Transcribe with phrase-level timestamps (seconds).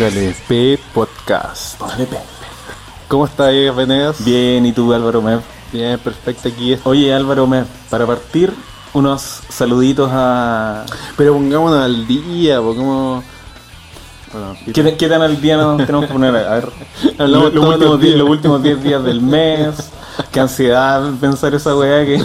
[0.00, 1.78] Póngale P Podcast.
[3.06, 4.24] ¿Cómo está ahí, Venegas?
[4.24, 5.40] Bien, ¿y tú, Álvaro Mer?
[5.70, 6.48] Bien, perfecto.
[6.48, 6.80] Aquí es.
[6.84, 8.50] Oye, Álvaro Mer, para partir,
[8.94, 10.86] unos saluditos a.
[11.18, 13.24] Pero pongámonos al día, pongamos.
[14.32, 16.34] Bueno, ¿Qué, qué tan al día nos tenemos que poner?
[16.34, 16.70] A ver,
[17.18, 18.16] Hablamos últimos los días, días.
[18.16, 19.74] los últimos 10 días del mes.
[20.32, 22.22] Qué ansiedad pensar esa weá que,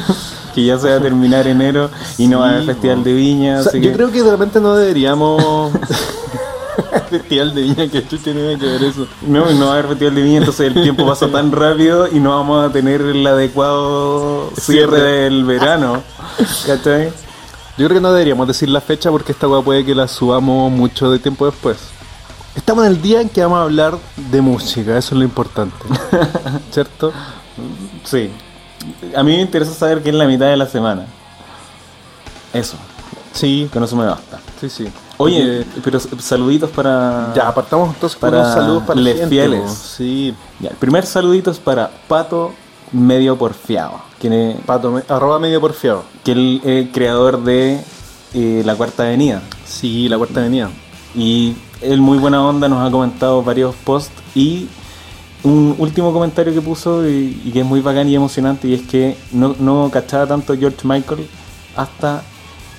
[0.53, 3.59] que ya se va a terminar enero y no va a haber festival de viña.
[3.59, 5.73] O sea, así yo que- creo que de repente no deberíamos.
[7.09, 9.07] Festival de Viña, que chucha tiene que ver eso.
[9.21, 12.19] No, no va a haber festival de viña, entonces el tiempo pasa tan rápido y
[12.19, 15.01] no vamos a tener el adecuado cierre Cierre.
[15.23, 16.03] del verano.
[16.65, 17.09] ¿Cachai?
[17.77, 20.71] Yo creo que no deberíamos decir la fecha porque esta weá puede que la subamos
[20.71, 21.77] mucho de tiempo después.
[22.55, 25.75] Estamos en el día en que vamos a hablar de música, eso es lo importante.
[26.71, 27.11] ¿Cierto?
[28.05, 28.31] Sí.
[29.15, 31.05] A mí me interesa saber qué es la mitad de la semana.
[32.53, 32.77] Eso,
[33.33, 34.39] Sí, con eso me basta.
[34.61, 34.87] sí, sí.
[35.17, 37.31] Oye, pero saluditos para.
[37.35, 39.71] ya apartamos entonces para unos saludos para les gente, fieles.
[39.71, 42.51] Sí, Ya, el primer saludito es para Pato
[42.91, 46.03] Medio Porfiado, quien es, pato, me- arroba medio porfiado.
[46.23, 47.79] que es creador de
[48.33, 49.41] eh, La Cuarta Avenida.
[49.65, 50.69] Sí, la cuarta avenida.
[51.15, 54.11] Y él, muy buena onda, nos ha comentado varios posts.
[54.35, 54.67] Y
[55.43, 58.81] un último comentario que puso y, y que es muy bacán y emocionante, y es
[58.81, 61.25] que no, no cachaba tanto George Michael
[61.75, 62.21] hasta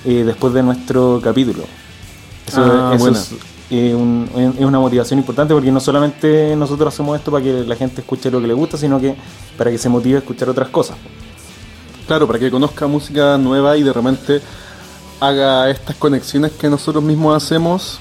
[0.05, 1.63] eh, después de nuestro capítulo.
[2.47, 3.31] Eso, Ah, eso es,
[3.69, 7.75] eh, un- es una motivación importante porque no solamente nosotros hacemos esto para que la
[7.75, 9.15] gente escuche lo que le gusta, sino que
[9.57, 10.97] para que se motive a escuchar otras cosas.
[12.07, 14.41] Claro, para que conozca música nueva y de repente
[15.19, 17.99] haga estas conexiones que nosotros mismos hacemos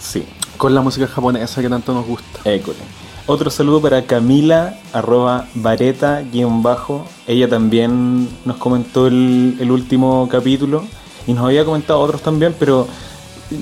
[0.00, 0.24] Sí.
[0.56, 2.40] con la música japonesa que tanto nos gusta.
[2.44, 2.78] École.
[3.26, 7.06] Otro saludo para Camila, arroba vareta, guion bajo.
[7.26, 10.84] Ella también nos comentó el, el último capítulo
[11.26, 12.88] y nos había comentado otros también, pero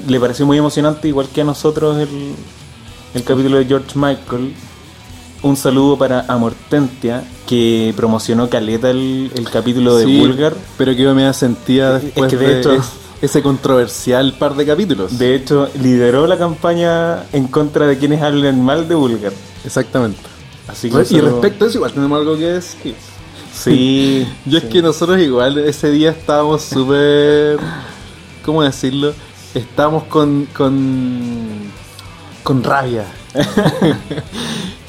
[0.08, 2.34] le pareció muy emocionante, igual que a nosotros, el,
[3.14, 4.54] el capítulo de George Michael.
[5.40, 10.54] Un saludo para Amortentia, que promocionó Caleta el, el capítulo de Sí, Vulgar.
[10.76, 12.90] Pero que yo me sentía Es después que de de, hecho- es-
[13.22, 15.16] ese controversial par de capítulos.
[15.18, 19.32] De hecho, lideró la campaña en contra de quienes hablen mal de Vulgar.
[19.64, 20.18] Exactamente.
[20.66, 22.94] Así que y respecto a eso, igual tenemos algo que decir.
[23.54, 24.26] Sí.
[24.44, 27.58] Yo es que nosotros igual ese día estábamos súper...
[28.44, 29.12] ¿Cómo decirlo?
[29.54, 30.46] Estábamos con...
[30.56, 31.48] con,
[32.42, 33.04] con rabia.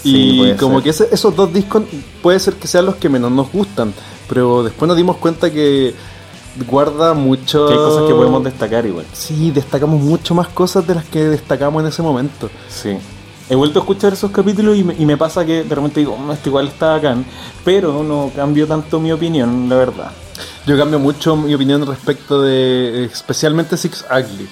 [0.04, 0.84] Y como ser.
[0.84, 1.84] que ese- esos dos discos
[2.22, 3.94] puede ser que sean los que menos nos gustan.
[4.30, 5.94] Pero después nos dimos cuenta que
[6.70, 7.68] guarda mucho...
[7.68, 9.06] Que hay cosas que podemos destacar igual.
[9.12, 12.50] Sí, destacamos mucho más cosas de las que destacamos en ese momento.
[12.70, 12.98] Sí.
[13.50, 16.16] He vuelto a escuchar esos capítulos y me, y me pasa que de repente digo,
[16.16, 17.26] "Mm, esto igual está bacán,
[17.66, 20.12] pero no cambio tanto mi opinión, la verdad.
[20.70, 24.48] Yo cambio mucho mi opinión respecto de especialmente Six Ugly.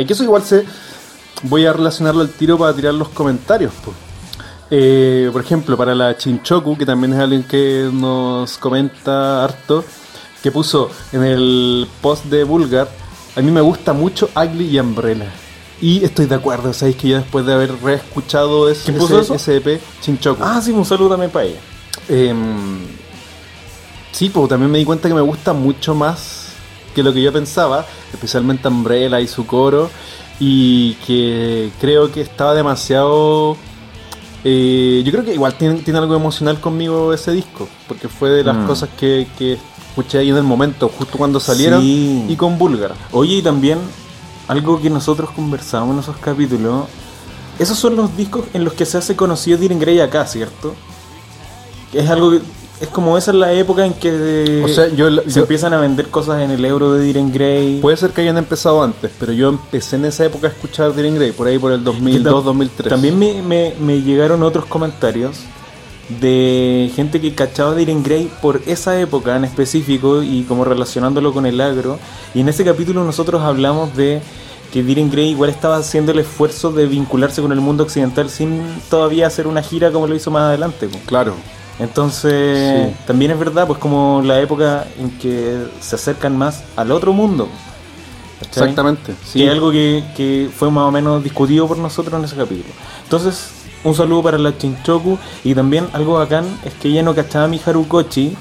[0.00, 0.64] Y que eso igual se
[1.42, 3.72] voy a relacionarlo al tiro para tirar los comentarios.
[3.84, 3.92] po.
[4.70, 9.84] Eh, por ejemplo, para la Chinchoku, que también es alguien que nos comenta harto,
[10.44, 12.88] que puso en el post de Vulgar,
[13.34, 15.26] a mí me gusta mucho Ugly y Umbrella.
[15.80, 19.34] Y estoy de acuerdo, sabéis que yo después de haber reescuchado ese, ¿Quién puso ese-
[19.34, 19.34] eso?
[19.34, 20.40] ese EP, Chinchoku.
[20.44, 21.60] Ah, sí, un saludo también para ella.
[22.08, 22.78] Em,
[24.16, 26.48] sí, pues también me di cuenta que me gusta mucho más
[26.94, 29.90] que lo que yo pensaba, especialmente Umbrella y su coro,
[30.40, 33.56] y que creo que estaba demasiado...
[34.44, 38.44] eh, yo creo que igual tiene, tiene algo emocional conmigo ese disco, porque fue de
[38.44, 38.66] las Mm.
[38.66, 39.58] cosas que, que
[39.90, 42.24] escuché ahí en el momento, justo cuando salieron, Sí.
[42.28, 42.94] y con Búlgara.
[43.12, 43.78] Oye, y también
[44.48, 46.84] algo que nosotros conversamos en esos capítulos,
[47.58, 50.74] esos son los discos en los que se hace conocido Diren Grey acá, ¿cierto?
[51.92, 52.40] Es algo que...
[52.80, 55.80] Es como esa es la época en que O sea, yo- se yo- empiezan a
[55.80, 57.78] vender cosas en el euro de Diren Grey.
[57.80, 61.14] Puede ser que hayan empezado antes, pero yo empecé en esa época a escuchar Dylan
[61.14, 62.88] Grey, por ahí por el Que tam- 2002-2003.
[62.90, 65.38] También me, me- me llegaron otros comentarios
[66.20, 71.32] de gente que cachaba de Irene Grey por esa época en específico y como relacionándolo
[71.32, 71.98] con el agro.
[72.34, 74.20] Y en ese capítulo nosotros hablamos de
[74.72, 78.60] que Diren Grey igual estaba haciendo el esfuerzo de vincularse con el mundo occidental sin
[78.90, 80.88] todavía hacer una gira como lo hizo más adelante.
[81.06, 81.34] Claro.
[81.78, 82.96] Entonces, Sí.
[83.06, 87.48] también es verdad, pues como la época en que se acercan más al otro mundo.
[88.40, 88.64] ¿cachai?
[88.64, 89.14] Exactamente.
[89.24, 89.38] Sí.
[89.40, 92.68] Que es algo que, que fue más o menos discutido por nosotros en ese capítulo.
[93.04, 93.50] Entonces,
[93.84, 97.60] un saludo para la Chinchoku y también algo bacán es que ella no cachaba mi
[97.64, 98.36] Harukochi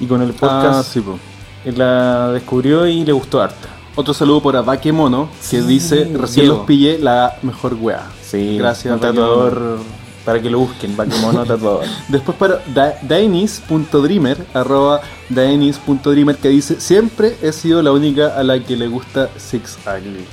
[0.00, 1.18] y con el Ah, podcast sí, po.
[1.64, 3.68] la descubrió y le gustó harta.
[3.94, 6.56] Otro saludo por Abakemono, que dice, recién Diego.
[6.58, 8.02] los pillé, la mejor wea.
[8.22, 9.78] Sí, Gracias, un tatuador
[10.26, 11.84] para que lo busquen, Bakemono tatuador.
[12.08, 15.00] Después para Da- Dainis.dreamer, arroba
[15.30, 20.24] Dainis.dreamer, que dice, siempre he sido la única a la que le gusta Six Ugly.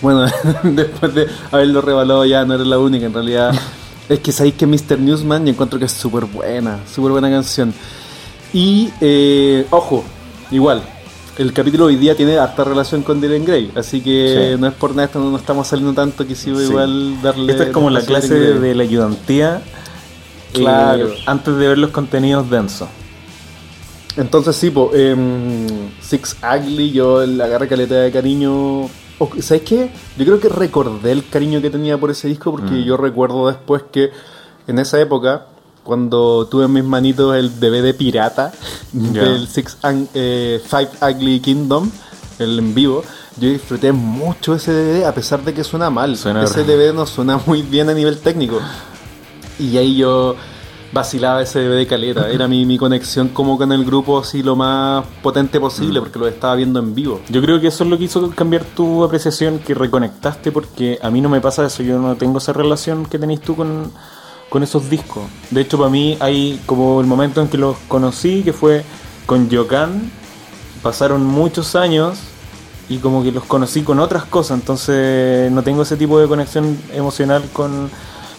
[0.00, 0.26] Bueno,
[0.62, 3.52] después de haberlo revalado ya no era la única, en realidad.
[4.08, 4.98] es que sabéis que Mr.
[5.00, 7.72] Newsman, yo encuentro que es súper buena, súper buena canción.
[8.52, 10.04] Y, eh, ojo,
[10.50, 10.82] igual,
[11.38, 14.60] el capítulo hoy día tiene harta relación con Dylan Gray, así que Sí.
[14.60, 16.64] no es por nada, esto no, no estamos saliendo tanto, quisiera Sí.
[16.66, 17.52] igual darle...
[17.52, 19.62] Esta es como la clase de la ayudantía.
[20.54, 21.08] eh, Claro.
[21.24, 22.86] antes de ver los contenidos densos.
[24.18, 25.66] Entonces sí, po, em,
[26.02, 28.88] Six Ugly, yo le agarré caleta de cariño.
[29.40, 29.88] ¿Sabes qué?
[30.18, 32.84] Yo creo que recordé el cariño que tenía por ese disco porque Mm.
[32.84, 34.10] yo recuerdo después que
[34.66, 35.46] en esa época,
[35.82, 38.52] cuando tuve en mis manitos el DVD pirata
[38.92, 41.90] del Six Ang- eh, Five Ugly Kingdom,
[42.38, 43.02] el en vivo,
[43.36, 46.16] yo disfruté mucho ese DVD a pesar de que suena mal.
[46.16, 46.64] Suena ese.
[46.64, 48.60] DVD no suena muy bien a nivel técnico.
[49.58, 50.34] Y ahí yo
[50.92, 52.28] vacilaba ese DVD caleta.
[52.28, 56.28] Era mi, mi conexión como con el grupo así lo más potente posible porque lo
[56.28, 57.20] estaba viendo en vivo.
[57.30, 61.10] Yo creo que eso es lo que hizo cambiar tu apreciación, que reconectaste, porque a
[61.10, 63.90] mí no me pasa eso, yo no tengo esa relación que tenéis tú con,
[64.52, 65.22] con esos discos.
[65.50, 68.84] De hecho, para mí hay como el momento en que los conocí, que fue
[69.24, 70.12] con Yokan,
[70.82, 72.18] pasaron muchos años
[72.86, 76.78] y como que los conocí con otras cosas, entonces no tengo ese tipo de conexión
[76.92, 77.88] emocional con,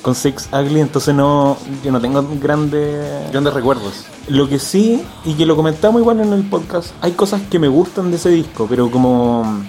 [0.03, 3.31] con Six Ugly, entonces no, yo no tengo grandes...
[3.31, 4.05] Grandes recuerdos.
[4.27, 7.69] Lo que sí, y que lo comentamos igual en el podcast, hay cosas que me
[7.69, 9.63] gustan de ese disco, pero como.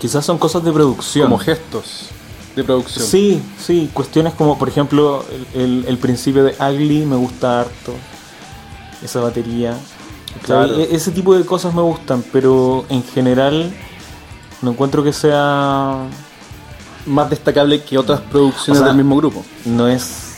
[0.00, 1.26] Quizás son cosas de producción.
[1.26, 2.08] Como gestos
[2.56, 3.04] de producción.
[3.06, 5.24] Sí, sí, cuestiones como, por ejemplo,
[5.54, 7.94] el, el- el principio de Ugly me gusta harto.
[9.02, 9.76] Esa batería.
[10.42, 10.74] Claro.
[10.78, 13.72] E- ese tipo de cosas me gustan, pero en general
[14.62, 16.06] no encuentro que sea.
[17.06, 19.42] Más destacable que otras producciones O sea, del mismo grupo.
[19.64, 20.34] No es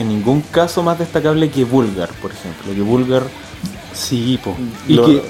[0.00, 2.74] en ningún caso más destacable que Vulgar, por ejemplo.
[2.74, 3.22] Que Vulgar.
[3.92, 4.56] Sí, po.
[4.88, 5.22] Y, Lo- que,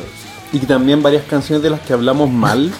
[0.52, 2.72] y que también varias canciones de las que hablamos mal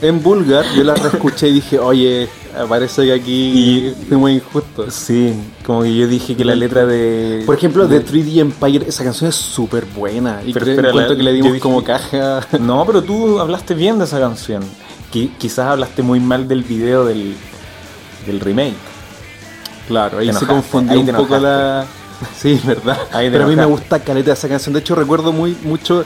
[0.00, 2.28] en Vulgar, yo las reescuché y dije, oye,
[2.68, 4.90] parece que aquí es muy injusto.
[4.90, 7.42] Sí, como que yo dije que la letra de.
[7.46, 10.40] Por ejemplo, de 3D Empire, esa canción es súper buena.
[10.44, 12.46] Y Pero creo- espera, la- que le dimos dije- como caja.
[12.60, 14.62] No, pero tú hablaste bien de esa canción.
[15.12, 17.34] Qui- quizás hablaste muy mal del video del,
[18.26, 18.74] del remake.
[19.88, 21.86] Claro, ahí Te se enojaste, confundió ahí un poco la.
[22.36, 22.98] Sí, verdad.
[23.12, 23.80] Ahí Pero a mí me enojaste.
[23.96, 24.74] gusta caleta esa canción.
[24.74, 26.04] De hecho, recuerdo muy mucho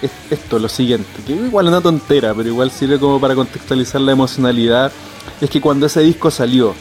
[0.00, 1.08] es- esto, lo siguiente.
[1.26, 4.92] Que igual es una tontera, pero igual sirve como para contextualizar la emocionalidad.
[5.40, 6.74] Es que cuando ese disco salió,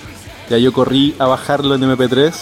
[0.50, 2.33] ya yo corrí a bajarlo en MP3.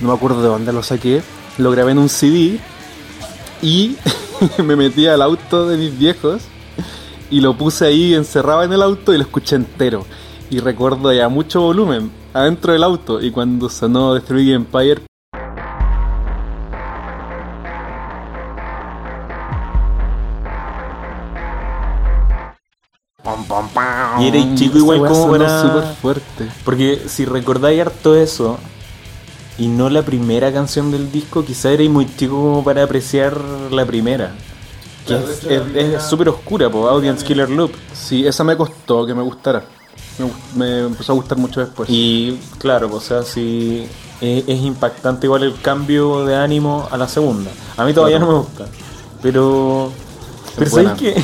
[0.00, 1.22] No me acuerdo de dónde lo saqué.
[1.58, 2.58] Lo grabé en un CD.
[3.60, 3.96] Y
[4.64, 6.42] me metí al auto de mis viejos.
[7.30, 10.06] Y lo puse ahí encerrado en el auto y lo escuché entero.
[10.50, 13.20] Y recuerdo ya mucho volumen adentro del auto.
[13.20, 15.02] Y cuando sonó 3D Empire,
[24.20, 26.48] Y eres chico igual como para- súper fuerte.
[26.64, 28.58] Porque si recordáis harto eso
[29.58, 33.36] y no la primera canción del disco, quizás erais muy chico como para apreciar
[33.70, 34.32] la primera.
[35.06, 37.72] Que Claro, es- primera- súper oscura, po, Audience Killer Loop.
[37.92, 39.64] Sí, esa me costó que me gustara.
[40.56, 41.88] Me, empezó a gustar mucho después.
[41.90, 43.86] Y claro, o sea, sí
[44.20, 47.50] es, es impactante igual el cambio de ánimo a la segunda.
[47.76, 48.32] A mí todavía Claro.
[48.32, 48.66] no me gusta,
[49.22, 49.92] pero
[50.56, 51.22] pero Es sabes que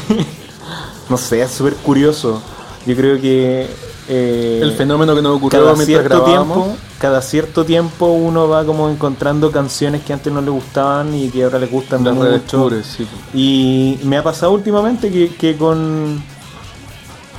[1.08, 2.40] no sé, es súper curioso.
[2.86, 3.66] Yo creo que
[4.08, 6.64] eh, el fenómeno que nos ocurrió cada cierto grabábamos.
[6.64, 11.30] tiempo, cada cierto tiempo uno va como encontrando canciones que antes no le gustaban y
[11.30, 12.70] que ahora le gustan las mucho.
[12.82, 13.06] sí.
[13.32, 16.22] Y me ha pasado últimamente que, que con,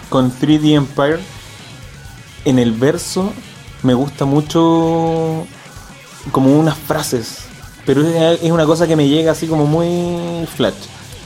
[0.10, 1.20] con 3D Empire,
[2.46, 3.32] en el verso,
[3.84, 5.46] me gusta mucho
[6.32, 7.46] como unas frases.
[7.86, 10.74] Pero es, es una cosa que me llega así como muy flash.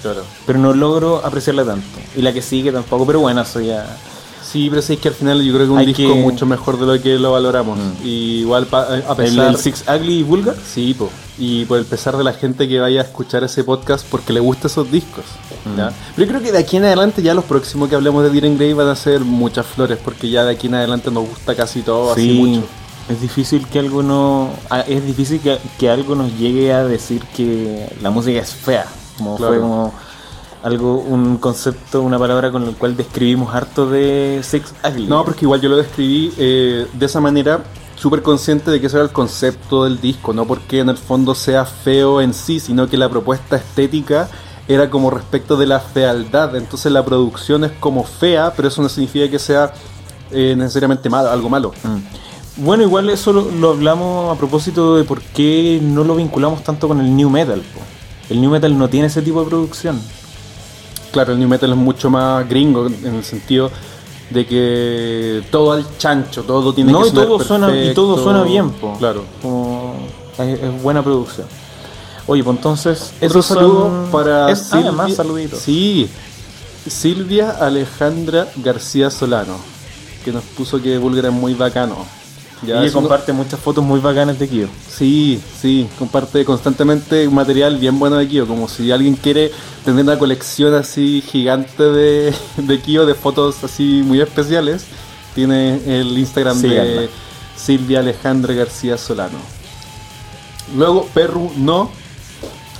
[0.01, 0.23] Claro.
[0.45, 1.87] Pero no logro apreciarla tanto.
[2.15, 3.85] Y la que sigue tampoco, pero bueno, eso ya.
[4.51, 6.45] Sí, pero sí es que al final yo creo que un Hay disco que- mucho
[6.45, 7.77] mejor de lo que lo valoramos.
[7.77, 7.91] Mm.
[8.05, 10.55] Y igual pa- a El, pesar el Six Ugly y Vulgar.
[10.65, 11.09] Sí, po.
[11.41, 14.39] y por el pesar de la gente que vaya a escuchar ese podcast porque le
[14.41, 15.23] gustan esos discos.
[15.77, 15.89] ¿ya?
[15.89, 15.93] Mm.
[16.15, 18.57] Pero yo creo que de aquí en adelante ya los próximos que hablemos de Diren
[18.57, 21.81] Grey van a ser muchas flores porque ya de aquí en adelante nos gusta casi
[21.81, 22.63] todo así Sí, mucho.
[23.09, 24.49] es difícil que algo no.
[24.69, 28.85] ah, Es difícil que, que algo nos llegue a decir que la música es fea.
[29.17, 29.53] Como Claro.
[29.53, 29.93] fue como
[30.63, 35.07] algo, un concepto, una palabra con el cual describimos harto de Six Ugly.
[35.07, 37.63] No, porque igual yo lo describí eh, de esa manera
[37.95, 41.35] súper consciente de que ese era el concepto del disco, no porque en el fondo
[41.35, 44.29] sea feo en sí, sino que la propuesta estética
[44.67, 48.87] era como respecto de la fealdad, entonces la producción es como fea, pero eso no
[48.87, 49.73] significa que sea
[50.31, 51.71] eh, necesariamente malo, algo malo.
[51.83, 52.63] Mm.
[52.63, 56.87] Bueno, igual eso lo, lo hablamos a propósito de por qué no lo vinculamos tanto
[56.87, 57.59] con el New Metal.
[57.59, 57.81] po.
[58.29, 59.99] El New Metal no tiene ese tipo de producción.
[61.11, 63.71] Claro, el new metal es mucho más gringo en el sentido
[64.29, 68.23] de que todo al chancho, todo tiene no, que y sonar todo suena y todo
[68.23, 68.95] suena bien, po.
[68.99, 69.23] Claro.
[69.41, 69.95] Como
[70.37, 71.47] es, es buena producción.
[72.27, 75.59] Oye, pues entonces Otro son- saludo para es, ah, más saluditos.
[75.59, 76.07] Sí,
[76.87, 79.55] Silvia Alejandra García Solano,
[80.23, 81.97] que nos puso que Vulgar es muy bacano.
[82.61, 84.67] Y no- comparte muchas fotos muy bacanas de Kyo.
[84.89, 89.51] Sí, sí, comparte constantemente material bien bueno de Kio, como si alguien quiere
[89.85, 94.83] tener una colección así gigante de, de Kio, de fotos así muy especiales,
[95.35, 97.09] tiene el Instagram de
[97.55, 99.37] Silvia Alejandra García Solano.
[100.75, 101.89] Luego Perru No,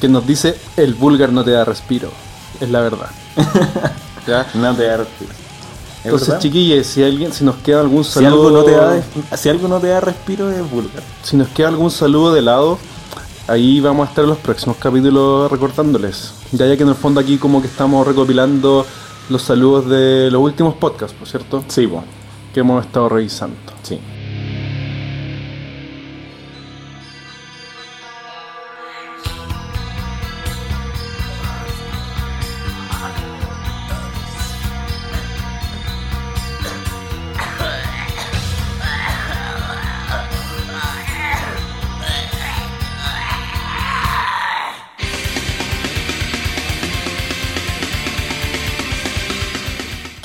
[0.02, 2.12] que nos dice el vulgar no te da respiro,
[2.60, 3.10] es la verdad.
[4.28, 4.46] ¿Ya?
[4.56, 5.32] No te da respiro.
[6.00, 9.38] ¿Es Entonces, chiquillos, si alguien, si nos queda algún si saludo, algo, no te da,
[9.38, 11.04] si algo no te da respiro es vulgar.
[11.24, 12.78] Si nos queda algún saludo de lado,
[13.48, 16.34] ahí vamos a estar en los próximos capítulos recortándoles.
[16.54, 18.86] Ya ya que en el fondo aquí como que estamos recopilando
[19.30, 22.04] los saludos de los últimos podcasts, por cierto, Sí, pues.
[22.54, 23.58] que hemos estado revisando.
[23.84, 24.00] Sí.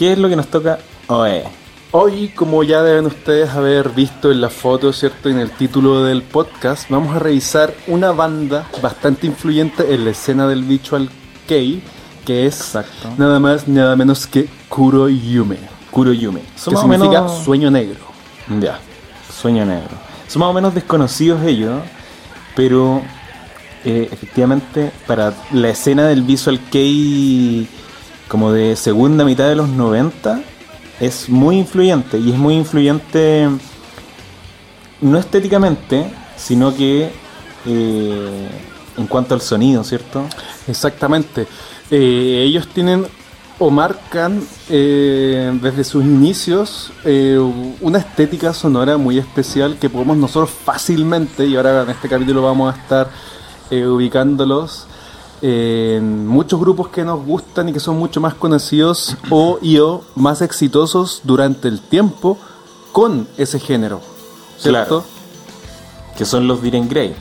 [0.05, 1.41] ¿Qué es lo que nos toca hoy?
[1.93, 5.31] Hoy, como ya deben ustedes haber visto en la foto, ¿cierto?
[5.31, 10.47] En el título del podcast, vamos a revisar una banda bastante influyente en la escena
[10.47, 11.09] del Visual
[11.49, 11.83] Kei,
[12.27, 13.13] que es Exacto.
[13.17, 15.57] nada más, nada menos que Kuro Yume,
[15.91, 16.43] Kuroyume.
[16.55, 18.01] Son que significa menos- sueño negro.
[18.61, 18.79] Ya,
[19.35, 19.97] sueño negro.
[20.29, 21.81] Son más o menos desconocidos ellos,
[22.55, 23.01] pero
[23.87, 27.67] eh, efectivamente para la escena del Visual Kei
[28.29, 30.41] como de segunda mitad de los 90
[31.01, 33.49] es muy influyente y es muy influyente
[35.01, 37.11] no estéticamente, sino que
[37.67, 38.49] eh,
[38.97, 40.25] en cuanto al sonido, ¿cierto?
[40.67, 41.47] Exactamente.
[41.91, 43.07] Eh, ellos tienen
[43.59, 47.39] o marcan eh, desde sus inicios eh,
[47.81, 52.75] una estética sonora muy especial que podemos nosotros fácilmente, y ahora en este capítulo vamos
[52.75, 53.11] a estar
[53.71, 54.87] ubicándolos
[55.47, 60.03] en muchos grupos que nos gustan y que son mucho más conocidos o y o
[60.15, 62.39] más exitosos durante el tiempo
[62.93, 64.01] con ese género.
[64.57, 65.01] ¿Cierto?
[65.03, 65.05] Claro.
[66.17, 67.15] Que son los Diren Grey.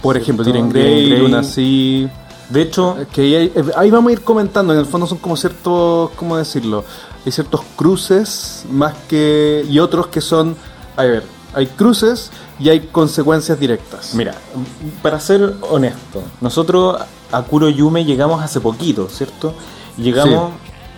[0.00, 0.42] Por ejemplo.
[0.42, 1.18] Diren Grey, Grey.
[1.20, 2.08] Luna Sea,
[2.48, 5.36] De hecho, que ahí, hay- ahí vamos a ir comentando, en el fondo son como
[5.36, 6.82] ciertos, ¿cómo decirlo?
[7.26, 9.66] Hay ciertos cruces más que...
[9.68, 10.56] y otros que son,
[10.96, 14.14] a ver, hay cruces y hay consecuencias directas.
[14.14, 14.34] Mira,
[15.02, 16.96] para ser honesto, nosotros
[17.32, 19.54] a Kuro Yume llegamos hace poquito, ¿cierto?
[19.96, 20.52] Llegamos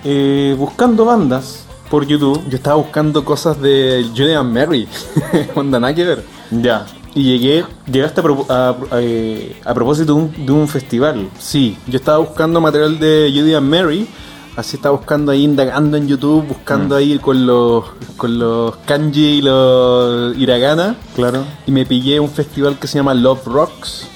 [0.04, 2.42] eh, buscando bandas por YouTube.
[2.48, 4.88] Yo estaba buscando cosas de Julian Mary,
[5.54, 6.24] onda nada que ver.
[6.50, 6.86] Ya.
[7.14, 8.24] Y llegué, Llegaste a,
[8.54, 11.28] a- a- eh, a propósito de un, de un festival.
[11.38, 14.08] sí, yo estaba buscando material de Julian Mary,
[14.56, 17.84] así estaba buscando ahí, indagando en YouTube, buscando ahí con los,
[18.16, 20.96] con los kanji y los hiragana.
[21.14, 21.44] Claro.
[21.66, 24.06] y me pillé un festival que se llama Love Rocks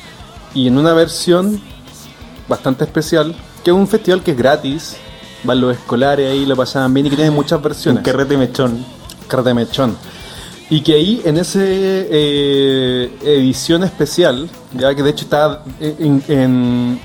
[0.54, 1.60] y en una versión
[2.48, 3.34] bastante especial,
[3.64, 4.96] que es un festival que es gratis,
[5.44, 8.02] van los escolares ahí, lo pasaban bien y que tiene muchas Un versiones.
[8.04, 8.84] carrete mechón.
[9.28, 9.96] Carta de mechón.
[10.70, 11.60] Y que ahí en esa
[13.24, 17.00] edición especial, ya que de hecho está en, en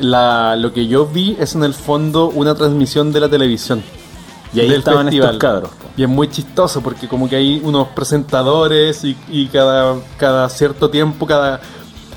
[0.00, 3.82] la, lo que yo vi es en el fondo una transmisión de la televisión.
[4.52, 5.34] Y ahí del estaban festival.
[5.34, 5.70] estos cabros.
[5.96, 10.90] Y es muy chistoso porque como que hay unos presentadores y, y cada, cada cierto
[10.90, 11.60] tiempo, cada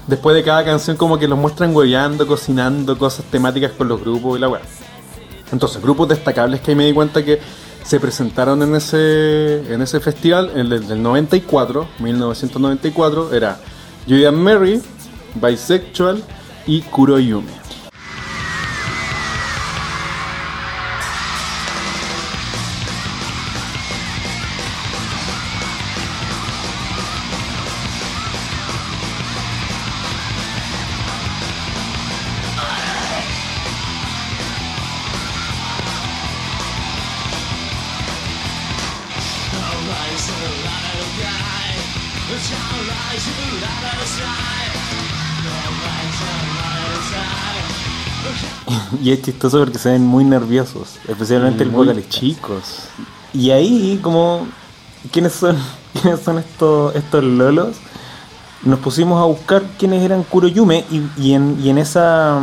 [0.08, 4.38] después de cada canción como que los muestran hueveando, cocinando cosas temáticas con los grupos
[4.38, 4.62] y la weá.
[5.52, 7.40] Entonces, grupos destacables que ahí me di cuenta que
[7.84, 13.60] se presentaron en ese, en ese festival, en el del 94, 1994, era
[14.08, 14.82] Julian Mary,
[15.36, 16.24] Bisexual
[16.66, 17.62] y Kuroyume.
[49.04, 52.10] Y es chistoso porque se ven muy nerviosos, especialmente el Muy vocalista.
[52.10, 52.86] chicos.
[53.34, 54.48] Y ahí, como,
[55.12, 55.58] ¿quiénes son,
[56.02, 57.76] ¿quiénes son estos, estos lolos?
[58.64, 62.40] Nos pusimos a buscar quiénes eran Kuroyume y, y en, y en esa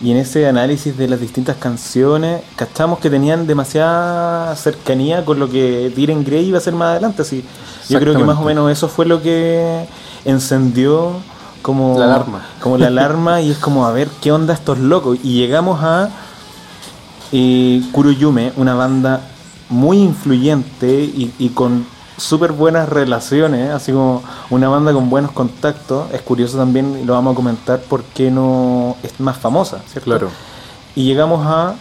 [0.00, 5.48] y en ese análisis de las distintas canciones, cachamos que tenían demasiada cercanía con lo
[5.48, 7.22] que Diren Grey iba a hacer más adelante.
[7.22, 7.44] Así,
[7.88, 9.86] yo creo que más o menos eso fue lo que
[10.24, 11.16] encendió
[11.62, 12.42] como la alarma.
[12.60, 15.18] Como la alarma y es como a ver qué onda estos locos.
[15.22, 16.10] Y llegamos a
[17.32, 19.22] eh, Kuroyume, una banda
[19.68, 26.12] muy influyente y, y con súper buenas relaciones, así como una banda con buenos contactos.
[26.12, 30.10] Es curioso también, y lo vamos a comentar, por qué no es más famosa, ¿cierto?
[30.10, 30.30] Claro.
[30.94, 31.74] Y llegamos a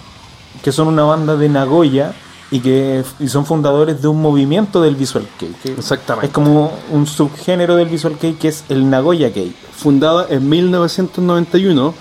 [0.63, 2.13] que son una banda de Nagoya
[2.51, 5.55] y que y son fundadores de un movimiento del Visual Kei.
[5.63, 6.27] Exactamente.
[6.27, 9.55] Es como un subgénero del Visual Kei que es el Nagoya Kei.
[9.71, 11.93] Fundada en 1991,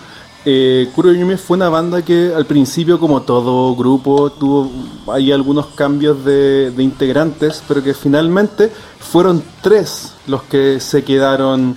[0.44, 4.70] eh, Kuroyume fue una banda que al principio, como todo grupo, tuvo
[5.12, 11.76] hay algunos cambios de, de integrantes, pero que finalmente fueron tres los que se quedaron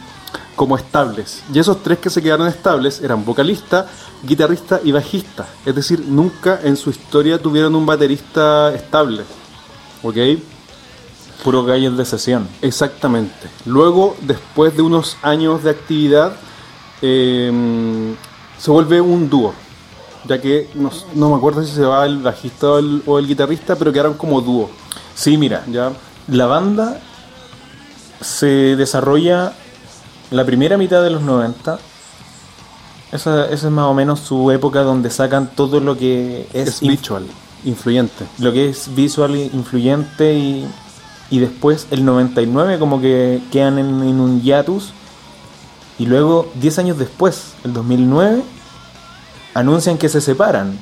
[0.55, 1.43] como estables.
[1.53, 3.87] Y esos tres que se quedaron estables eran vocalista,
[4.23, 5.47] guitarrista y bajista.
[5.65, 9.23] Es decir, nunca en su historia tuvieron un baterista estable.
[10.03, 10.17] ¿Ok?
[11.43, 12.47] Puro gallos de sesión.
[12.61, 13.49] Exactamente.
[13.65, 16.33] Luego, después de unos años de actividad,
[17.01, 18.15] eh,
[18.57, 19.53] se vuelve un dúo.
[20.25, 23.27] Ya que no, no me acuerdo si se va el bajista o el, o el
[23.27, 24.69] guitarrista, pero quedaron como dúo.
[25.15, 25.91] Sí, mira, ¿ya?
[26.27, 26.99] la banda
[28.21, 29.53] se desarrolla
[30.33, 31.79] la primera mitad de los 90.
[33.11, 36.81] Esa, esa es más o menos su época donde sacan todo lo que es, Es
[36.81, 37.27] visual,
[37.63, 38.25] influyente.
[38.39, 40.67] lo que es visual influyente y,
[41.29, 44.93] y después el 99 como que quedan en, en un hiatus
[45.99, 48.41] y luego 10 años después, el 2009,
[49.53, 50.79] anuncian que se separan.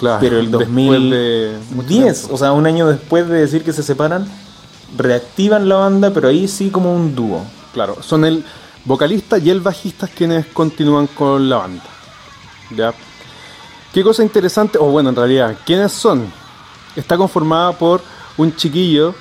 [0.00, 3.82] Claro, Pero el después 2010, de o sea, un año después de decir que se
[3.82, 4.26] separan,
[4.96, 7.42] reactivan la banda, pero ahí sí como un dúo.
[7.76, 8.42] Claro, son el
[8.86, 11.84] vocalista y el bajista quienes continúan con la banda.
[12.74, 12.94] ¿Ya?
[13.92, 16.32] Qué cosa interesante, o bueno, en realidad, ¿quiénes son?
[16.96, 18.00] Está conformada por
[18.38, 19.14] un chiquillo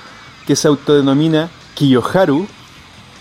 [0.47, 2.47] que se autodenomina Kiyoharu,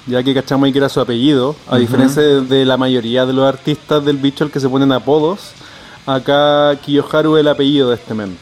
[0.06, 3.32] ya que cachamos ahí que era su apellido, a diferencia de, de la mayoría de
[3.32, 5.50] los artistas del bicho al que se ponen apodos,
[6.06, 8.38] acá Kiyoharu es el apellido de este men.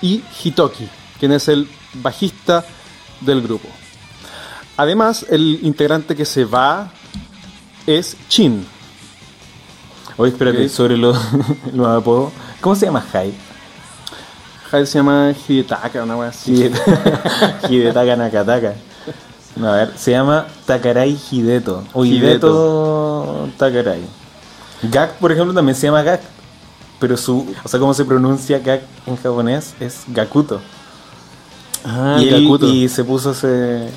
[0.00, 0.88] Y Hitoki,
[1.20, 2.64] quien es el bajista
[3.20, 3.68] del grupo.
[4.82, 6.90] Además, el integrante que se va
[7.86, 8.66] es Chin.
[10.16, 11.16] Oye, espérate, sobre los
[11.72, 12.32] los apodos.
[12.60, 13.34] ¿Cómo se llama Hyde?
[14.70, 16.52] Jai se llama Hidetaka, una wea así.
[16.54, 16.80] Hide-
[17.70, 18.74] Hidetaka Nakataka.
[19.54, 21.84] No, a ver, se llama Takarai Hideto.
[21.92, 24.00] O Hideto Takarai.
[24.90, 26.22] Gak, por ejemplo, también se llama Gak.
[26.98, 27.54] Pero su.
[27.62, 30.60] O sea, cómo se pronuncia Gak en japonés es Gakuto.
[31.84, 32.66] Ah, y, él- Gakuto.
[32.66, 33.88] y se puso ese.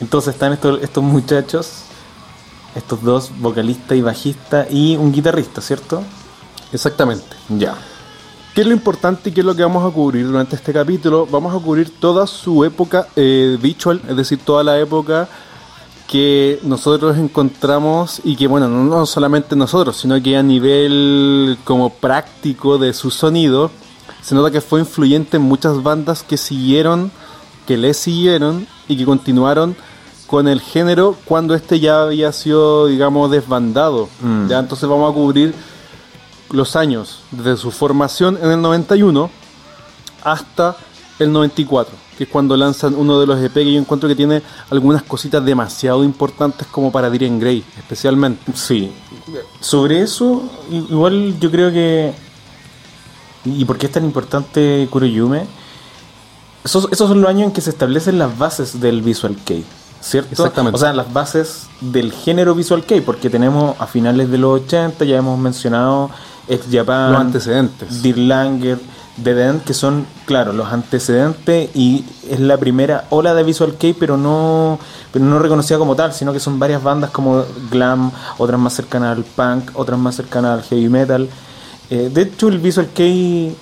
[0.00, 1.82] Entonces están estos, estos muchachos,
[2.74, 6.02] estos dos, vocalista y bajista, y un guitarrista, ¿cierto?
[6.72, 7.24] Exactamente.
[7.48, 7.76] Ya.
[8.54, 11.26] ¿Qué es lo importante y qué es lo que vamos a cubrir durante este capítulo?
[11.30, 15.28] Vamos a cubrir toda su época eh, visual, es decir, toda la época
[16.06, 21.90] que nosotros encontramos y que, bueno, no, no solamente nosotros, sino que a nivel como
[21.90, 23.70] práctico de su sonido,
[24.22, 27.10] se nota que fue influyente en muchas bandas que siguieron,
[27.66, 29.76] que le siguieron y que continuaron
[30.26, 34.08] con el género cuando este ya había sido, digamos, desbandado.
[34.20, 34.48] Mm.
[34.48, 35.54] Ya, entonces vamos a cubrir
[36.50, 39.30] los años desde su formación en el 91
[40.24, 40.76] hasta
[41.18, 44.42] el 94, que es cuando lanzan uno de los EP que yo encuentro que tiene
[44.70, 48.52] algunas cositas demasiado importantes como para Diren Grey, especialmente.
[48.54, 48.92] Sí.
[49.60, 52.12] Sobre eso, i- igual yo creo que.
[53.44, 55.46] ¿Y por qué es tan importante Kuroyume?
[56.66, 59.64] Esos, esos son los años en que se establecen las bases del Visual Kei,
[60.00, 60.30] ¿cierto?
[60.32, 60.74] Exactamente.
[60.74, 65.04] O sea, las bases del género Visual Kei, porque tenemos a finales de los 80,
[65.04, 66.10] ya hemos mencionado
[66.48, 68.02] Ex Japan, Los antecedentes.
[68.02, 68.78] Dear Langer,
[69.16, 74.16] Den, que son, claro, los antecedentes y es la primera ola de Visual Kei, pero
[74.16, 74.80] no,
[75.12, 79.16] pero no reconocida como tal, sino que son varias bandas como glam, otras más cercanas
[79.16, 81.28] al punk, otras más cercanas al heavy metal.
[81.90, 83.56] Eh, de hecho, el Visual Kei,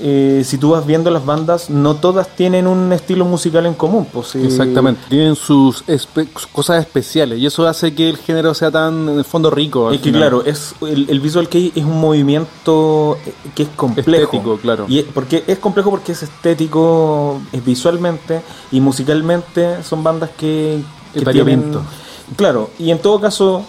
[0.00, 4.06] eh, si tú vas viendo las bandas, no todas tienen un estilo musical en común.
[4.12, 4.40] Pues, sí.
[4.44, 9.18] Exactamente, tienen sus espe- cosas especiales y eso hace que el género sea tan, en
[9.18, 9.88] el fondo, rico.
[9.88, 10.20] al Es que final.
[10.22, 14.24] claro, es el, el Visual Kei es un movimiento eh, que es complejo.
[14.24, 14.86] Estético, claro.
[14.88, 18.40] Y es, porque es complejo porque es estético, es visualmente
[18.72, 20.80] y musicalmente son bandas que,
[21.12, 21.20] que.
[22.36, 23.64] Claro, y en todo caso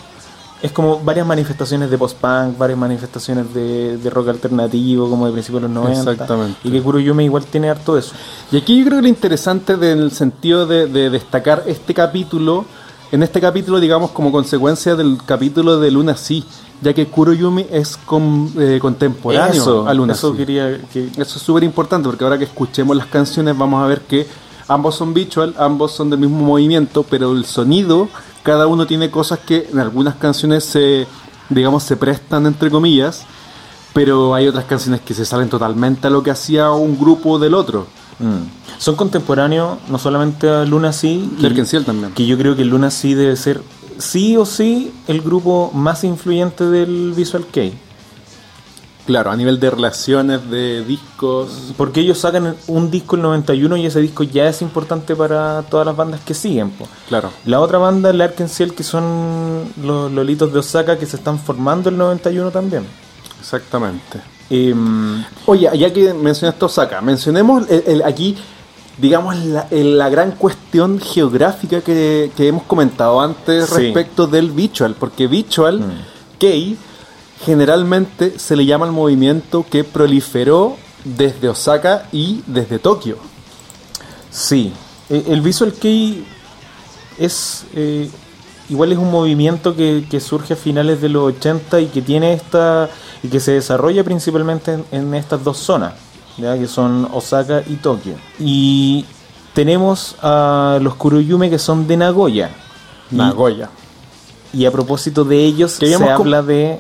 [0.62, 5.62] es como varias manifestaciones de post-punk, varias manifestaciones de, de rock alternativo como de principios
[5.64, 6.12] de los 90.
[6.12, 6.60] Exactamente.
[6.64, 8.14] Y que Kuroyume igual tiene harto de eso.
[8.52, 12.66] Y aquí yo creo que lo interesante del sentido de, de destacar este capítulo,
[13.12, 16.44] en este capítulo, digamos, como consecuencia del capítulo de Luna Sí,
[16.82, 20.14] ya que Kuroyumi es con- eh, contemporáneo Eso, a Luna.
[20.14, 20.38] eso sí.
[20.38, 21.06] quería que...
[21.10, 24.26] Eso es súper importante porque ahora que escuchemos las canciones vamos a ver que
[24.68, 28.10] ambos son visual, ambos son del mismo movimiento, pero el sonido,
[28.46, 31.08] cada uno tiene cosas que en algunas canciones se,
[31.50, 33.26] digamos, se prestan entre comillas,
[33.92, 37.56] pero hay otras canciones que se salen totalmente a lo que hacía un grupo del
[37.56, 37.88] otro.
[38.20, 38.78] Mm.
[38.78, 41.28] Son contemporáneos, no solamente a Luna sí,
[41.66, 42.14] Ciel también.
[42.14, 43.62] que yo creo que Luna sí debe ser
[43.98, 47.74] sí o sí el grupo más influyente del Visual Kei.
[49.06, 51.74] Claro, a nivel de relaciones, de discos.
[51.78, 55.86] Porque ellos sacan un disco el 91 y ese disco ya es importante para todas
[55.86, 56.72] las bandas que siguen.
[56.72, 56.88] po.
[57.08, 57.30] Claro.
[57.46, 61.90] La otra banda, el Arkansas, que son los lolitos de Osaka que se están formando
[61.90, 62.86] el 91 también.
[63.40, 64.22] Exactamente.
[64.50, 68.36] Em, Oye, ya que mencionaste Osaka, mencionemos el- el- aquí,
[68.98, 73.76] digamos, la, el- la gran cuestión geográfica que, que hemos comentado antes Sí.
[73.76, 76.38] respecto del Visual, porque Visual, Mm.
[76.40, 76.78] Kei,
[77.44, 83.18] generalmente se le llama al movimiento que proliferó desde Osaka y desde Tokio.
[84.30, 84.74] sí,
[85.10, 86.26] E- el Visual Kei
[87.20, 88.10] es eh,
[88.70, 92.34] igual es un movimiento que, que surge a finales de los 80 y que tiene
[92.34, 92.90] esta
[93.22, 95.94] y que se desarrolla principalmente en, en estas dos zonas,
[96.38, 96.58] ¿ya?
[96.58, 98.16] que son Osaka y Tokio.
[98.40, 99.06] Y
[99.54, 102.50] tenemos a los Kuroyume que son de Nagoya.
[103.12, 103.70] Y- Nagoya.
[104.54, 106.80] Y, a propósito de ellos se habla de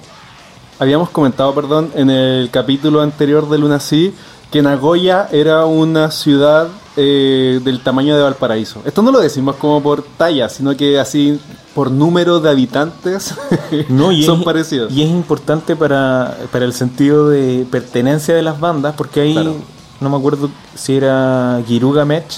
[0.79, 4.11] Habíamos comentado, perdón, en el capítulo anterior de Luna Sea
[4.51, 8.81] que Nagoya era una ciudad eh, del tamaño de Valparaíso.
[8.85, 11.39] Esto no lo decimos como por talla, sino que así
[11.73, 13.33] por número de habitantes
[13.89, 14.93] No, y son es, parecidos.
[14.93, 19.55] Y es importante para, para el sentido de pertenencia de las bandas, porque ahí Claro.
[19.99, 22.37] no me acuerdo si era Giruga Match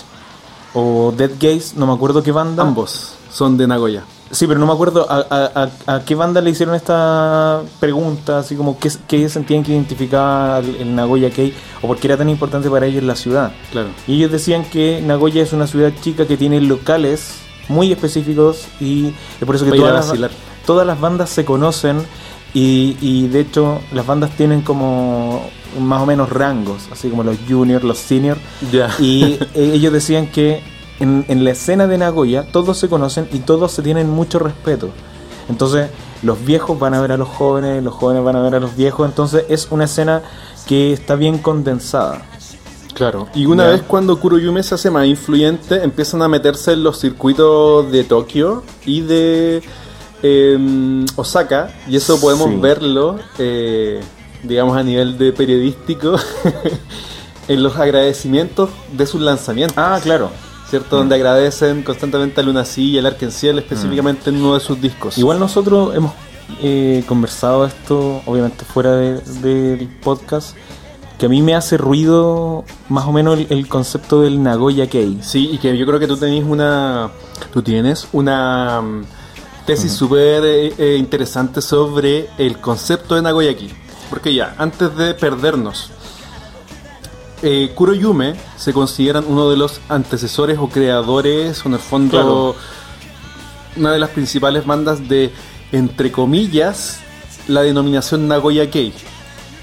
[0.74, 2.64] o Dead Gaze, no me acuerdo qué banda.
[2.64, 4.04] Ambos son de Nagoya.
[4.32, 8.56] Sí, pero no me acuerdo a, a- a- qué banda le hicieron esta pregunta, así
[8.56, 12.70] como qué, qué sentían que identificaba el, Nagoya Kei o por qué era tan importante
[12.70, 13.52] para ellos la ciudad.
[13.72, 13.88] Claro.
[14.08, 17.36] Y ellos decían que Nagoya es una ciudad chica que tiene locales
[17.70, 19.08] muy específicos y
[19.40, 20.32] es por eso que todas las, vacilar.
[20.66, 22.02] todas las bandas se conocen
[22.54, 27.38] y, y de hecho las bandas tienen como más o menos rangos, así como los
[27.48, 28.40] juniors, los seniors.
[29.00, 30.64] Y eh, ellos decían que
[31.00, 34.90] en, en la escena de Nagoya todos se conocen y todos se tienen mucho respeto.
[35.50, 35.90] Entonces
[36.24, 38.76] los viejos van a ver a los jóvenes, los jóvenes van a ver a los
[38.76, 40.22] viejos, entonces es una escena
[40.68, 42.22] que está bien condensada.
[42.94, 43.28] Claro.
[43.36, 47.92] Y una vez cuando Kuroyume se hace más influyente, empiezan a meterse en los circuitos
[47.92, 49.62] de Tokio y de
[50.24, 51.70] eh, Osaka.
[51.88, 52.56] Y eso podemos Sí.
[52.56, 54.02] verlo, eh,
[54.42, 56.16] digamos, a nivel de periodístico,
[57.48, 59.78] en los agradecimientos de sus lanzamientos.
[59.78, 60.32] Ah, claro.
[60.70, 60.98] ¿Cierto?
[60.98, 65.18] Donde agradecen constantemente a Luna Sea y al Arkenciel, específicamente en uno de sus discos.
[65.18, 66.12] Igual nosotros hemos
[66.62, 70.56] eh, conversado esto, obviamente fuera de- del podcast,
[71.18, 75.20] que a mí me hace ruido más o menos el, el concepto del Nagoya Kei.
[75.22, 77.12] Sí, y que yo creo que tú tenés una.
[77.54, 79.06] Tú tienes una mm,
[79.66, 83.70] tesis súper eh, eh, interesante sobre el concepto de Nagoyaki.
[84.10, 85.92] Porque ya, antes de perdernos,
[87.42, 92.56] eh, Kuroyume se consideran uno de los antecesores o creadores, o en el fondo, Claro.
[93.76, 95.32] una de las principales bandas de,
[95.72, 97.00] entre comillas,
[97.48, 98.92] la denominación Nagoya Kei,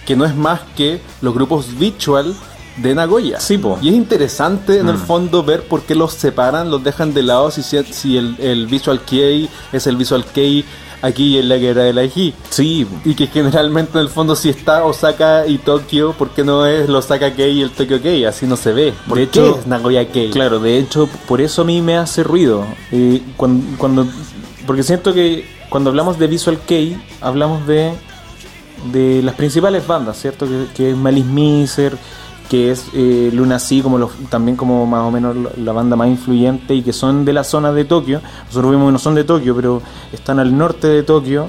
[0.06, 2.34] que no es más que los grupos Visual
[2.76, 3.38] de Nagoya.
[3.40, 3.78] Sí, po.
[3.82, 5.06] Y es interesante en el Mm.
[5.06, 9.48] fondo ver por qué los separan, los dejan de lado, si el, el Visual Kei
[9.72, 10.64] es el Visual Kei
[11.04, 12.32] aquí en la guerra de la Eji.
[12.50, 16.66] Sí, Y que generalmente en el fondo si está Osaka y Tokio, ¿por qué no
[16.66, 18.24] es el Osaka Kei y el Tokyo Kei?
[18.24, 18.94] Así no se ve.
[19.08, 20.30] ¿Por De qué hecho, es Nagoya Kei?
[20.30, 22.64] claro, de hecho, por eso a mí me hace ruido.
[22.90, 24.06] Eh, cuando, cuando,
[24.66, 27.92] porque siento que cuando hablamos de Visual Kei, hablamos de,
[28.92, 30.46] de las principales bandas, ¿cierto?
[30.46, 31.96] Que, que es Malice Miser,
[32.48, 36.09] que es eh, Luna Sea, como los, también como más o menos la- banda más
[36.09, 38.20] influyente y que son de la zona de Tokio.
[38.46, 41.48] Nosotros vimos que no son de Tokio, pero están al norte de Tokio.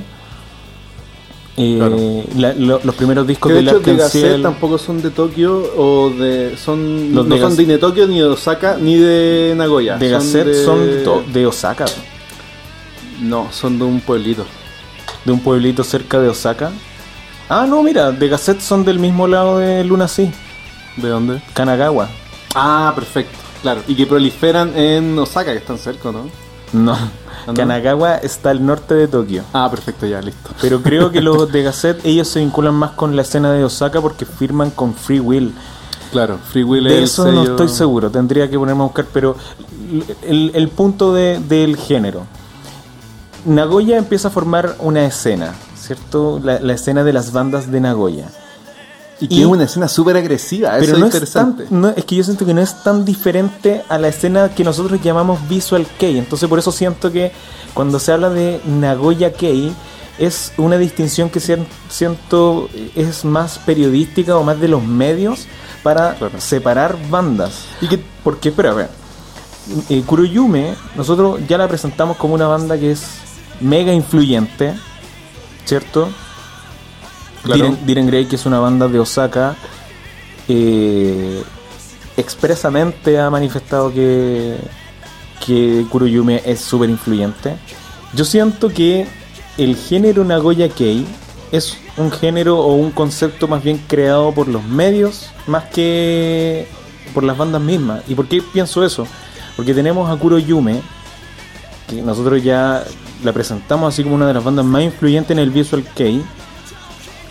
[1.58, 1.98] Eh, Claro.
[2.38, 3.80] la- lo- los primeros discos Que de de hecho
[4.36, 8.08] de tampoco son de Tokio o de son Los no de son ni de Tokio
[8.08, 9.96] ni de Osaka ni de Nagoya.
[9.98, 10.80] de Gazette son
[11.32, 11.86] de, Osaka.
[13.22, 14.46] No, son de un pueblito.
[15.24, 16.72] de un pueblito cerca de Osaka.
[17.48, 20.32] Ah, no, mira, de Gazette son del mismo lado de Luna Sea,
[20.98, 21.42] ¿De dónde?
[21.54, 22.10] Kanagawa.
[22.56, 23.38] Ah, perfecto.
[23.62, 26.30] Claro, y que proliferan en Osaka, que están cerca, ¿no?
[26.74, 26.98] No,
[27.48, 27.54] no?
[27.54, 29.44] Kanagawa está al norte de Tokio.
[29.54, 30.50] Ah, perfecto, ya, listo.
[30.62, 34.02] Pero creo que los de Gazette, ellos se vinculan más con la escena de Osaka
[34.02, 35.54] porque firman con Free Will.
[36.12, 39.36] Claro, Free Will De es eso no estoy seguro, tendría que ponerme a buscar, pero
[40.24, 42.26] el, el punto de- del género.
[43.46, 46.40] Nagoya empieza a formar una escena, ¿cierto?
[46.44, 48.30] La, la escena de las bandas de Nagoya.
[49.20, 51.64] Y que es una escena súper agresiva, pero eso no es interesante.
[51.64, 54.50] Es, tan, no, es que yo siento que no es tan diferente a la escena
[54.50, 56.18] que nosotros llamamos Visual Kei.
[56.18, 57.32] Entonces por eso siento que
[57.74, 59.74] cuando se habla de Nagoya Kei
[60.20, 65.48] es una distinción que siento es más periodística o más de los medios
[65.84, 66.40] para Claro.
[66.42, 67.66] separar bandas.
[67.82, 68.90] Y que Porque, espera, a ver.
[69.90, 73.04] Eh, Kuroyume, nosotros ya la presentamos como una banda que es
[73.62, 74.74] mega influyente,
[75.66, 76.10] ¿cierto?
[77.86, 79.56] Diren Grey, que es una banda de Osaka,
[80.48, 81.44] eh,
[82.18, 84.58] expresamente ha manifestado que,
[85.46, 87.56] que Kuroyume es súper influyente.
[88.14, 89.08] Yo siento que
[89.58, 91.06] el género Nagoya Kei
[91.52, 96.68] es un género o un concepto más bien creado por los medios más que
[97.14, 98.02] por las bandas mismas.
[98.08, 99.08] ¿Y por qué pienso eso?
[99.56, 100.82] Porque tenemos a Kuroyume,
[101.88, 102.84] que nosotros ya
[103.24, 106.22] la presentamos así como una de las bandas más influyentes en el Visual Kei,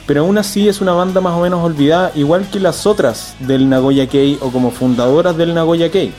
[0.07, 3.69] pero aún así es una banda más o menos olvidada, igual que las otras del
[3.69, 6.13] Nagoya Kei o como fundadoras del Nagoya Kei.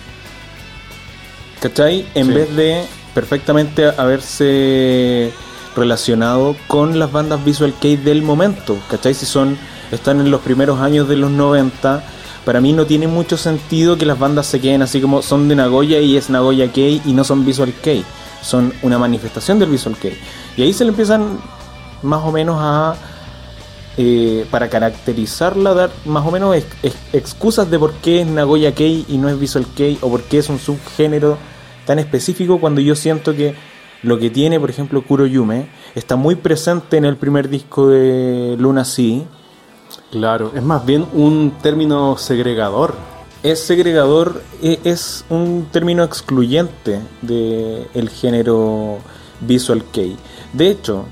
[1.61, 2.05] ¿Cachai?
[2.15, 2.33] En Sí.
[2.33, 5.31] vez de perfectamente haberse
[5.75, 9.13] relacionado con las bandas Visual Kei del momento, ¿cachai?
[9.13, 9.57] Si son,
[9.91, 12.03] están en los primeros años de los 90,
[12.45, 15.55] para mí no tiene mucho sentido que las bandas se queden así como son de
[15.55, 18.03] Nagoya y es Nagoya Kei y no son Visual Kei,
[18.41, 20.17] son una manifestación del Visual Kei.
[20.55, 21.39] Y ahí se le empiezan
[22.03, 22.95] más o menos a
[23.97, 28.73] eh, para caracterizarla, dar más o menos ex- ex- excusas de por qué es Nagoya
[28.73, 31.37] Kei y no es Visual Kei o por qué es un subgénero
[31.85, 33.55] tan específico cuando yo siento que
[34.03, 38.85] lo que tiene, por ejemplo, Kuroyume está muy presente en el primer disco de Luna
[38.85, 39.21] Sea.
[40.11, 42.95] Claro, es más bien un término segregador.
[43.43, 48.97] Es segregador, e- es un término excluyente del el género
[49.41, 50.15] Visual Kei.
[50.53, 51.05] De hecho,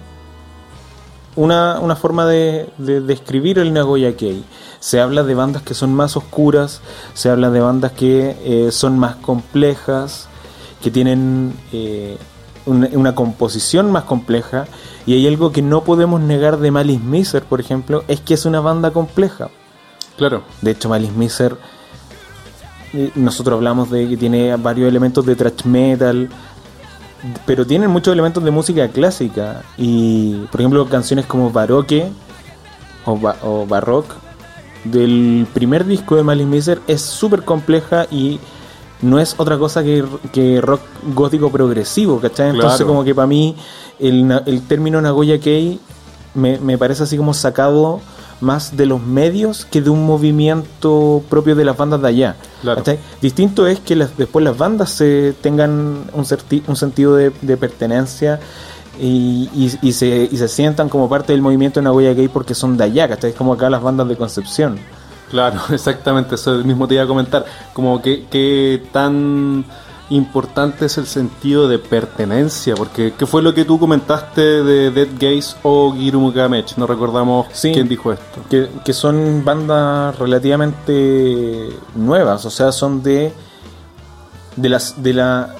[1.35, 4.43] una, una forma de, de describir el Nagoya Kei.
[4.79, 6.81] Se habla de bandas que son más oscuras,
[7.13, 10.27] se habla de bandas que eh, son más complejas,
[10.81, 12.17] que tienen eh,
[12.65, 14.65] una, una composición más compleja.
[15.05, 18.45] Y hay algo que no podemos negar de Malice Miser, por ejemplo, es que es
[18.45, 19.49] una banda compleja.
[20.17, 20.43] Claro.
[20.61, 21.57] De hecho, Malice Miser,
[22.93, 26.29] eh, nosotros hablamos de que tiene varios elementos de thrash metal,
[27.45, 29.63] pero tienen muchos elementos de música clásica.
[29.77, 32.07] Y, por ejemplo, canciones como Baroque
[33.05, 34.13] o, Ba- o Baroque
[34.83, 38.39] del primer disco de Malice Miser es súper compleja y
[39.01, 40.81] no es otra cosa que, que rock
[41.13, 42.49] gótico progresivo, ¿cachai?
[42.49, 42.87] Entonces, Claro.
[42.87, 43.55] como que para mí
[43.99, 45.79] el, el término Nagoya Kei
[46.33, 48.01] me, me parece así como sacado
[48.43, 52.35] más de los medios que de un movimiento propio de las bandas de allá.
[52.61, 52.83] Claro.
[53.21, 57.57] Distinto es que las- después las bandas se tengan un, certi- un sentido de, de
[57.57, 58.39] pertenencia
[58.99, 62.77] y, y- y se, y se sientan como parte del movimiento Nagoya Gay porque son
[62.77, 63.31] de allá, ¿cachai?
[63.31, 64.77] Es como acá las bandas de Concepción.
[65.31, 67.45] Claro, exactamente, eso mismo te iba a comentar.
[67.73, 69.65] Como que, que tan
[70.15, 75.07] importante es el sentido de pertenencia, porque ¿qué fue lo que tú comentaste de Dead
[75.19, 76.75] Gaze o Girum Gamech?
[76.77, 77.71] No recordamos Sí.
[77.73, 78.41] quién dijo esto.
[78.49, 83.33] Que, que son bandas relativamente nuevas, o sea, son de
[84.55, 85.55] de las de la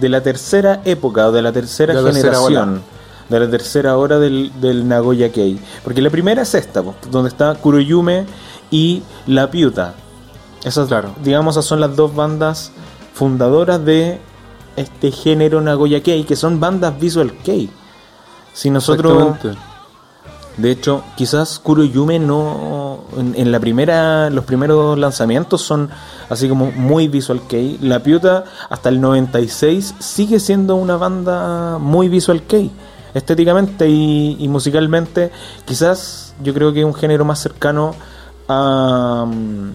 [0.00, 2.82] de la tercera época o de la tercera De generación.
[3.28, 5.58] de la tercera hora del, del Nagoya Kei.
[5.84, 8.24] Porque la primera es esta, donde está Kuroyume
[8.70, 9.94] y La Piuta.
[10.64, 11.10] Esas, Claro.
[11.22, 12.72] digamos, esas son las dos bandas
[13.18, 14.20] fundadoras de
[14.76, 17.68] este género Nagoya Kei, que son bandas Visual Kei.
[18.52, 19.36] Si nosotros
[20.58, 23.04] de hecho, quizás Kuroyume no.
[23.16, 24.28] En, en la primera.
[24.28, 25.88] Los primeros lanzamientos son
[26.28, 27.78] así como muy visual kei.
[27.80, 32.72] La Piuta, hasta el 96, sigue siendo una banda muy visual kei.
[33.14, 35.30] Estéticamente y, y musicalmente,
[35.64, 37.94] quizás yo creo que es un género más cercano
[38.48, 39.70] a, mm,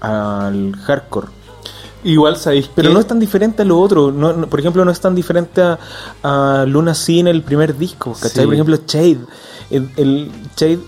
[0.00, 1.37] al hardcore.
[2.10, 4.10] Igual sabéis Pero que- no es tan diferente a lo otro.
[4.12, 5.78] No, no- por ejemplo, no es tan diferente a,
[6.22, 8.12] a Luna en el primer disco.
[8.14, 8.30] ¿cachai?
[8.42, 8.44] Sí.
[8.44, 9.18] Por ejemplo, Shade.
[9.70, 10.80] El, el Shade,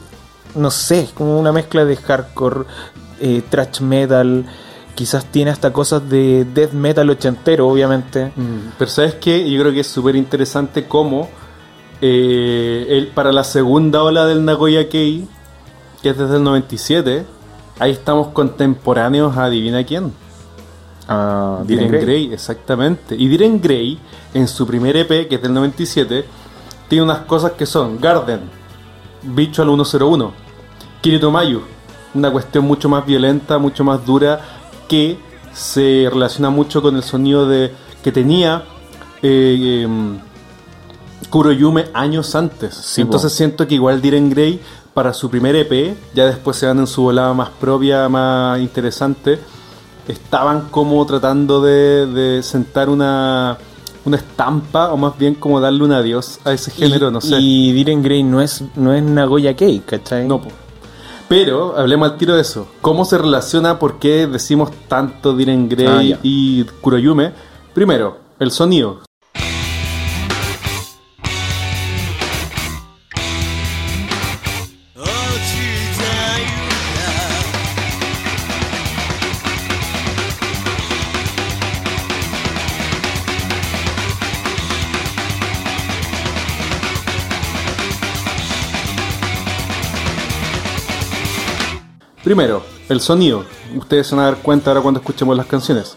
[0.55, 2.65] no sé, es como una mezcla de hardcore,
[3.21, 4.47] eh, thrash metal.
[4.95, 8.33] Quizás tiene hasta cosas de death metal ochentero, obviamente.
[8.37, 11.29] Mm, Pero sabes que yo creo que es súper interesante cómo
[12.03, 15.29] eh, el- para la segunda ola del Nagoya Kei,
[16.03, 17.27] que es desde el 97,
[17.79, 20.13] ahí estamos contemporáneos a adivina quién.
[21.13, 22.03] A Diren Grey.
[22.03, 22.33] Grey.
[22.33, 23.17] exactamente.
[23.17, 23.99] Y Diren Grey,
[24.33, 26.25] en su primer EP, que es del 97,
[26.89, 28.41] tiene unas cosas que son Garden,
[29.23, 30.33] Bicho al 101,
[31.01, 31.63] Kirito Mayu,
[32.15, 34.41] una cuestión mucho más violenta, mucho más dura,
[34.89, 35.19] que
[35.53, 37.73] se relaciona mucho con el sonido de
[38.05, 38.65] que tenía
[39.21, 40.19] eh, em,
[41.29, 42.75] Kuroyume años antes.
[42.75, 43.37] Sí, Entonces po.
[43.37, 44.61] siento que igual Diren Grey
[44.95, 49.39] para su primer EP, ya después se van en su volada más propia, más interesante,
[50.11, 53.57] estaban como tratando de, de sentar una,
[54.05, 57.37] una estampa o más bien como darle un adiós a ese género, y, no sé.
[57.41, 60.27] Y Diren Grey no es, no es Nagoya Kei, ¿cachai?
[60.27, 60.49] No, po.
[61.29, 62.67] Pero hablemos al tiro de eso.
[62.81, 63.79] ¿Cómo se relaciona?
[63.79, 67.33] ¿Por qué decimos tanto Diren Grey Ah, y Kuroyume?
[67.73, 69.01] Primero, el sonido.
[92.31, 93.45] Primero, el sonido.
[93.77, 95.97] Ustedes se van a dar cuenta ahora cuando escuchemos las canciones.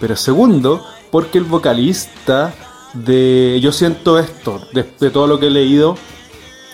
[0.00, 2.54] Pero segundo, porque el vocalista
[2.94, 3.58] de...
[3.60, 5.98] Yo siento esto, de, de todo lo que he leído,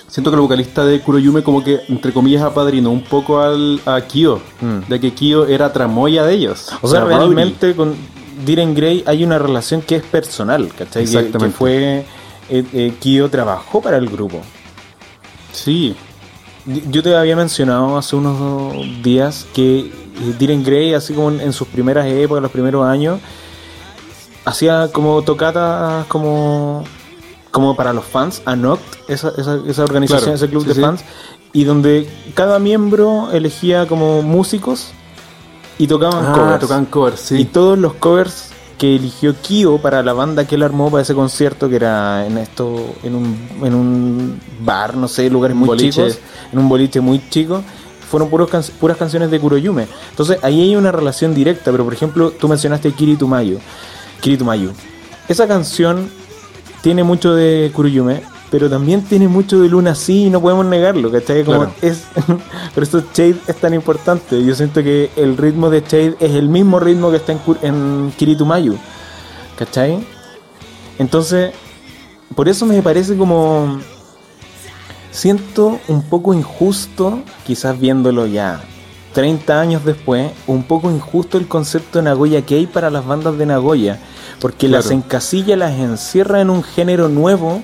[0.07, 4.01] siento que el vocalista de Kuroyume como que, entre comillas, apadrinó un poco al, a
[4.03, 4.41] Kyo.
[4.61, 4.89] Mm.
[4.89, 6.69] De que Kyo era tramoya de ellos.
[6.81, 7.97] O sea, realmente con
[8.45, 11.05] Diren Grey hay una relación que es personal, ¿cachai?
[11.07, 11.57] Que- Que, Exactamente.
[11.59, 12.07] fue.
[12.51, 14.41] Eh, eh, Kyo trabajó para el grupo.
[15.53, 15.97] Sí,
[16.67, 19.93] Yo te había mencionado hace unos días que eh,
[20.39, 23.21] Diren Grey, así como en, en sus primeras épocas, los primeros años,
[24.45, 26.85] hacía como tocatas como,
[27.51, 30.81] como para los fans, Anoct, esa, esa, esa organización, Claro, ese club sí, de sí.
[30.81, 31.05] fans,
[31.53, 34.89] y donde cada miembro elegía como músicos
[35.79, 36.61] y tocaban ah, covers.
[36.61, 37.37] tocan covers, sí.
[37.41, 41.15] Y todos los covers que eligió Kyo para la banda que él armó para ese
[41.15, 45.91] concierto, que era en esto, en un, en un bar, no sé, lugares muy Boliche.
[46.09, 46.19] chicos,
[46.53, 47.63] en un boliche muy chico,
[48.11, 49.87] fueron puros can- puras canciones de Kuroyume.
[50.11, 53.59] Entonces ahí hay una relación directa, pero por ejemplo, tú mencionaste Kiri Tumayo.
[54.21, 54.73] Kiri Tumayo.
[55.29, 56.09] Esa canción
[56.83, 61.45] tiene mucho de Kuroyume, pero también tiene mucho de Luna sí, no podemos negarlo, ¿cachai?
[61.45, 61.75] Como Claro.
[61.83, 62.05] es,
[62.75, 64.45] por eso Shade es tan importante.
[64.45, 68.13] Yo siento que el ritmo de Shade es el mismo ritmo que está en, en
[68.17, 68.77] Kiritumayu,
[69.59, 70.07] ¿cachai?
[70.99, 71.53] Entonces,
[72.35, 73.81] por eso me parece como.
[75.11, 78.61] Siento un poco injusto, quizás viéndolo ya
[79.15, 83.47] 30 años después, un poco injusto el concepto de Nagoya Kei para las bandas de
[83.47, 83.99] Nagoya,
[84.43, 87.63] porque las encasilla, las encierra en un género nuevo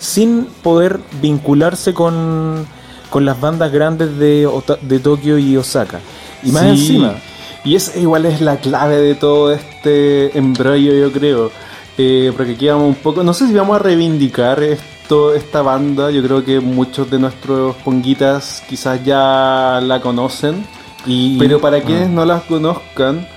[0.00, 2.66] sin poder vincularse con,
[3.10, 6.00] con las bandas grandes de, Ota- de Tokio y Osaka.
[6.42, 6.68] Y más Sí.
[6.70, 7.14] encima,
[7.62, 11.50] Y esa igual es la clave de todo este embrollo, yo creo.
[11.98, 13.22] Eh, porque aquí vamos un poco.
[13.22, 16.10] No sé si vamos a reivindicar esto, esta banda.
[16.10, 20.64] Yo creo que muchos de nuestros ponguitas quizás ya la conocen.
[21.04, 23.28] y, Pero para ah, quienes no las conozcan,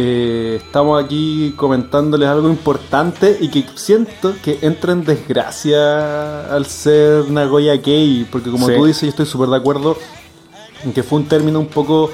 [0.00, 7.28] eh, estamos aquí comentándoles algo importante y que siento que entra en desgracia al ser
[7.28, 8.24] Nagoya Kei.
[8.30, 8.74] Porque como Sí.
[8.76, 9.96] tú dices, yo estoy súper de acuerdo
[10.84, 12.10] en que fue un término un poco,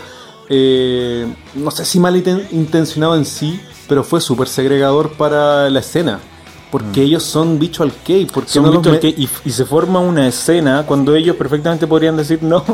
[0.48, 5.80] eh, no sé si mal inten- intencionado en sí, pero fue súper segregador para la
[5.80, 6.20] escena.
[6.70, 8.24] Porque ellos son bicho al Kei.
[8.24, 12.64] Porque son no y, y se forma una escena cuando ellos perfectamente podrían decir no.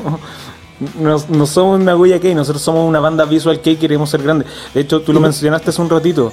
[0.98, 4.48] No, no somos Nagoya Kei, nosotros somos una banda visual Kei, queremos ser grandes.
[4.72, 6.32] De hecho, tú lo mencionaste hace un ratito.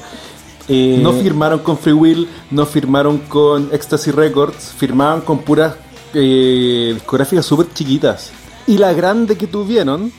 [0.69, 5.75] Eh, No firmaron con Free Will, no firmaron con Ecstasy Records, firmaban con puras
[6.13, 8.31] eh, discográficas súper chiquitas.
[8.67, 10.11] Y la grande que tuvieron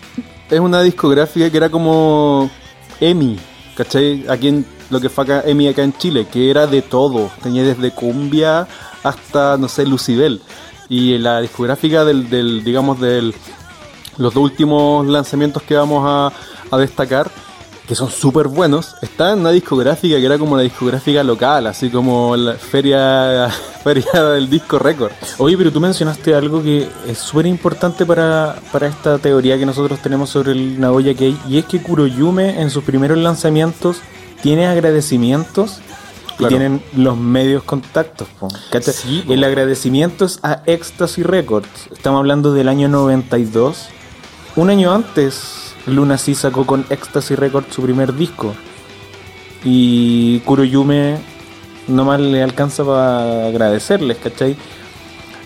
[0.51, 2.51] es una discográfica que era como
[3.01, 3.39] EMI,
[3.77, 4.25] ¿cachai?
[4.29, 7.31] Aquí en lo que fue acá, EMI acá en Chile, que era de todo.
[7.43, 8.67] Tenía desde cumbia
[9.03, 10.41] hasta, no sé, Lucibel.
[10.89, 13.35] Y la discográfica del, del digamos, del
[14.19, 16.33] los dos últimos lanzamientos que vamos a,
[16.71, 17.31] a destacar,
[17.87, 21.89] que son súper buenos, está en una discográfica que era como una discográfica local, así
[21.89, 23.49] como la feria,
[23.83, 25.11] feria del disco récord.
[25.39, 30.01] Oye, pero tú mencionaste algo que es súper importante para, para esta teoría que nosotros
[30.01, 33.99] tenemos sobre el Nagoya Kei, y es que Kuroyume en sus primeros lanzamientos
[34.43, 35.79] tiene agradecimientos
[36.35, 36.51] y Claro.
[36.51, 38.29] tienen los medios contactos.
[39.29, 41.89] el agradecimiento es a Ecstasy Records.
[41.91, 43.89] Estamos hablando del año 92.
[44.59, 48.55] Un año antes, Luna sí sacó con Ecstasy Records su primer disco.
[49.65, 51.19] Y Kuroyume
[51.87, 54.57] nomás le alcanza para agradecerles, ¿cachai?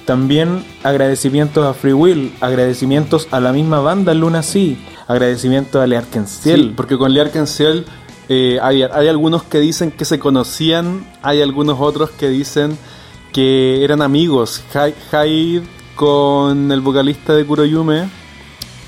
[0.06, 5.96] También agradecimientos a Free Will, agradecimientos a la misma banda Luna Sí, agradecimientos a Le
[5.98, 6.62] Arc-en-Ciel.
[6.62, 7.84] Sí, porque con Lee Arkenciel
[8.30, 12.78] eh, hay, hay algunos que dicen que se conocían, hay algunos otros que dicen
[13.32, 14.62] que eran amigos.
[14.72, 15.62] Hy- Hyde
[15.96, 18.08] con el vocalista de Kuroyume,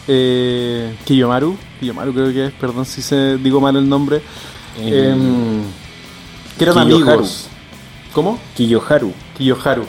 [0.09, 4.21] eh, Kiyomaru, Kiyomaru creo que es, perdón si se digo mal el nombre,
[4.79, 5.63] Eh, em,
[6.59, 7.11] que eran Kiyoharu.
[7.13, 7.47] amigos.
[8.13, 8.39] ¿Cómo?
[8.57, 9.13] Kiyoharu.
[9.37, 9.85] Kiyoharu.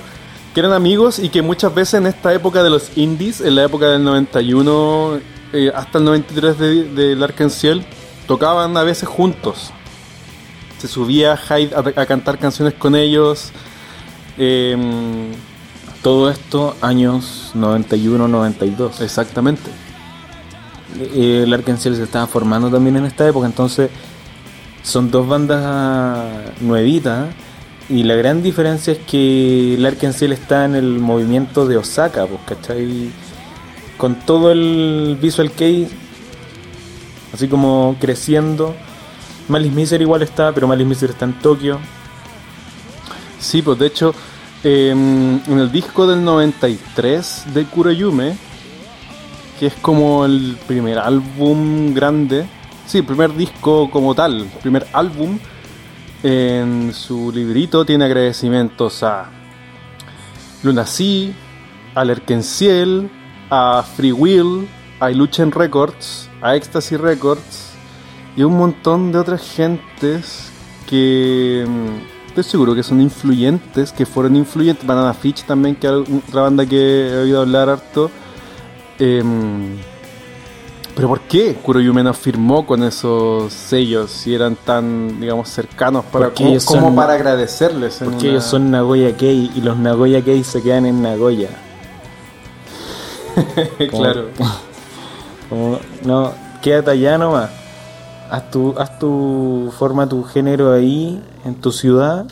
[0.53, 3.63] Que eran amigos y que muchas veces en esta época de los indies, en la
[3.65, 5.19] época del 91
[5.53, 7.79] eh, hasta el 93 de, del Arkansas,
[8.27, 9.71] tocaban a veces juntos.
[10.79, 13.51] Se subía Hyde a, a cantar canciones con ellos.
[14.37, 15.31] Em,
[16.01, 19.01] Todo esto años 91-92.
[19.01, 19.71] exactamente.
[21.13, 23.89] El Arkansas se estaba formando también en esta época, entonces
[24.83, 27.29] son dos bandas nuevitas
[27.89, 32.41] y la gran diferencia es que el Arkansas está en el movimiento de Osaka, pues,
[32.45, 33.09] ¿cachai?
[33.97, 35.87] Con todo el Visual Kei
[37.35, 38.75] así como creciendo.
[39.47, 41.79] Malice Miser igual está, pero Malice Miser está en Tokio.
[43.39, 44.15] Sí, pues de hecho,
[44.63, 48.37] em, en el disco del 93 de Kuroyume,
[49.59, 52.45] que es como el primer álbum grande,
[52.85, 55.39] sí, el primer disco como tal, primer álbum,
[56.23, 59.29] en su librito tiene agradecimientos a
[60.63, 61.33] Lunacy,
[61.93, 63.09] a Lerkenciel,
[63.49, 64.67] a Free Will,
[64.99, 67.71] a Illusion Records, a Ecstasy Records
[68.35, 70.51] y un montón de otras gentes
[70.87, 74.85] que mm, estoy seguro que son influyentes, que fueron influyentes.
[74.85, 78.11] Banana Fish también, que es otra banda que he oído hablar harto.
[78.99, 79.77] Em,
[80.95, 86.27] pero ¿por qué Kuroyume no firmó con esos sellos si eran tan, digamos, cercanos para,
[86.27, 88.01] Porque como, para agradecerles?
[88.01, 91.49] en Porque una- ellos son Nagoya Kei y los Nagoya Kei se quedan en Nagoya.
[93.91, 94.25] Como- claro.
[95.49, 96.31] Como, no,
[96.61, 97.49] quédate allá nomás.
[98.31, 102.25] Haz tu, haz tu, forma tu género ahí, en tu ciudad,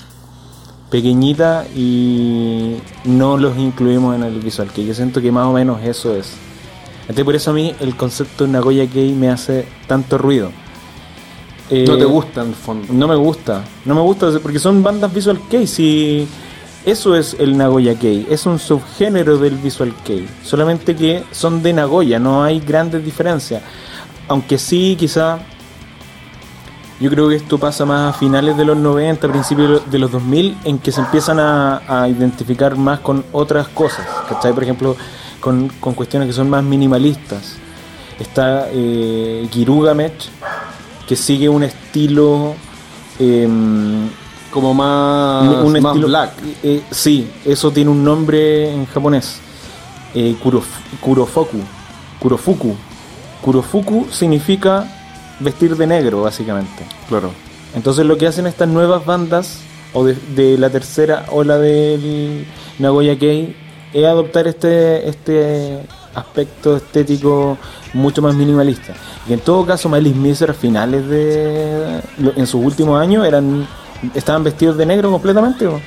[0.89, 5.82] pequeñita, y no los incluimos en el visual, que yo siento que más o menos
[5.84, 6.34] eso es.
[7.04, 10.51] Entonces por eso a mí el concepto de Nagoya Kei me hace tanto ruido.
[11.70, 12.88] Eh, No te gusta en el fondo.
[12.91, 15.66] no me gusta, no me gusta porque son bandas visual kei.
[15.68, 16.28] Si
[16.86, 21.72] eso es el Nagoya Kei, es un subgénero del visual kei, solamente que son de
[21.74, 23.62] Nagoya, no hay grandes diferencias.
[24.28, 25.39] Aunque sí, quizá
[26.99, 30.58] yo creo que esto pasa más a finales de los 90, principios de los 2000,
[30.64, 34.06] en que se empiezan a, a identificar más con otras cosas.
[34.30, 34.54] ¿Cachai?
[34.54, 34.95] Por ejemplo,
[35.43, 37.55] con, con cuestiones que son más minimalistas.
[38.17, 40.13] Está eh, Girugamech,
[41.07, 42.55] que sigue un estilo.
[43.19, 44.07] em,
[44.51, 46.31] Como más, un más estilo- black.
[46.63, 49.39] eh, sí, eso tiene un nombre en japonés.
[50.15, 51.57] Eh, kurof- kurofoku.
[52.19, 52.75] Kurofuku.
[53.41, 54.87] Kurofuku significa
[55.39, 56.85] vestir de negro, básicamente.
[57.09, 57.31] Claro.
[57.75, 59.57] Entonces lo que hacen estas nuevas bandas,
[59.93, 62.45] o de, de la tercera ola del
[62.79, 63.55] Nagoya Kei,
[63.93, 65.85] es adoptar este, este
[66.15, 67.57] aspecto estético
[67.93, 68.93] mucho más minimalista.
[69.27, 72.01] Y en todo caso, Malice Miser a finales de...
[72.35, 73.67] en sus últimos años eran
[74.13, 75.67] estaban vestidos de negro completamente.
[75.67, 75.79] ¿o?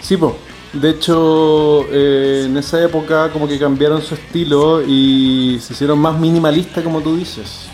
[0.00, 0.36] Sí, po.
[0.72, 6.18] De hecho, eh, en esa época como que cambiaron su estilo y se hicieron más
[6.18, 7.66] minimalistas, como tú dices.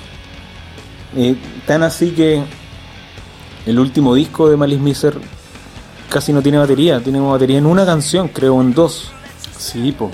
[1.16, 1.34] Eh,
[1.66, 2.43] tan así que
[3.66, 5.18] el último disco de Malice Miser
[6.11, 9.11] casi no tiene batería, tiene batería en una canción, creo en dos.
[9.61, 10.11] Sí, po.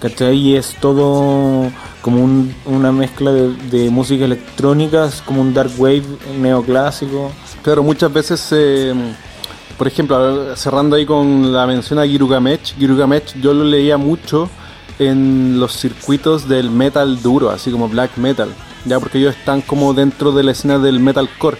[0.00, 0.36] ¿Cachai?
[0.36, 1.70] Y es todo
[2.02, 6.02] como un- una mezcla de, de música electrónica, es como un dark wave
[6.40, 7.30] neoclásico.
[7.62, 8.92] Claro, muchas veces, eh,
[9.78, 14.50] por ejemplo, cerrando ahí con la mención a Girugamech, Girugamech yo lo leía mucho
[14.98, 18.48] en los circuitos del metal duro, así como black metal,
[18.84, 21.58] ya porque ellos están como dentro de la escena del metalcore.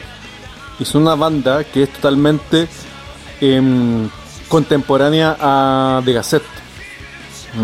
[0.80, 2.66] Y son una banda que es totalmente
[3.40, 4.08] em,
[4.48, 6.44] contemporánea a The Gazette,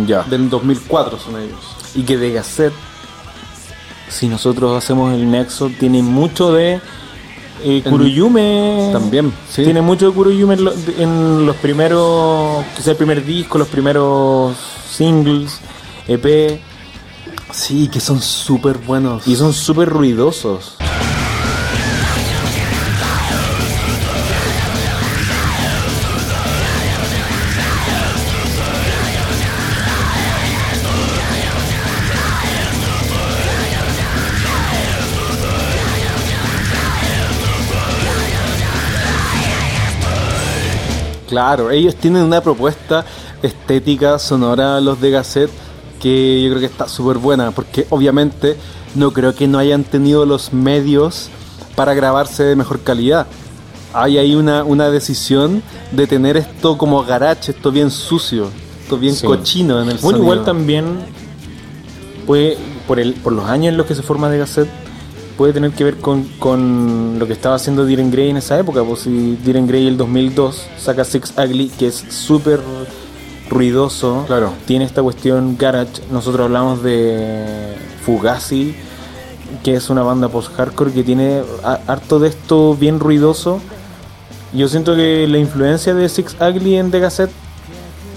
[0.06, 0.22] Ya.
[0.22, 1.58] del 2004 son ellos.
[1.94, 2.72] Y que de Gazette,
[4.08, 6.80] si nosotros hacemos el nexo, tiene mucho de
[7.64, 8.90] eh, Kuroyume.
[8.92, 9.64] También, sí.
[9.64, 14.56] Tiene mucho de Kuroyume en, lo- en los primeros, quizá el primer disco, los primeros
[14.90, 15.60] singles,
[16.08, 16.60] EP,
[17.52, 19.26] Sí, que son súper buenos.
[19.26, 20.76] y son súper ruidosos.
[41.30, 43.04] Claro, ellos tienen una propuesta
[43.42, 45.50] estética sonora, los de Gazette,
[46.02, 48.56] que yo creo que está súper buena, porque obviamente
[48.96, 51.30] no creo que no hayan tenido los medios
[51.76, 53.28] para grabarse de mejor calidad.
[53.94, 55.62] Hay ahí una, una decisión
[55.92, 58.48] de tener esto como garage, esto bien sucio,
[58.82, 59.24] esto bien Sí.
[59.24, 60.22] cochino en el Bueno, sonido.
[60.24, 60.84] igual también,
[62.86, 64.68] por, el, por los años en los que se forma de Gazette,
[65.40, 68.84] puede tener que ver con, con lo que estaba haciendo Diren Grey en esa época.
[68.84, 72.60] Pues si Diren Grey el 2002 saca Six Ugly, que es súper
[73.48, 74.52] ruidoso, Claro.
[74.66, 76.02] tiene esta cuestión garage.
[76.12, 77.74] Nosotros hablamos de
[78.04, 78.74] Fugazi,
[79.64, 81.40] que es una banda post-hardcore que tiene
[81.86, 83.62] harto de esto bien ruidoso.
[84.52, 87.32] Yo siento que la influencia de Six Ugly en The Gazette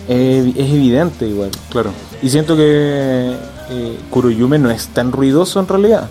[0.09, 1.51] eh, es evidente igual.
[1.69, 1.91] Claro.
[2.21, 3.31] Y siento que
[3.69, 6.09] eh, Kuroyume no es tan ruidoso en realidad.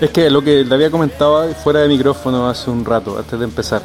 [0.00, 3.46] Es que lo que le había comentado fuera de micrófono hace un rato, antes de
[3.46, 3.80] empezar.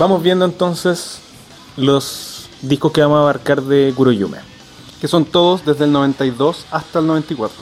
[0.00, 1.18] Vamos viendo entonces
[1.76, 4.38] los discos que vamos a abarcar de Kuroyume.
[5.00, 7.54] Que son todos desde el 92 hasta el 94.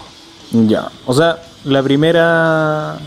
[0.52, 0.88] Ya.
[1.04, 2.98] O sea, la primera,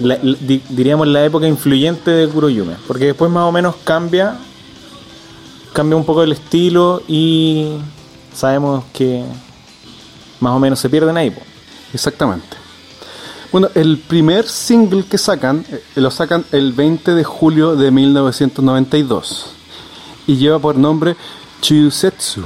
[0.00, 2.76] la- la- di- diríamos la época influyente de Kuroyume.
[2.86, 4.38] Porque después más o menos cambia,
[5.74, 7.76] cambia un poco el estilo y
[8.34, 9.22] sabemos que
[10.40, 11.30] más o menos se pierden ahí.
[11.92, 12.56] Exactamente.
[13.50, 19.52] Bueno, el primer single que sacan, eh, lo sacan el 20 de julio de 1992
[20.26, 21.16] y lleva por nombre
[21.62, 22.42] Chusetsu,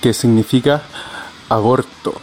[0.00, 0.82] que significa
[1.50, 2.14] aborto.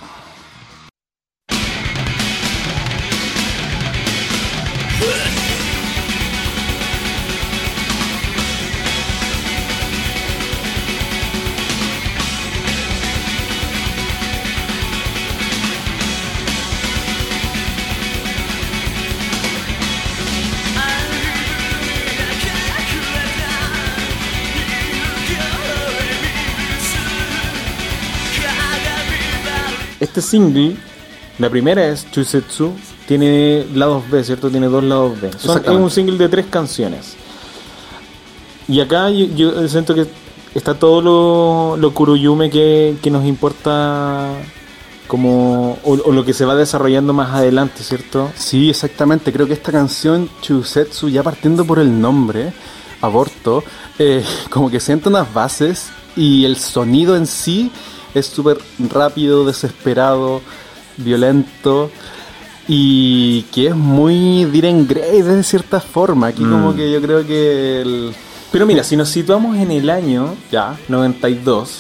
[30.18, 30.76] Este single,
[31.38, 32.72] la primera es Chusetsu,
[33.08, 34.50] tiene lados B, ¿cierto?
[34.50, 35.30] Tiene dos lados B.
[35.38, 37.16] Son, es un single de tres canciones.
[38.68, 40.08] Y acá yo, yo siento que
[40.56, 44.30] está todo lo, lo Kuroyume que, que nos importa
[45.06, 48.32] como o, o lo que se va desarrollando más adelante, ¿cierto?
[48.36, 49.32] Sí, exactamente.
[49.32, 52.54] Creo que esta canción, Chusetsu, ya partiendo por el nombre,
[53.02, 53.64] aborto,
[54.00, 57.72] eh, como que siente unas bases y el sonido en sí
[58.14, 60.42] es súper rápido, desesperado,
[60.98, 61.92] violento
[62.68, 66.28] y que es muy Diren Grey de cierta forma.
[66.28, 68.14] Aquí como que yo creo que el...
[68.52, 71.80] Pero mira, si nos situamos en el año Ya, 92,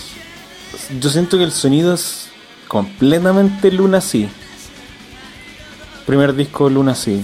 [0.99, 2.30] yo siento que el sonido es
[2.67, 4.30] completamente Luna Sea.
[6.05, 7.21] Primer disco Luna Sea.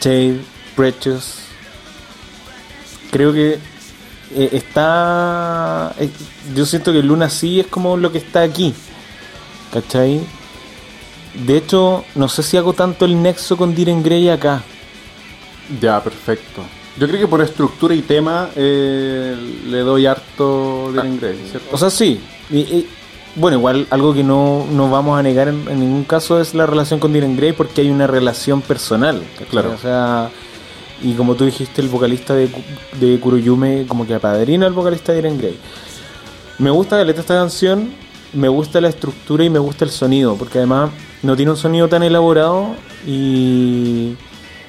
[0.00, 0.40] Shade,
[0.74, 1.40] Precious.
[3.10, 3.58] Creo que
[4.34, 5.94] eh, está.
[5.98, 6.08] eh,
[6.54, 8.74] yo siento que Luna Sea es como lo que está aquí.
[9.72, 10.20] ¿Cachai?
[11.46, 14.62] De hecho, no sé si hago tanto el nexo con Diren Grey acá.
[15.80, 16.62] ya, perfecto.
[16.98, 19.36] Yo creo que por estructura y tema eh,
[19.68, 21.68] le doy harto Diren Grey, ¿cierto?
[21.72, 22.20] O sea, sí.
[22.50, 22.88] Y- y,
[23.36, 26.66] bueno, igual algo que no, no vamos a negar en, en ningún caso es la
[26.66, 29.22] relación con Diren Grey porque hay una relación personal.
[29.34, 29.46] ¿cachai?
[29.50, 29.72] Claro.
[29.72, 30.30] O sea,
[31.02, 32.50] y como tú dijiste, el vocalista de,
[33.00, 35.58] de Kuroyume como que apadrina al vocalista de Diren Grey.
[36.58, 37.90] Me gusta la letra de esta canción,
[38.32, 40.90] me gusta la estructura y me gusta el sonido, porque además
[41.22, 42.74] no tiene un sonido tan elaborado
[43.06, 44.14] y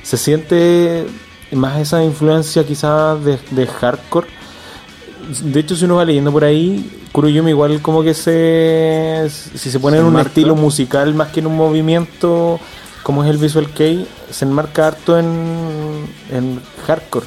[0.03, 1.05] se siente
[1.51, 4.27] más esa influencia quizás de, de hardcore.
[5.43, 9.27] De hecho, si uno va leyendo por ahí, Kuroyume igual como que se...
[9.29, 12.59] Si se pone Se en un estilo musical más que en un movimiento
[13.11, 17.25] como es el Visual Kei, se enmarca harto en, en hardcore.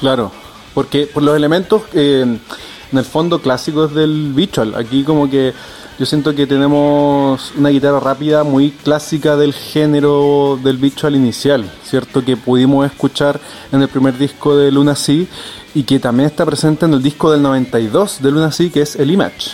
[0.00, 0.32] Claro,
[0.72, 5.52] porque por los elementos eh, en el fondo clásicos del Visual, aquí como que
[5.98, 12.24] yo siento que tenemos una guitarra rápida muy clásica del género del Visual inicial, ¿cierto?
[12.24, 13.38] Que pudimos escuchar
[13.72, 15.26] en el primer disco de Luna Sea
[15.74, 18.96] y que también está presente en el disco del 92 de Luna Sea, que es
[18.96, 19.50] el Image.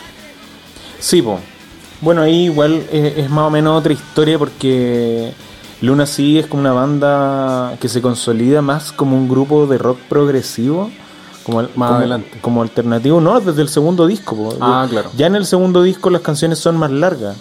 [1.00, 1.40] Sí, po.
[2.00, 5.32] Bueno, ahí igual es, es más o menos otra historia porque
[5.82, 9.98] Luna sí es como una banda que se consolida más como un grupo de rock
[10.08, 10.90] progresivo.
[11.44, 12.38] Como, Más como- adelante.
[12.40, 14.56] Como alternativo, no, desde el segundo disco.
[14.60, 15.10] Ah, claro.
[15.16, 17.36] Ya en el segundo disco las canciones son más largas.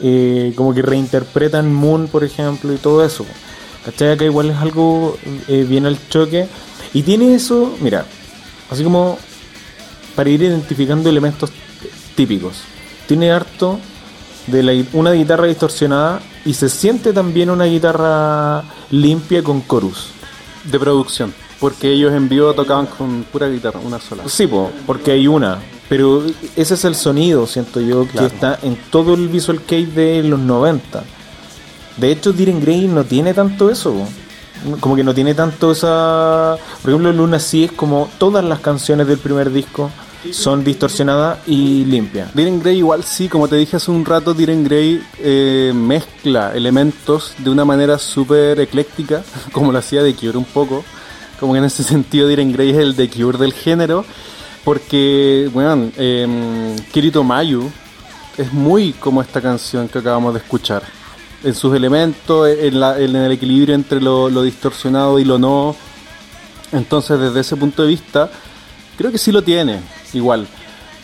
[0.00, 3.24] Eh, como que reinterpretan Moon, por ejemplo, y todo eso.
[3.84, 4.12] ¿Cachai?
[4.12, 5.16] Acá igual es algo
[5.48, 6.46] eh, bien al choque.
[6.92, 8.04] Y tiene eso, mira,
[8.70, 9.18] así como
[10.14, 11.50] para ir identificando elementos
[12.14, 12.58] típicos.
[13.06, 13.78] Tiene harto
[14.48, 20.12] de la, una guitarra distorsionada y se siente también una guitarra limpia con chorus.
[20.64, 21.34] De producción.
[21.60, 24.22] Porque ellos en vivo tocaban con pura guitarra, una sola.
[24.26, 25.58] Sí, po, porque hay una.
[25.90, 26.24] Pero
[26.56, 30.40] ese es el sonido, siento yo, que está en todo el Visual Kei de los
[30.40, 31.04] 90.
[31.98, 33.92] De hecho, Diren Grey no tiene tanto eso.
[33.92, 34.78] po.
[34.80, 36.56] Como que no tiene tanto esa...
[36.80, 39.90] Por ejemplo, Luna sí es como todas las canciones del primer disco
[40.32, 42.34] son distorsionadas y limpias.
[42.34, 47.32] Diren Grey igual sí, como te dije hace un rato, Diren Grey eh, mezcla elementos
[47.38, 50.84] de una manera súper ecléctica, como lo hacía The Cure un poco.
[51.40, 54.04] Como en ese sentido Diren Grey es el The Cure del género,
[54.64, 57.70] porque, bueno, eh, Kirito Mayu
[58.36, 60.82] es muy como esta canción que acabamos de escuchar.
[61.44, 65.76] En sus elementos, en, la- el equilibrio entre lo distorsionado y lo no.
[66.72, 68.30] Entonces, desde ese punto de vista,
[68.96, 69.80] creo que sí lo tiene,
[70.14, 70.46] igual.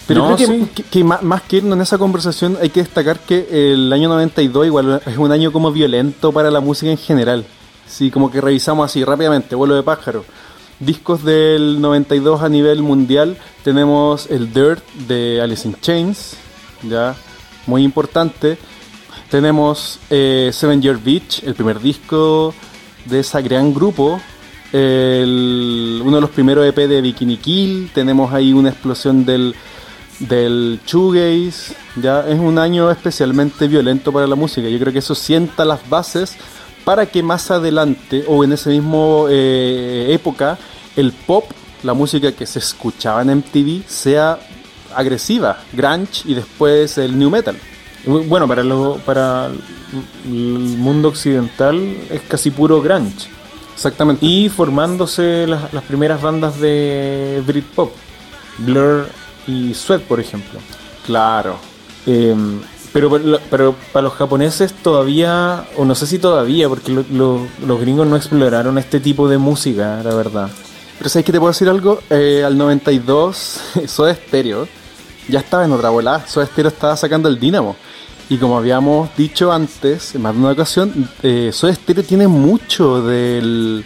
[0.07, 0.69] Pero No, creo que, sí.
[0.75, 4.67] que- que más que irnos en esa conversación, hay que destacar que el año 92
[4.67, 7.45] igual es un año como violento para la música en general.
[7.87, 10.25] Sí, como que revisamos así rápidamente, vuelo de pájaro.
[10.81, 16.37] Discos del 92 a nivel mundial, tenemos el Dirt de Alice in Chains,
[16.83, 17.15] ya,
[17.67, 18.59] muy importante.
[19.31, 22.55] Tenemos eh, Seven Year Beach, el primer disco
[23.07, 24.21] de ese gran grupo.
[24.77, 27.91] Uno de los primeros EP de Bikini Kill.
[27.95, 29.55] Tenemos ahí una explosión del,
[30.19, 30.81] del.
[32.03, 34.69] Ya es un año especialmente violento para la música.
[34.69, 36.37] Yo creo que eso sienta las bases
[36.85, 40.59] para que más adelante o en ese mismo eh, época
[40.97, 41.45] el pop,
[41.83, 44.39] la música que se escuchaba en MTV, sea
[44.95, 47.57] agresiva, grunge y después el new metal.
[48.07, 53.34] Bueno, para, lo, para el mundo occidental es casi puro grunge.
[53.75, 54.25] Exactamente.
[54.25, 57.93] Y formándose las, las primeras bandas de Britpop,
[58.59, 59.09] Blur
[59.47, 60.61] y Sweat, por ejemplo.
[61.07, 61.57] claro.
[62.07, 62.35] Eh,
[62.93, 63.11] pero,
[63.51, 68.07] pero para los japoneses todavía, o no sé si todavía, porque lo- lo- los gringos
[68.07, 70.49] no exploraron este tipo de música, la verdad.
[70.99, 72.01] Pero ¿sabes que te puedo decir algo?
[72.11, 74.69] Eh, al 92, Soda Stereo
[75.29, 76.25] ya estaba en otra volada.
[76.29, 77.75] Soda Stereo estaba sacando el Dynamo.
[78.31, 83.03] Y como habíamos dicho antes, en más de una ocasión, eh, Soda Stereo tiene mucho
[83.03, 83.85] del,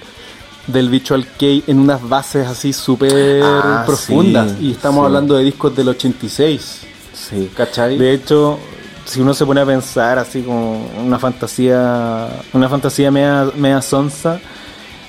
[0.69, 4.53] del Visual Kei en unas bases así súper Ah, profundas.
[4.59, 5.07] sí, y estamos sí.
[5.07, 6.81] hablando de discos del 86.
[7.13, 7.51] Sí.
[7.57, 7.99] ¿Cachai?
[7.99, 8.59] De hecho,
[9.05, 14.41] si uno se pone a pensar así como una fantasía, una fantasía media, media sonsa,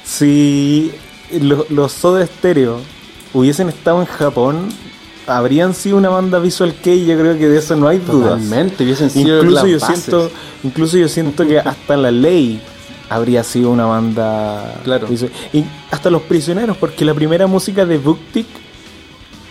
[0.04, 0.92] si
[1.40, 2.80] lo- los Soda Stereo
[3.34, 4.70] hubiesen estado en Japón,
[5.30, 8.32] habrían sido una banda Visual Kei, yo creo que de eso no hay dudas.
[8.32, 10.04] Totalmente, hubiesen sido Incluso las yo bases.
[10.04, 10.32] siento,
[10.64, 12.62] incluso yo siento que hasta la ley
[13.10, 15.08] habría sido una banda Claro.
[15.08, 18.48] visual- y hasta los prisioneros, porque la primera música de Booktick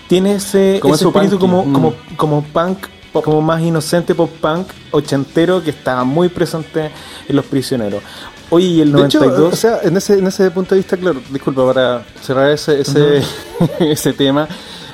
[0.08, 1.72] tiene ese, Como ese espíritu como, mm.
[1.72, 2.78] como, como punk,
[3.12, 6.90] como más inocente pop punk ochentero que estaba muy presente
[7.28, 8.02] en los prisioneros.
[8.50, 10.96] Oye, y el De hecho, 92 o sea, en ese, en ese punto de vista,
[10.96, 13.22] claro, disculpa, para cerrar ese, ese,
[13.80, 14.48] ese tema,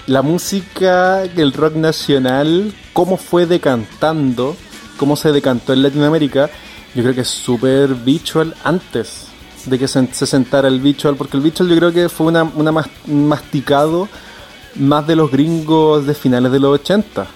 [0.07, 4.57] la música, el rock nacional, cómo fue decantando,
[4.99, 6.51] cómo se decantó en Latinoamérica,
[6.95, 9.27] yo creo que es súper visual antes
[9.67, 12.43] de que se, se sentara el visual, porque el visual yo creo que fue una,
[12.45, 14.09] una mas- masticado
[14.77, 17.27] más de los gringos de finales de los 80,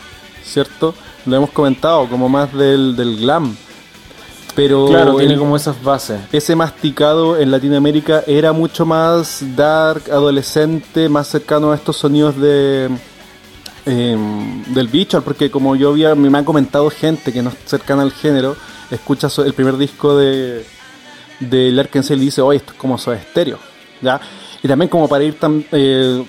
[0.44, 0.94] ¿cierto?
[1.24, 3.56] Lo hemos comentado, como más del, del glam.
[4.54, 6.20] Pero claro, tiene como esas bases.
[6.32, 12.88] ese masticado en Latinoamérica era mucho más dark, adolescente, más cercano a estos sonidos de
[13.86, 18.02] em, del visual, porque como yo había, me han comentado gente que no es cercana
[18.02, 18.56] al género,
[18.90, 20.64] escucha el primer disco de
[21.40, 23.58] del Arkansas y dice, oye, esto es como Soda Stereo,
[24.02, 24.20] ¿ya?
[24.60, 26.24] Y también como para ir tam- eh,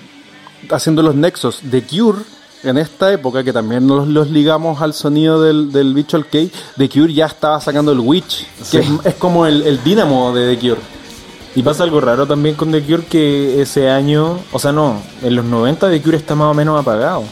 [0.69, 2.19] haciendo los nexos de Cure
[2.63, 6.89] en esta época, que también los, los ligamos al sonido del, del Visual Kei, The
[6.89, 10.59] Cure ya estaba sacando el Witch, que es, es como el, el dínamo de The
[10.59, 10.81] Cure.
[11.55, 15.35] Y pasa algo raro también con The Cure que ese año, o sea, no, en
[15.35, 17.23] los 90 The Cure está más o menos apagado.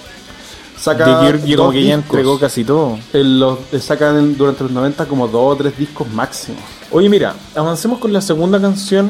[0.78, 2.06] Saca The Cure como que ya discos.
[2.06, 2.98] entregó casi todo.
[3.14, 6.58] Los, eh, sacan durante los 90 como dos o tres discos máximo.
[6.92, 9.10] Oye, mira, avancemos con la segunda canción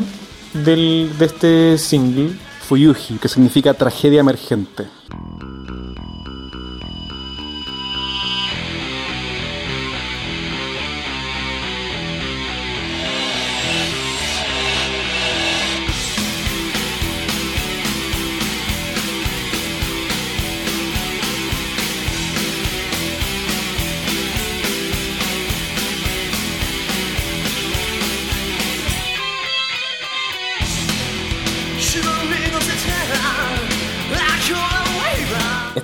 [0.54, 2.32] del, de este single.
[2.68, 4.88] Fuyuji, que significa tragedia emergente.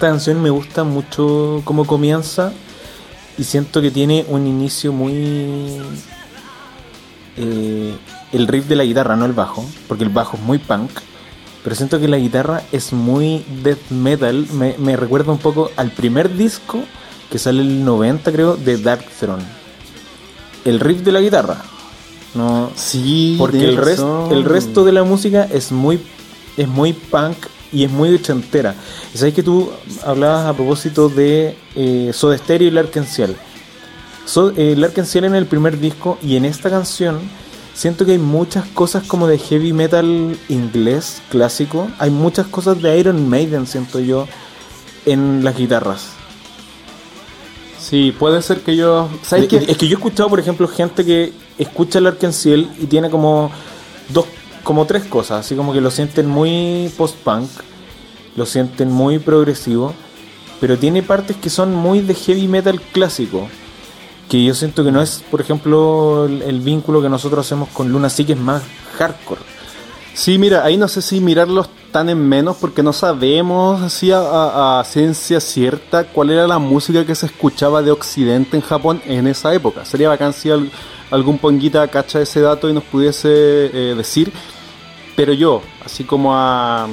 [0.04, 2.51] Esta canción me gusta mucho cómo comienza
[3.38, 5.78] y siento que tiene un inicio muy...
[7.38, 7.95] eh,
[8.34, 10.89] el riff de la guitarra, no el bajo, porque el bajo es muy punk,
[11.64, 15.89] pero siento que la guitarra es muy death metal, me, me recuerda un poco al
[15.91, 16.82] primer disco
[17.32, 19.45] que sale el 90 creo, de Dark Throne.
[20.66, 21.62] El riff de la guitarra,
[22.36, 24.34] no, Sí, porque el, rest- razón.
[24.34, 25.97] el resto de la música es muy,
[26.58, 27.38] es muy punk
[27.74, 28.76] y es muy ochentera.
[29.13, 29.71] Y sabes que tú
[30.05, 33.36] hablabas a propósito de eh, Soda Stereo y Larkin Ciel.
[34.26, 37.19] So, eh, Larkin Ciel en el primer disco y en esta canción
[37.74, 41.89] siento que hay muchas cosas como de heavy metal inglés clásico.
[41.99, 44.28] Hay muchas cosas de Iron Maiden, siento yo,
[45.05, 46.11] en las guitarras.
[47.80, 49.09] Sí, puede ser que yo.
[49.24, 49.71] ¿Sabes Es qué?
[49.71, 53.51] es que yo he escuchado, por ejemplo, gente que escucha el Ciel y tiene como
[54.09, 54.26] dos,
[54.64, 57.49] como tres cosas, así como que lo sienten muy post-punk,
[58.36, 59.93] lo sienten muy progresivo,
[60.59, 63.47] pero tiene partes que son muy de heavy metal clásico,
[64.30, 68.09] que yo siento que no es, por ejemplo, el, vínculo que nosotros hacemos con Luna
[68.09, 68.64] sí que es más
[68.97, 69.41] hardcore.
[70.14, 74.82] Sí, mira, ahí no sé si mirarlos tan en menos porque no sabemos así a,
[74.86, 79.53] ciencia cierta cuál era la música que se escuchaba de Occidente en Japón en esa
[79.53, 79.86] época.
[79.86, 80.49] Sería bacán si
[81.14, 84.32] algún ponguita cacha ese dato y nos pudiese eh, decir.
[85.16, 86.88] Pero yo, así como a,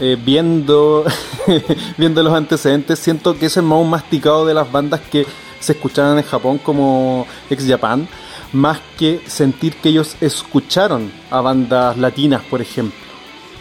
[0.00, 1.04] eh, viendo,
[1.96, 5.24] viendo los antecedentes, siento que es el más masticado de las bandas que
[5.60, 8.08] se escuchaban en Japón como Ex Japan,
[8.52, 12.98] más que sentir que ellos escucharon a bandas latinas, por ejemplo.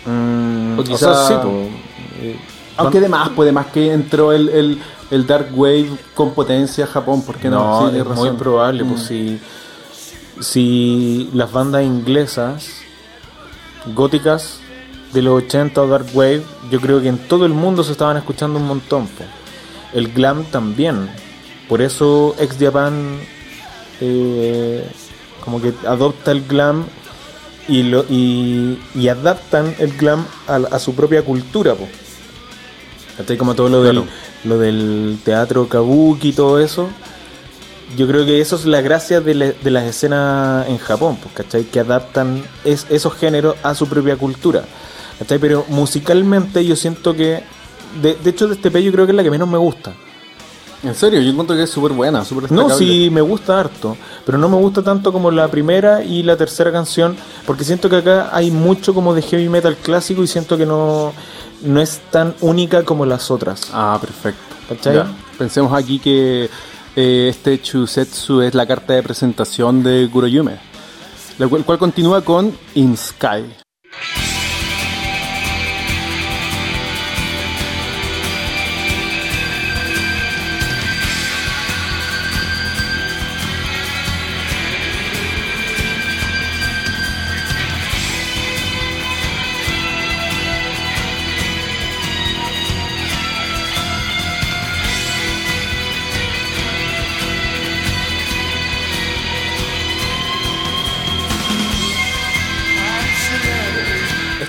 [0.06, 1.50] Mm, O o quizá- sea, sí, po,
[2.22, 2.36] eh,
[2.78, 4.80] Aunque además, pues además que entró el, el,
[5.12, 7.84] el Dark Wave con potencia a Japón, porque no?
[7.84, 9.38] No, Sí, es muy probable, pues Mm.
[10.40, 12.82] Si, las bandas inglesas
[13.94, 14.60] góticas
[15.14, 18.18] de los 80 o Dark Wave, yo creo que en todo el mundo se estaban
[18.18, 19.08] escuchando un montón.
[19.08, 19.24] po.
[19.94, 21.10] El glam también.
[21.70, 23.20] Por eso Ex Japan
[24.02, 24.86] eh,
[25.44, 26.86] como que adopta el glam
[27.68, 31.76] y, lo, y, y adaptan el glam a, su propia cultura.
[31.76, 31.88] Po.
[33.38, 34.02] Como todo lo, Claro.
[34.02, 34.10] del,
[34.50, 36.90] lo del teatro kabuki y todo eso.
[37.98, 41.34] Yo creo que eso es la gracia de, la- de las escenas en Japón, pues,
[41.36, 41.64] ¿cachai?
[41.66, 44.64] Que adaptan es- esos géneros a su propia cultura.
[45.20, 45.40] ¿cachai?
[45.40, 47.44] Pero musicalmente yo siento que,
[48.02, 49.94] de, de hecho de este pe yo creo que es la que menos me gusta.
[50.84, 54.38] En serio, yo encuentro que es súper buena, súper No, sí, me gusta harto, pero
[54.38, 57.16] no me gusta tanto como la primera y la tercera canción,
[57.48, 61.12] porque siento que acá hay mucho como de heavy metal clásico y siento que no,
[61.64, 63.70] no es tan única como las otras.
[63.74, 64.42] Ah, perfecto.
[64.70, 64.96] ¿Cachai?
[64.96, 65.08] Ya.
[65.40, 66.50] Pensemos aquí que
[66.96, 70.58] eh, este Chusetsu es la carta de presentación de Kuroyume,
[71.38, 73.65] la cual, cual continúa con In Sky.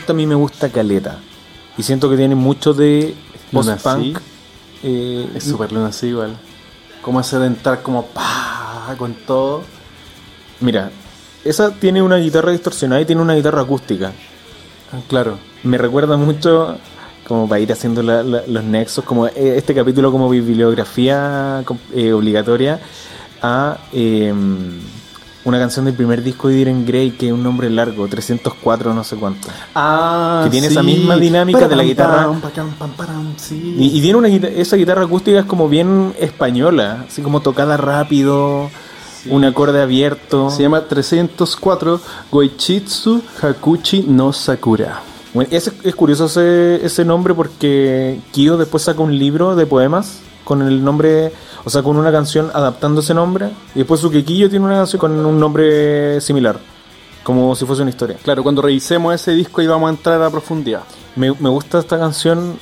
[0.09, 1.19] A mí me gusta caleta
[1.77, 3.15] y siento que tiene mucho de
[3.53, 4.19] post-punk.
[4.83, 6.37] eh, Es súper luna así igual.
[7.03, 9.63] Como ese de entrar como pa con todo.
[10.61, 10.91] Mira,
[11.45, 14.13] esa tiene una guitarra distorsionada y tiene una guitarra acústica.
[14.93, 15.39] Ah, Claro.
[15.63, 16.79] Me recuerda mucho,
[17.27, 22.13] como para ir haciendo la- la- los nexos, como eh, este capítulo como bibliografía eh,
[22.13, 22.81] obligatoria
[23.43, 24.33] a eh,
[25.47, 29.05] una canción del primer disco de Diren Grey, que es un nombre largo, 304 no
[29.05, 29.49] sé cuánto.
[29.77, 32.25] Ah, Que tiene esa misma dinámica de la guitarra.
[32.27, 33.77] Pam, pam, pam, pam, sí.
[33.79, 38.71] Y, y tiene una esa guitarra acústica es como bien española, así como tocada rápido,
[39.31, 40.51] un acorde abierto.
[40.51, 42.01] Se llama 304
[42.33, 45.01] Goichitsu Hakuchi no Sakura.
[45.33, 50.21] Bueno, es, es curioso ese, ese nombre porque Kyo después saca un libro de poemas
[50.47, 51.33] con el nombre,
[51.65, 53.51] o sea, con una canción adaptando ese nombre.
[53.75, 56.57] Y después Sukekiyo tiene una canción con un nombre similar,
[57.25, 58.17] como si fuese una historia.
[58.23, 60.85] Claro, cuando revisemos ese disco ahí vamos a entrar a profundidad.
[61.17, 62.59] Me, me gusta esta canción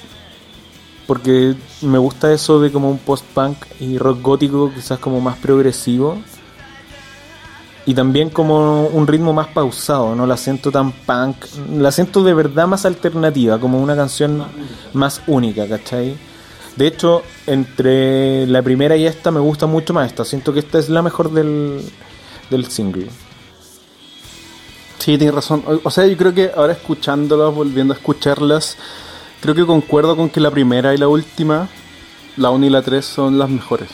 [1.07, 6.17] porque me gusta eso de como un post-punk y rock gótico, quizás como más progresivo.
[7.85, 11.37] Y también como un ritmo más pausado, no la siento tan punk,
[11.77, 14.43] la siento de verdad más alternativa, como una canción
[14.95, 16.17] más única, ¿cachai?
[16.77, 20.79] De hecho, entre la primera y esta me gusta mucho más esta, siento que esta
[20.79, 21.81] es la mejor del,
[22.51, 23.09] del single.
[24.99, 25.63] Sí, tienes razón.
[25.67, 28.77] O- O sea, yo creo que ahora escuchándolas, volviendo a escucharlas,
[29.41, 31.69] creo que concuerdo con que la primera y la última,
[32.37, 33.89] la 1 y la 3, son las mejores.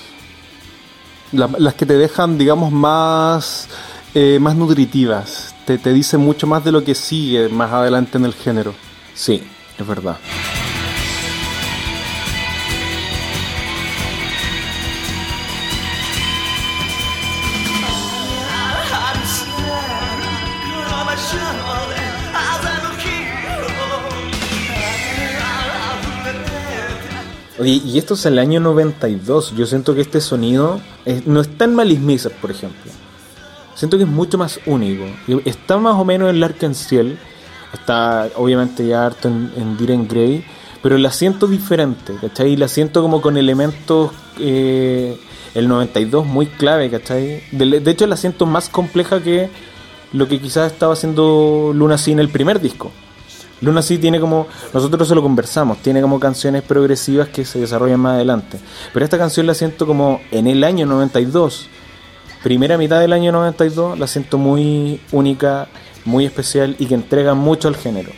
[1.33, 3.69] La- las que te dejan, digamos, más,
[4.15, 5.55] eh, más nutritivas.
[5.67, 8.75] Te, te dicen mucho más de lo que sigue más adelante en el género.
[9.15, 9.43] Sí,
[9.79, 10.17] es verdad.
[27.65, 29.55] Y esto es el año 92.
[29.57, 32.91] Yo siento que este sonido es- no está en Malice Miser, por ejemplo.
[33.75, 35.05] Siento que es mucho más único.
[35.45, 37.19] Está más o menos en Lark and Ciel.
[37.73, 40.45] Está obviamente ya harto en, en Diren Grey.
[40.83, 42.53] Pero la siento diferente, ¿cachai?
[42.53, 44.11] Y la siento como con elementos.
[44.39, 45.19] eh,
[45.55, 47.43] el 92 muy clave, ¿cachai?
[47.51, 49.51] De, de hecho, la siento más compleja que
[50.13, 52.93] lo que quizás estaba haciendo Luna en el primer disco.
[53.61, 58.01] Luna sí tiene como, nosotros se lo conversamos, tiene como canciones progresivas que se desarrollan
[58.01, 58.59] más adelante.
[58.93, 61.69] Pero esta canción la siento como en el año 92,
[62.43, 65.69] primera mitad del año 92, la siento muy única,
[66.05, 68.11] muy especial y que entrega mucho al género.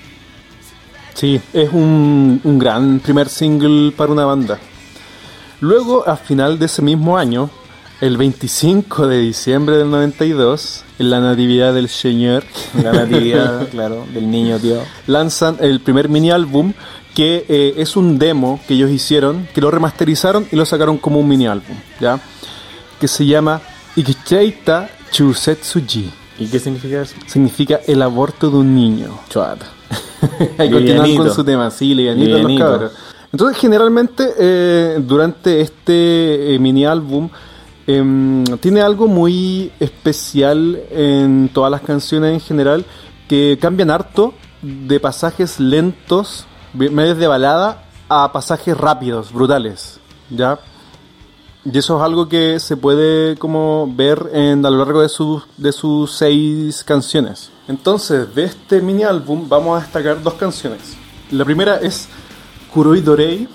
[1.14, 4.58] Sí, es un, un gran primer single para una banda.
[5.60, 7.50] Luego, a final de ese mismo año,
[8.02, 12.42] el 25 de diciembre del 92, en la Natividad del Señor,
[12.82, 14.82] La natividad, claro, del niño Dios.
[15.06, 16.72] lanzan el primer mini álbum
[17.14, 21.20] que eh, es un demo que ellos hicieron, que lo remasterizaron y lo sacaron como
[21.20, 22.18] un mini álbum, ¿ya?
[22.98, 23.60] Que se llama
[23.94, 26.10] Ikicheita Chusetsuji.
[26.40, 27.14] ¿Y qué significa eso?
[27.26, 29.16] Significa el aborto de un niño.
[29.28, 29.66] Chuata.
[30.56, 32.64] Continúan con su tema, sí, livianito los Livianito.
[32.68, 32.92] cabros.
[33.30, 37.28] Entonces, generalmente, eh, durante este eh, mini álbum,
[37.86, 42.84] em, tiene algo muy especial en todas las canciones en general,
[43.28, 49.98] que cambian harto de pasajes lentos, medios de balada, a pasajes rápidos, brutales,
[50.30, 50.58] ¿ya?
[51.64, 55.44] Y eso es algo que se puede como ver en, a lo largo de, sus
[55.56, 57.50] de sus seis canciones.
[57.68, 60.96] Entonces, de este mini álbum vamos a destacar dos canciones.
[61.30, 62.08] La primera es
[62.74, 63.48] Kuroi Dorei.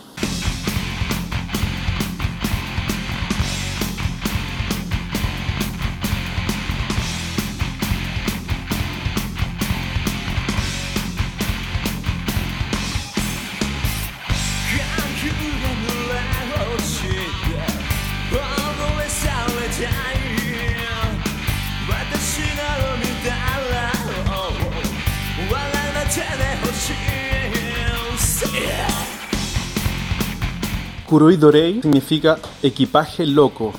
[31.17, 33.73] Kuroi Dorei significa equipaje loco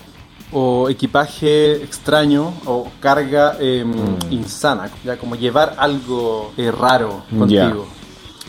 [0.51, 3.84] o equipaje extraño o carga eh,
[4.30, 7.86] insana, ya como llevar algo eh, raro contigo.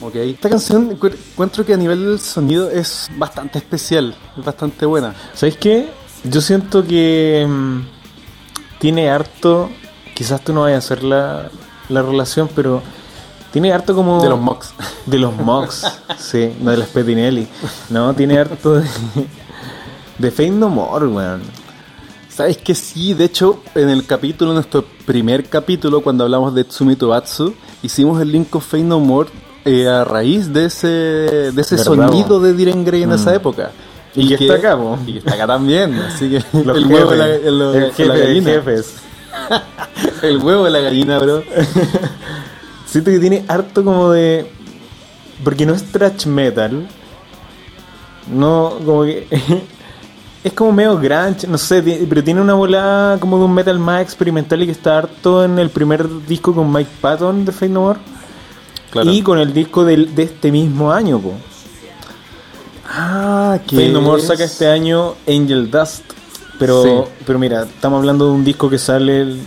[0.01, 4.87] Ok, Esta canción encu- encuentro que a nivel del sonido es bastante especial, es bastante
[4.87, 5.13] buena.
[5.35, 5.87] ¿Sabes qué?
[6.23, 7.81] Yo siento que mm,
[8.79, 9.69] tiene harto.
[10.15, 11.51] Quizás tú no vayas a hacer la,
[11.89, 12.81] la relación, pero
[13.51, 14.21] tiene harto como.
[14.21, 14.73] De los mocks.
[15.05, 15.85] De los mocks,
[16.17, 17.47] sí, no de las Petinelli.
[17.89, 18.87] No, tiene harto de.
[20.17, 21.41] De Fate No More, weón.
[22.29, 23.13] ¿Sabes que sí?
[23.13, 28.31] De hecho, en el capítulo, nuestro primer capítulo, cuando hablamos de Tsumi Tobatsu, hicimos el
[28.31, 29.29] Link of Fate No More
[29.65, 33.71] eh, a raíz de ese, de ese ¿Verdad, sonido de Diren Grey en esa época.
[34.15, 34.97] Y que está acá, bo.
[35.05, 35.93] Y que está acá también.
[35.99, 38.51] Así que Los el huevo de la, el, jefe gallina.
[38.51, 38.95] jefes.
[40.21, 41.43] El huevo de la gallina, bro.
[42.89, 44.45] Siento que tiene harto como de.
[45.43, 46.87] Porque no es thrash metal.
[48.31, 49.27] No, como que.
[50.43, 54.01] es como medio grunge, no sé, pero tiene una volada como de un metal más
[54.01, 57.81] experimental y que está harto en el primer disco con Mike Patton de Fate No
[57.81, 57.99] More.
[58.91, 59.11] Claro.
[59.11, 61.33] Y con el disco del- de este mismo año, po.
[62.87, 63.75] Ah, que.
[63.75, 66.03] Fate No More saca este año Angel Dust.
[66.57, 67.11] Pero, Sí.
[67.25, 69.39] pero mira, estamos hablando de un disco que sale el,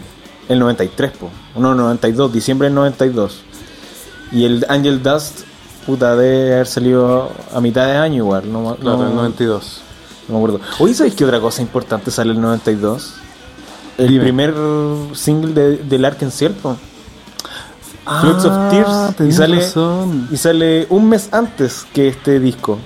[0.52, 1.30] el 93, po.
[1.56, 3.40] No, 92, diciembre del 92.
[4.32, 5.40] Y el Angel Dust,
[5.86, 8.50] puta, debe haber salido a mitad de año igual.
[8.52, 9.80] No, no- Claro, el no 92.
[10.28, 10.60] me acuerdo.
[10.78, 13.14] Oye, ¿sabéis qué otra cosa importante sale el 92?
[13.98, 14.22] El Dime.
[14.22, 14.54] primer
[15.14, 16.76] single de, del Ark en Ciel, po.
[18.20, 19.30] Flux of Ah, Tears.
[19.30, 20.28] Y sale, razón.
[20.30, 22.78] y sale un mes antes que este disco.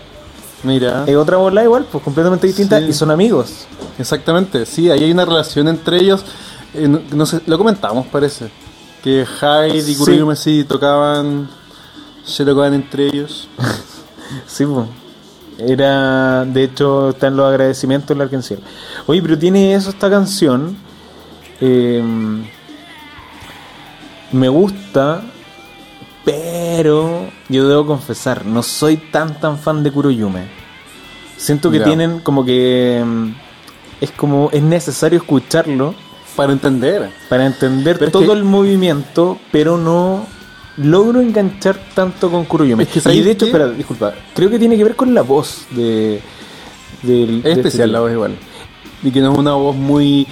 [0.63, 1.05] Mira.
[1.07, 2.79] Es otra bola igual, pues completamente distinta.
[2.81, 2.87] Sí.
[2.89, 3.67] Y son amigos.
[3.99, 6.25] Exactamente, sí, ahí hay una relación entre ellos.
[6.75, 8.51] Eh, no, no sé, lo comentamos, parece.
[9.03, 9.97] Que Hyde y Sí.
[9.97, 11.49] Kuroyume sí tocaban.
[12.25, 13.49] Se tocaban entre ellos.
[14.49, 14.89] Sí, pues.
[15.59, 18.59] Era, de hecho, está en los agradecimientos del Arkansas.
[19.07, 20.77] Oye, pero tiene eso esta canción.
[21.61, 22.03] eh,
[24.33, 25.23] me gusta,
[26.25, 30.49] pero yo debo confesar, no soy tan tan fan de Kuroyume.
[31.37, 33.29] Siento que tienen como que mm,
[34.01, 35.95] es como es necesario escucharlo
[36.37, 37.11] Para entender.
[37.29, 40.27] para entender Pero es todo que- el movimiento, pero no
[40.77, 42.83] logro enganchar tanto con Kuroyume.
[42.83, 45.23] Es que y ¿sabes de hecho, espera, disculpa, creo que tiene que ver con la
[45.23, 46.21] voz de
[47.03, 48.37] del Es de este especial la voz igual.
[49.03, 50.27] Y que no es una voz muy,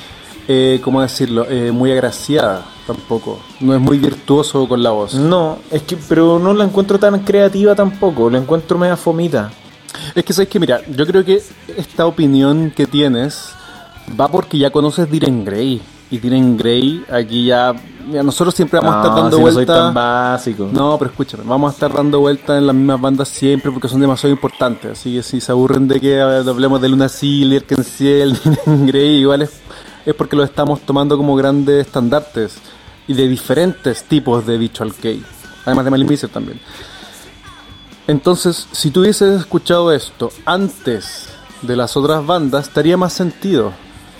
[0.49, 1.47] eh, ¿cómo decirlo?
[1.49, 3.41] Eh, muy agraciada tampoco.
[3.61, 5.15] No es muy virtuoso con la voz.
[5.15, 9.51] No, es que pero no la encuentro tan creativa tampoco, la encuentro media fomita.
[10.15, 11.41] Es que sabes que, mira, yo creo que
[11.77, 13.51] esta opinión que tienes
[14.21, 15.81] va porque ya conoces Diren Grey.
[16.15, 17.75] Y Diren Grey, aquí ya.
[18.07, 19.77] mira, nosotros siempre vamos a estar No, dando si no soy vueltas.
[19.77, 20.69] tan básico.
[20.73, 24.01] No, pero escúchame, vamos a estar dando vueltas en las mismas bandas siempre porque son
[24.01, 24.93] demasiado importantes.
[24.93, 29.61] Así que si se aburren de que hablemos de Luna Seal, Erkensiel, Grey, igual es,
[30.07, 32.59] es porque lo estamos tomando como grandes estandartes
[33.09, 35.21] y de diferentes tipos de Visual Kei.
[35.65, 36.61] Además de Malice también.
[38.07, 41.29] Entonces, si tú hubieses escuchado esto antes
[41.63, 43.73] de las otras bandas, estaría más sentido.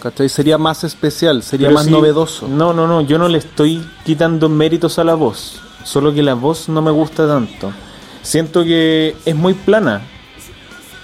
[0.05, 0.29] ¿Cachai?
[0.29, 2.47] Sería más especial, sería Pero más novedoso.
[2.47, 6.35] No, no, no, yo no le estoy quitando méritos a la voz, solo que la
[6.35, 7.73] voz no me gusta tanto.
[8.21, 10.03] Siento que es muy plana.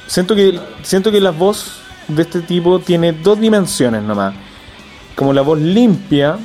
[0.07, 1.77] Siento que siento que la voz
[2.09, 4.35] de este tipo tiene dos dimensiones nomás.
[5.17, 6.39] Como la voz limpia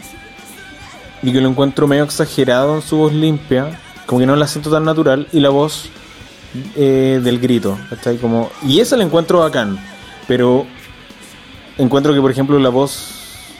[1.22, 4.72] y que lo encuentro medio exagerado en su voz limpia, como que no la siento
[4.72, 5.90] tan natural y la voz
[6.78, 8.16] eh, del grito, ¿cachai?
[8.16, 9.78] Como y esa la encuentro bacán,
[10.26, 10.66] pero
[11.78, 13.10] encuentro que por ejemplo la voz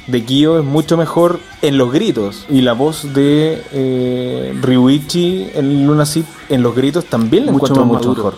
[0.08, 5.88] de Kyo es mucho mejor en los gritos y la voz de eh, Ryuichi en
[5.88, 8.24] Luna Seed en los gritos también la Mucho encuentro mucho maduro.
[8.26, 8.36] mejor.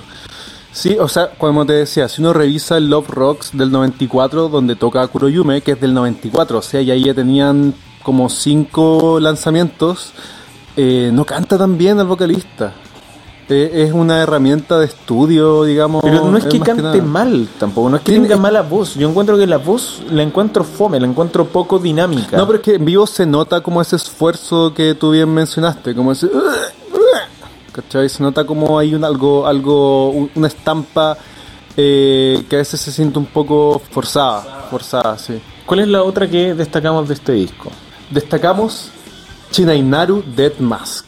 [0.72, 4.76] Sí, o sea, como te decía, si uno revisa el Love Rocks del 94, donde
[4.76, 7.74] toca Kuroyume, que es del 94, o sea, y ahí ya tenían
[8.04, 10.12] como cinco lanzamientos,
[10.76, 12.76] eh, no canta tan bien el vocalista.
[13.50, 16.04] Eh, es una herramienta de estudio, digamos.
[16.04, 18.96] Pero no es que más cante mal tampoco, no es que tenga mala voz.
[18.96, 22.36] Yo encuentro que la voz la encuentro fome, la encuentro poco dinámica.
[22.36, 25.96] No, pero es que en vivo se nota como ese esfuerzo que tú bien mencionaste,
[25.96, 26.30] como ese...
[27.72, 28.10] ¿Cachai?
[28.10, 31.16] Se nota como hay un algo, algo, un- una estampa
[31.78, 35.40] eh, que a veces se siente un poco forzada, forzada, sí.
[35.66, 37.70] ¿Cuál es la otra que destacamos de este disco?
[38.10, 38.90] Destacamos
[39.52, 41.06] Chinainaru Dead Mask.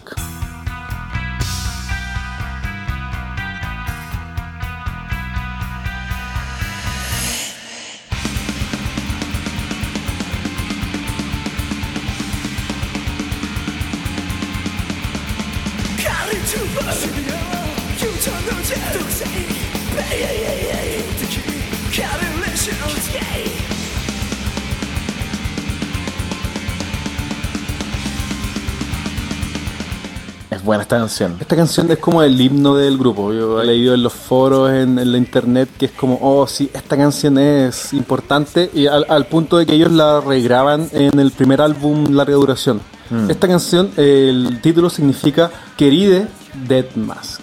[30.50, 31.38] Es buena esta canción.
[31.40, 33.34] Esta canción es como el himno del grupo.
[33.34, 36.72] Yo he leído en los foros, en, en la internet, que es como, oh, sí,
[36.74, 38.72] esta canción es importante.
[38.74, 42.82] Y al, al punto de que ellos la regraban en el primer álbum larga duración.
[43.12, 43.30] Mm.
[43.30, 47.41] Esta canción, el título significa Queride Dead Mask.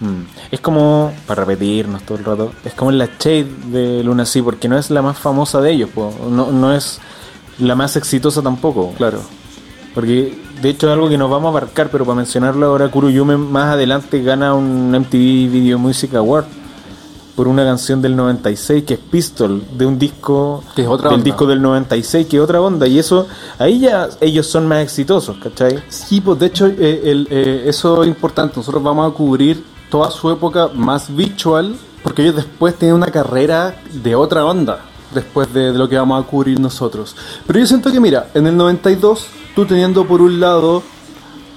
[0.00, 0.22] Mm.
[0.50, 4.68] Es como, para repetirnos todo el rato, es como la Shade de Luna Sea, porque
[4.68, 6.12] no es la más famosa de ellos, po.
[6.30, 7.00] No, no es
[7.58, 8.92] la más exitosa tampoco.
[8.96, 9.20] Claro.
[9.94, 13.38] Porque de hecho es algo que nos vamos a abarcar, pero para mencionarlo ahora, Kuroyume
[13.38, 16.44] más adelante gana un MTV Video Music Award
[17.36, 21.16] por una canción del 96 que es Pistol, de un disco Que es otra del
[21.18, 21.24] onda.
[21.24, 23.26] disco del 96 que es otra onda y eso
[23.58, 25.82] ahí ya ellos son más exitosos, ¿cachai?
[25.88, 28.54] Sí, pues de hecho, eh, el, eh, eso es importante.
[28.56, 33.76] Nosotros vamos a cubrir toda su época más visual, porque ellos después tienen una carrera
[33.92, 34.80] de otra onda,
[35.14, 37.14] después de, de lo que vamos a cubrir nosotros.
[37.46, 40.82] Pero yo siento que, mira, en el 92, tú teniendo por un lado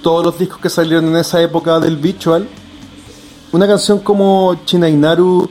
[0.02, 2.46] todos los discos que salieron en esa época del visual,
[3.52, 5.48] una canción como Chinainaru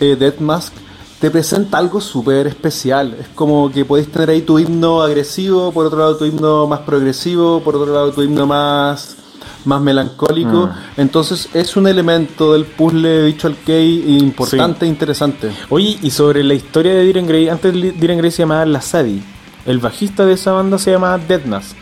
[0.00, 0.72] eh, Dead Mask
[1.18, 3.16] te presenta algo súper especial.
[3.18, 6.80] Es como que podéis tener ahí tu himno agresivo, por otro lado tu himno más
[6.80, 9.16] progresivo, por otro lado tu himno más,
[9.64, 10.70] más melancólico.
[10.96, 15.50] Entonces es un elemento del puzzle Visual Kei importante e interesante.
[15.70, 19.22] Oye, y sobre la historia de Diren Grey, antes Diren Grey se llamaba Lazadi.
[19.66, 21.76] El bajista de esa banda se llamaba Dead Mask.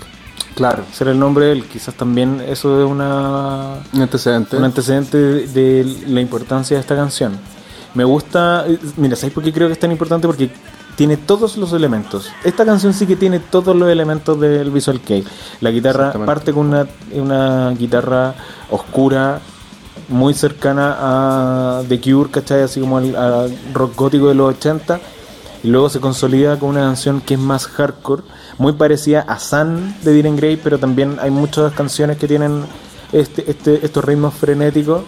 [0.57, 0.83] Claro.
[0.93, 1.65] Ese era el nombre de él.
[1.67, 4.57] Quizás también eso es una Un antecedente.
[4.57, 7.39] un antecedente de, de la importancia de esta canción.
[7.95, 8.65] Me gusta,
[8.97, 10.27] mira, ¿sabes por qué creo que es tan importante?
[10.27, 10.51] Porque
[10.97, 12.31] tiene todos los elementos.
[12.43, 15.25] Esta canción sí que tiene todos los elementos del Visual Kei.
[15.61, 18.35] La guitarra parte con una, una guitarra
[18.71, 19.41] oscura,
[20.09, 22.63] muy cercana a The Cure, ¿cachai?
[22.63, 25.01] Así como al, al rock gótico de los 80.
[25.63, 28.23] Y luego se consolida con una canción que es más hardcore,
[28.59, 32.65] muy parecida a Sun de Diren Grey, pero también hay muchas canciones que tienen
[33.13, 35.03] este, este, estos ritmos frenéticos.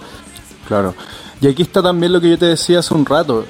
[0.66, 0.94] Claro.
[1.40, 3.44] Y aquí está también lo que yo te decía hace un rato.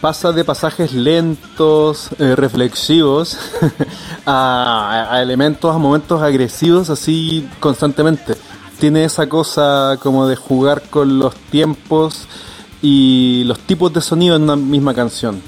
[0.00, 3.38] pasa de pasajes lentos, eh, reflexivos,
[4.26, 8.34] a, a elementos, a momentos agresivos así constantemente.
[8.78, 12.26] Tiene esa cosa como de jugar con los tiempos
[12.82, 15.40] y los tipos de sonido en una misma canción.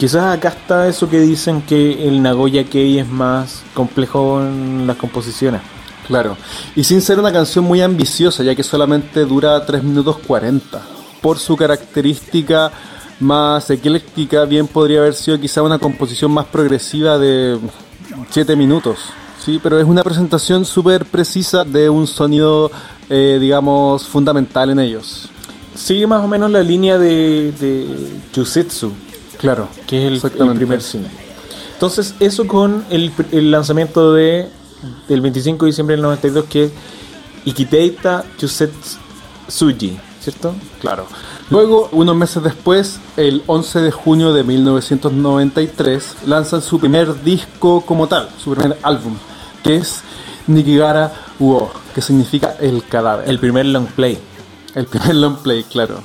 [0.00, 4.96] Quizás acá está eso que dicen que el Nagoya Kei es más complejo en las
[4.96, 5.60] composiciones.
[6.06, 6.38] Claro,
[6.74, 10.80] y sin ser una canción muy ambiciosa, ya que solamente dura 3 minutos 40.
[11.20, 12.72] Por su característica
[13.20, 17.58] más ecléctica, bien podría haber sido quizá una composición más progresiva de
[18.30, 19.00] 7 minutos.
[19.44, 22.70] Sí, pero es una presentación súper precisa de un sonido,
[23.10, 25.28] eh, digamos, fundamental en ellos.
[25.74, 27.86] Sigue más o menos la línea de, de
[29.40, 31.10] Claro, que es el- primer single.
[31.74, 34.48] Entonces, eso con el, el lanzamiento de
[35.08, 36.72] del 25 de diciembre del 92, que es
[37.44, 40.54] Ikiteita Chusetsuji, ¿cierto?
[40.80, 41.06] Claro.
[41.50, 48.06] Luego, unos meses después, el 11 de junio de 1993, lanzan su primer disco como
[48.08, 49.14] tal, su primer álbum,
[49.62, 50.00] que es
[50.46, 53.28] Nikigara Uo, que significa el cadáver.
[53.28, 54.18] El primer long play.
[54.74, 56.02] El primer long play, claro.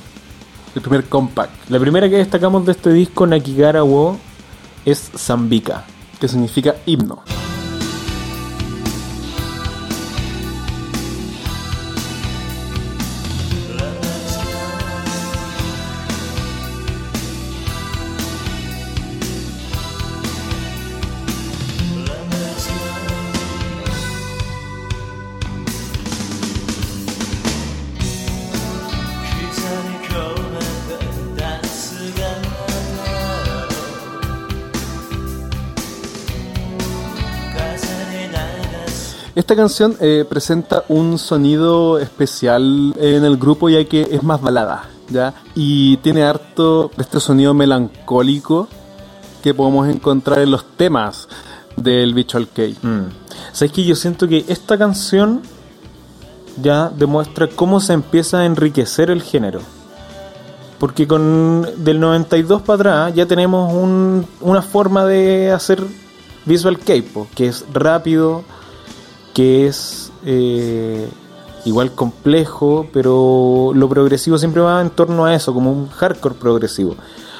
[0.76, 4.18] El primer compact, La primera que destacamos de este disco, Nakigara Wo,
[4.84, 5.84] es Zambika.
[6.20, 7.22] que significa himno.
[39.56, 44.84] Esta canción eh, presenta un sonido especial en el grupo ya que es más balada,
[45.08, 45.32] ¿ya?
[45.54, 48.68] Y tiene harto este sonido melancólico
[49.42, 51.26] que podemos encontrar en los temas
[51.74, 52.76] del Visual Kei.
[52.82, 53.04] Mm.
[53.52, 55.40] ¿Sabes que Yo siento que esta canción
[56.62, 59.60] ya demuestra cómo se empieza a enriquecer el género.
[60.78, 62.74] Porque con del 92 para
[63.06, 65.82] atrás ya tenemos un- una forma de hacer
[66.44, 68.44] visual K-pop, que es rápido,
[69.36, 71.06] que es eh,
[71.66, 76.96] igual complejo, pero lo progresivo siempre va en torno a eso, como un hardcore progresivo.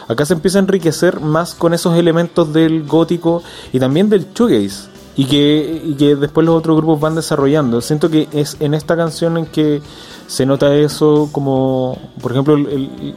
[0.07, 3.42] Acá se empieza a enriquecer más con esos elementos del gótico
[3.72, 7.80] y también del shoegaze y que, y que después los otros grupos van desarrollando.
[7.80, 9.80] Siento que es en esta canción en que
[10.26, 13.16] se nota eso como, por ejemplo, el- el-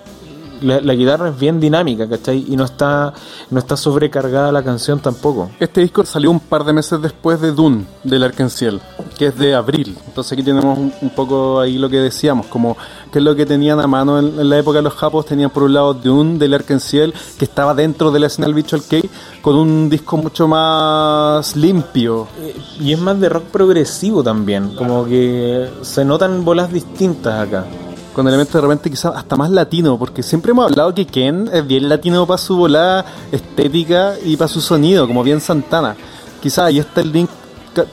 [0.62, 2.46] la, la guitarra es bien dinámica, ¿cachai?
[2.48, 3.14] Y no está,
[3.50, 5.50] no está sobrecargada la canción tampoco.
[5.60, 8.82] Este disco salió un par de meses después de Dune, del Arkenciel,
[9.18, 9.98] que es de abril.
[10.08, 12.78] Entonces aquí tenemos un, un poco ahí lo que decíamos, como
[13.12, 15.26] que es lo que tenían a mano en, en la época de los japos.
[15.26, 18.84] Tenían por un lado Dune, del Arkenciel, que estaba dentro de la escena del Visual
[18.88, 19.10] Kei,
[19.42, 22.28] con un disco mucho más limpio.
[22.40, 27.66] Eh, Y es más de rock progresivo también, como que se notan bolas distintas acá.
[28.14, 31.66] Con elementos de repente quizás hasta más latino, porque siempre hemos hablado que Ken es
[31.66, 35.96] bien latino para su volada estética y para su sonido, como bien Santana.
[36.42, 37.30] Quizás ahí está el link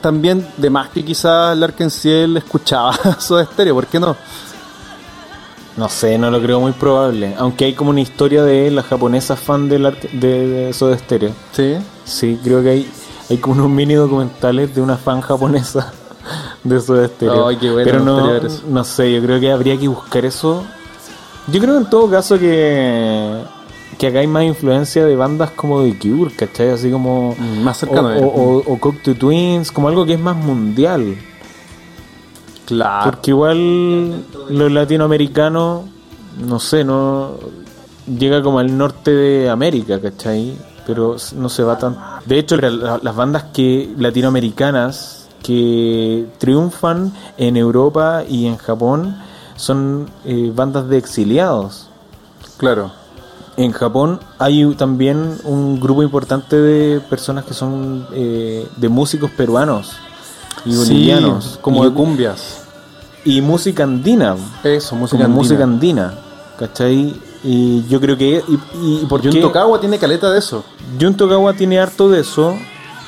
[0.00, 4.16] también de más que quizás el Arkenciel escuchaba su estéreo, ¿por qué no?
[5.76, 7.34] No sé, no lo creo muy probable.
[7.38, 11.32] Aunque hay como una historia de la japonesa fan del arque- de, de Soda Stereo.
[11.52, 11.76] Sí.
[12.04, 12.90] Sí, creo que hay,
[13.28, 15.92] hay como unos mini documentales de una fan japonesa
[16.64, 17.48] de Soda Stereo.
[17.48, 20.64] Ay, qué bueno, Pero no, no sé, yo creo que habría que buscar eso.
[21.48, 23.40] Yo creo en todo caso que,
[23.98, 26.70] que acá hay más influencia de bandas como The Cure, ¿cachai?
[26.70, 27.34] Así como...
[27.38, 28.08] Mm, Más O, cercano.
[28.16, 31.16] o, o, o Cocteau Twins, como algo que es más mundial.
[32.66, 33.10] claro.
[33.10, 35.82] Porque igual los latinoamericanos,
[36.44, 37.32] no sé, no
[38.18, 40.56] llega como al norte de América, ¿cachai?
[40.86, 41.96] Pero no se va tan...
[42.24, 49.16] De hecho, la- las bandas que latinoamericanas que triunfan en Europa y en Japón
[49.56, 51.88] son eh, bandas de exiliados.
[52.56, 52.90] Claro.
[53.56, 59.92] En Japón hay también un grupo importante de personas que son eh, de músicos peruanos
[60.66, 61.58] y Sí, bolivianos.
[61.62, 62.62] como y, de cumbias.
[63.24, 64.36] y música andina.
[64.62, 65.36] Eso, música como andina.
[65.42, 66.14] música andina.
[66.58, 67.14] ¿Cachai?
[67.44, 68.42] Y yo creo que.
[68.48, 69.40] ¿Y, y por Jun qué?
[69.40, 70.64] Tokawa tiene caleta de eso.
[71.00, 72.56] Jun Tokawa tiene harto de eso,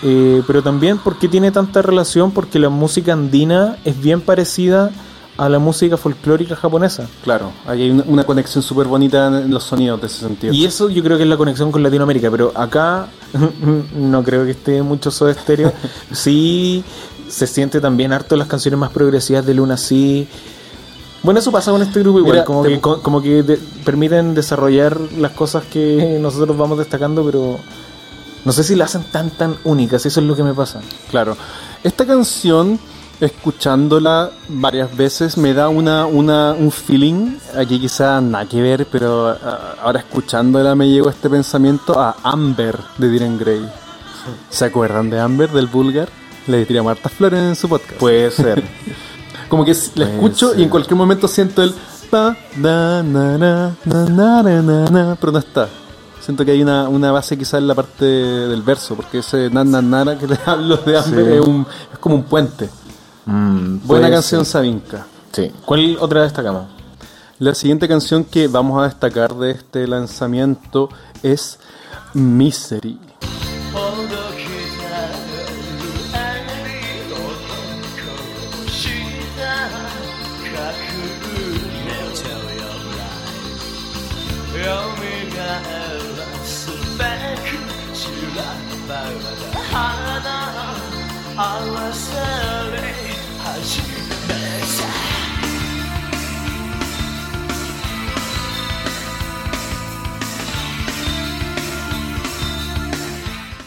[0.03, 4.91] eh, pero también porque tiene tanta relación, porque la música andina es bien parecida
[5.37, 7.07] a la música folclórica japonesa.
[7.23, 10.53] Claro, ahí hay una, una conexión súper bonita en los sonidos de ese sentido.
[10.53, 13.07] Y eso yo creo que es la conexión con Latinoamérica, pero acá
[13.97, 15.73] no creo que esté mucho Soda Stereo.
[16.13, 16.83] Sí
[17.29, 20.27] se siente también harto las canciones más progresivas de Luna sí.
[21.23, 23.59] Bueno, eso pasa con este grupo igual, Mira, como, te- que, co- como que de-
[23.85, 27.59] permiten desarrollar las cosas que nosotros vamos destacando, pero
[28.45, 30.81] no sé si la hacen tan tan únicas, eso es lo que me pasa.
[31.11, 31.37] Claro.
[31.83, 32.79] Esta canción,
[33.21, 39.29] escuchándola varias veces, me da una, una, un feeling, aquí quizá nada que ver, pero
[39.29, 43.69] ah, ahora escuchándola me llegó este pensamiento a Amber de Diren Grey.
[44.51, 46.09] ¿Se acuerdan de Amber, del Vulgar?
[46.47, 47.99] Le tiré a Marta Flores en su podcast.
[47.99, 48.63] Puede ser.
[49.49, 50.61] Como que la escucho ser.
[50.61, 51.75] y en cualquier momento siento el
[52.11, 55.69] pa, da, na, na, na, na, na, na, na, pero no está.
[56.21, 59.65] Siento que hay una, una base quizá en la parte del verso, porque ese na,
[59.65, 61.13] na, na, que le hablo de Sí.
[61.17, 62.69] es, un, es como un puente.
[63.27, 64.53] Mm, Buena canción ser.
[64.53, 65.07] Sabinka.
[65.33, 65.51] Sí.
[65.65, 66.67] ¿Cuál otra destacamos?
[67.39, 70.89] La siguiente canción que vamos a destacar de este lanzamiento
[71.23, 71.59] es
[72.15, 72.99] Misery.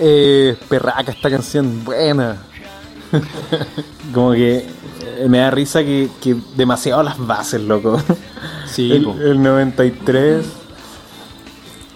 [0.03, 2.37] Eh, perraca esta canción, buena.
[4.13, 8.01] Como que eh, me da risa que, que demasiado las bases, loco.
[8.65, 10.45] Sí, el, el 93.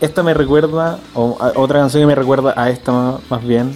[0.02, 3.74] Esta me recuerda, o a- otra canción que me recuerda a esta más bien.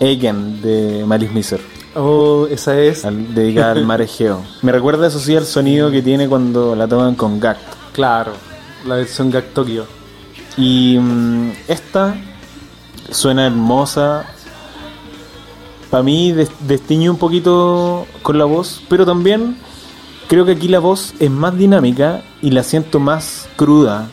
[0.00, 1.60] Again de Malice Miser,
[1.94, 3.04] Oh, esa es.
[3.04, 4.42] al- dedicada al mar Egeo.
[4.62, 7.92] Me recuerda eso sí al sonido que tiene cuando la toman con Gact.
[7.92, 8.32] Claro,
[8.86, 9.86] la versión Gag Tokyo.
[10.56, 12.16] Y mm, esta
[13.10, 14.24] suena hermosa.
[15.90, 19.56] Para mí des- destiñe un poquito con la voz, pero también
[20.28, 24.08] creo que aquí la voz es más dinámica y la siento más cruda.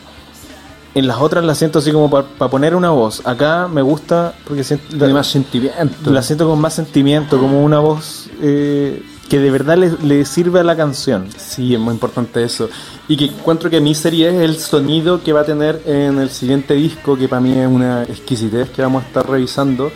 [0.94, 3.22] En las otras la siento así como para poner una voz.
[3.26, 6.10] Acá me gusta porque siento, Tiene más sentimiento.
[6.10, 9.02] la siento con más sentimiento, como una voz eh,
[9.32, 11.26] que de verdad le, sirve a la canción.
[11.38, 12.68] Sí, es muy importante eso.
[13.08, 16.74] Y que encuentro que Misery es el sonido que va a tener en el siguiente
[16.74, 19.90] disco, que para mí es una exquisitez que vamos a estar revisando.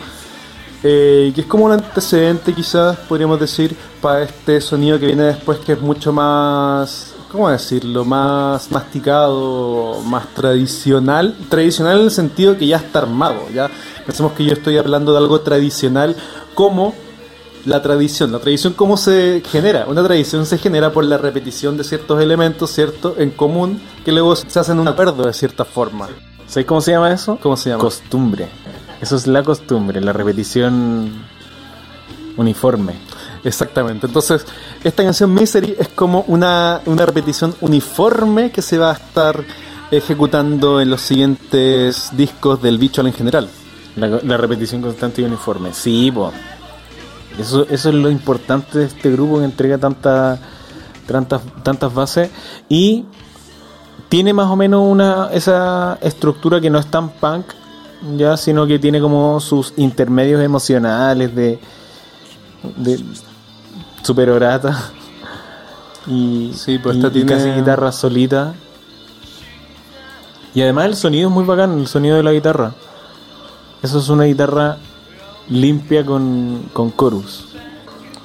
[0.81, 5.59] Eh, que es como un antecedente, quizás podríamos decir, para este sonido que viene después,
[5.59, 7.13] que es mucho más.
[7.31, 8.05] ¿Cómo decirlo?
[8.05, 11.37] Más masticado, más tradicional.
[11.47, 13.43] Tradicional en el sentido que ya está armado.
[13.53, 13.69] Ya
[14.03, 16.15] pensemos que yo estoy hablando de algo tradicional
[16.55, 16.95] como
[17.67, 18.31] la tradición.
[18.31, 19.85] La tradición, ¿cómo se genera?
[19.87, 23.15] Una tradición se genera por la repetición de ciertos elementos, ¿cierto?
[23.17, 26.07] En común, que luego se hacen un acuerdo de cierta forma.
[26.47, 27.37] ¿Sabes cómo se llama eso?
[27.43, 27.83] ¿Cómo se llama?
[27.83, 28.47] Costumbre.
[29.01, 31.11] Eso es la costumbre, la repetición
[32.37, 32.93] uniforme.
[33.43, 34.07] Exactamente.
[34.07, 34.45] Entonces,
[34.83, 39.43] esta canción Misery es como una, una repetición uniforme que se va a estar
[39.91, 43.49] ejecutando en los siguientes discos del bicho en general.
[43.97, 45.73] La, la repetición constante y uniforme.
[45.73, 46.31] Sí, po.
[47.39, 50.39] Eso, eso es lo importante de este grupo que entrega tanta,
[51.05, 52.29] tantas, tantas bases.
[52.69, 53.05] Y
[54.09, 57.45] tiene más o menos una esa estructura que no es tan punk,
[58.15, 61.59] ya, sino que tiene como sus intermedios emocionales de,
[62.77, 63.03] de
[64.03, 64.91] super orata.
[66.09, 68.53] Y, Sí, pues esta y tiene- casi guitarra solita.
[70.53, 72.71] Y además el sonido es muy bacán, el sonido de la guitarra.
[73.83, 74.77] Eso es una guitarra
[75.49, 77.45] limpia con, con chorus.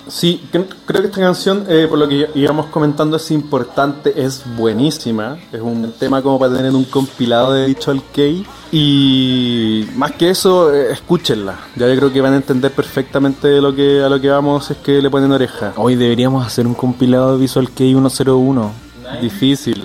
[0.09, 4.43] Sí, cre- creo que esta canción, eh, por lo que íbamos comentando, es importante, es
[4.57, 5.39] buenísima.
[5.53, 8.45] Es un tema como para tener en un compilado de dicho al Key.
[8.73, 11.57] Y más que eso, eh, escúchenla.
[11.77, 14.77] Ya yo creo que van a entender perfectamente lo que, a lo que vamos es
[14.79, 15.73] que le ponen oreja.
[15.77, 18.73] Hoy deberíamos hacer un compilado de Visual Kei 101.
[19.21, 19.85] Difícil.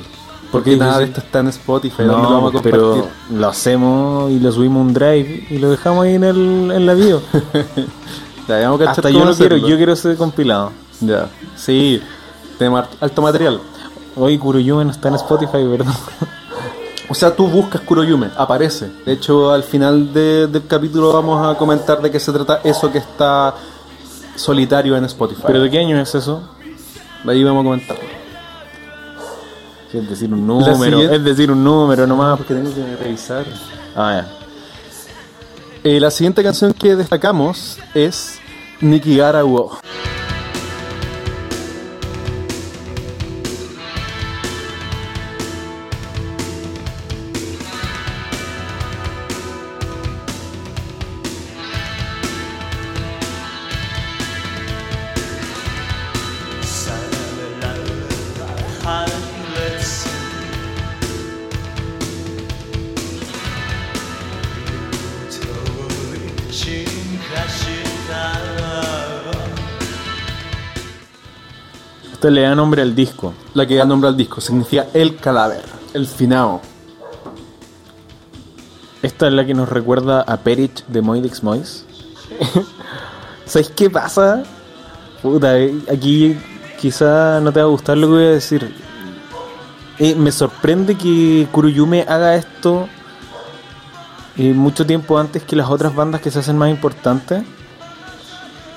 [0.52, 2.03] ¿Por Porque nada de esto está en Spotify.
[2.03, 2.72] ¿Dónde lo vamos a compartir?
[2.72, 6.86] pero lo hacemos y lo subimos un drive y lo dejamos ahí en, el, en
[6.86, 7.22] la bio.
[8.48, 10.72] Ya, Hasta yo lo quiero, yo quiero ese compilado.
[11.02, 12.02] Ya, sí.
[12.60, 13.60] Hart- alto material.
[14.15, 15.94] Hoy Kuroyume no está en Spotify, ¿verdad?
[17.10, 18.90] O sea, tú buscas Kuroyume, aparece.
[19.06, 22.90] De hecho, al final de- del capítulo vamos a comentar de qué se trata eso
[22.90, 23.53] que está
[24.36, 25.44] solitario en Spotify.
[25.45, 26.41] ¿Pero de qué año es eso?
[27.28, 27.98] ahí vamos a comentar.
[29.93, 31.01] Es decir, un número.
[31.01, 32.38] Es decir, un número nomás.
[32.38, 33.45] Porque tengo que revisar.
[33.95, 34.38] Ah, ya.
[35.84, 38.39] Eh, la siguiente canción que destacamos es
[38.81, 39.77] Nikigara Wo.
[72.29, 73.33] Le da nombre al disco.
[73.53, 75.63] La que da nombre al disco significa el cadáver,
[75.93, 76.61] el finao.
[79.01, 81.85] Esta es la que nos recuerda a Perich de Moidix Mois.
[83.45, 84.43] ¿Sabes qué pasa?
[85.21, 86.37] Puta, eh, aquí
[86.77, 88.75] quizá no te va a gustar lo que voy a decir.
[89.97, 92.89] Eh, me sorprende que Kuruyume haga esto
[94.37, 97.43] eh, mucho tiempo antes que las otras bandas que se hacen más importantes.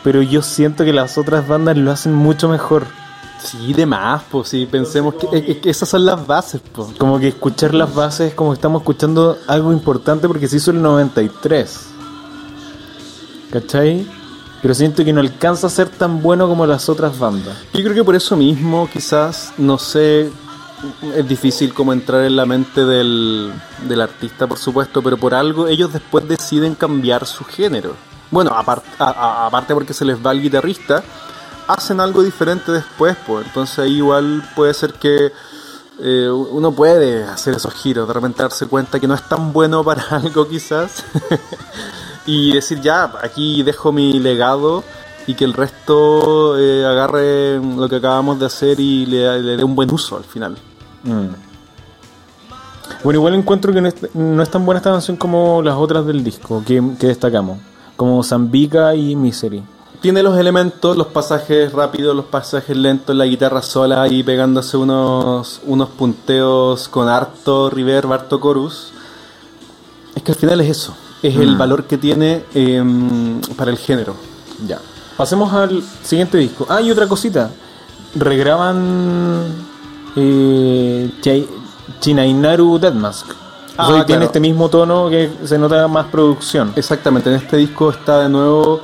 [0.05, 3.00] Pero yo siento que las otras bandas lo hacen mucho mejor.
[3.43, 6.89] Sí, de más, pues sí, pensemos que, es- es que esas son las bases, pues.
[6.99, 10.71] Como que escuchar las bases es como que estamos escuchando algo importante porque se hizo
[10.71, 11.87] el 93.
[13.53, 14.07] ¿Cachai?
[14.63, 17.57] Pero siento que no alcanza a ser tan bueno como las otras bandas.
[17.73, 20.31] Yo creo que por eso mismo, quizás, no sé,
[21.17, 23.53] es difícil como entrar en la mente del,
[23.89, 27.95] del artista, por supuesto, pero por algo ellos después deciden cambiar su género.
[28.31, 31.03] Bueno, aparte porque se les va el guitarrista,
[31.73, 35.33] hacen algo diferente después, pues entonces ahí igual puede ser que
[36.01, 39.85] eh, uno puede hacer esos giros, de repente darse cuenta que no es tan bueno
[39.85, 41.05] para algo quizás
[42.27, 44.83] y decir ya, aquí dejo mi legado
[45.27, 49.19] y que el resto eh, agarre lo que acabamos de hacer y le,
[49.57, 50.57] dé un buen uso al final.
[51.05, 51.29] Mm.
[53.05, 56.05] Bueno, igual encuentro que no es, no es tan buena esta canción como las otras
[56.05, 57.59] del disco que, que destacamos.
[57.97, 59.63] Como Zambica y Misery.
[60.01, 65.61] Tiene los elementos, los pasajes rápidos, los pasajes lentos, la guitarra sola y pegándose unos,
[65.67, 68.93] unos punteos con harto reverb, harto chorus.
[70.15, 74.15] Es que al final es eso, es el valor que tiene em, para el género.
[74.67, 74.81] Ya.
[75.19, 76.67] Pasemos al siguiente disco.
[76.71, 77.51] Ah, y otra cosita.
[78.15, 79.45] Regraban
[80.17, 81.11] eh,
[82.01, 83.27] Chinainaru Deadmask.
[83.77, 86.73] Ah, O sea, tiene este mismo tono que se nota más producción.
[86.75, 88.81] Exactamente, en este disco está de nuevo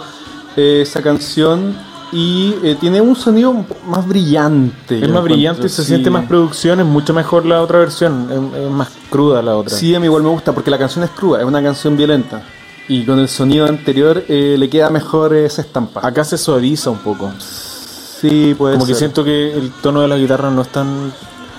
[0.56, 1.76] eh, esa canción
[2.12, 3.52] y eh, tiene un sonido
[3.86, 5.04] más brillante.
[5.04, 5.88] Es más brillante, se sí.
[5.88, 9.76] siente más producción, es mucho mejor la otra versión, es, es más cruda la otra.
[9.76, 12.42] Sí, a mí igual me gusta porque la canción es cruda, es una canción violenta.
[12.88, 16.06] Y con el sonido anterior eh, le queda mejor esa estampa.
[16.06, 17.32] Acá se suaviza un poco.
[17.40, 21.12] Sí, puede Como que siento que el tono de la guitarra no es tan,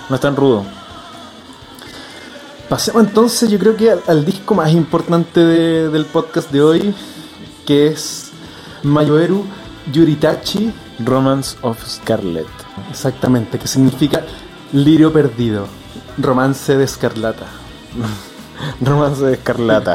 [0.08, 0.64] no es tan rudo.
[2.68, 6.94] Pasemos entonces, yo creo que al, al disco más importante de- del podcast de hoy,
[7.66, 8.27] que es
[8.82, 9.44] Mayoeru
[9.92, 10.72] Yuritachi,
[11.04, 12.46] Romance of Scarlet.
[12.90, 14.24] exactamente, que significa
[14.72, 15.66] lirio perdido,
[16.18, 17.46] romance de escarlata.
[18.80, 19.94] Romance de Escarlata.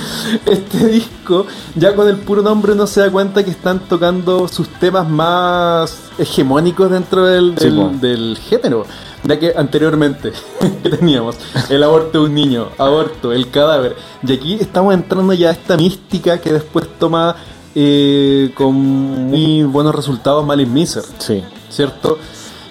[0.46, 4.68] Este disco, ya con el puro nombre uno se da cuenta que están tocando sus
[4.68, 7.54] temas más hegemónicos dentro del,
[8.00, 8.86] del género.
[9.24, 10.32] Ya que anteriormente
[10.82, 11.36] que teníamos
[11.70, 13.96] el aborto de un niño, aborto, el cadáver.
[14.22, 17.36] Y aquí estamos entrando ya a esta mística que después toma
[17.74, 21.04] eh, con muy buenos resultados Malin Miser.
[21.18, 21.42] sí.
[21.74, 22.18] ¿cierto?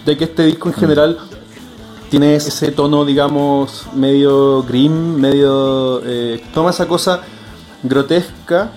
[0.06, 1.18] Ya que este disco en general
[2.10, 6.02] tiene ese tono, digamos, medio grim, medio...
[6.06, 7.22] eh, toma esa cosa
[7.82, 8.72] grotesca,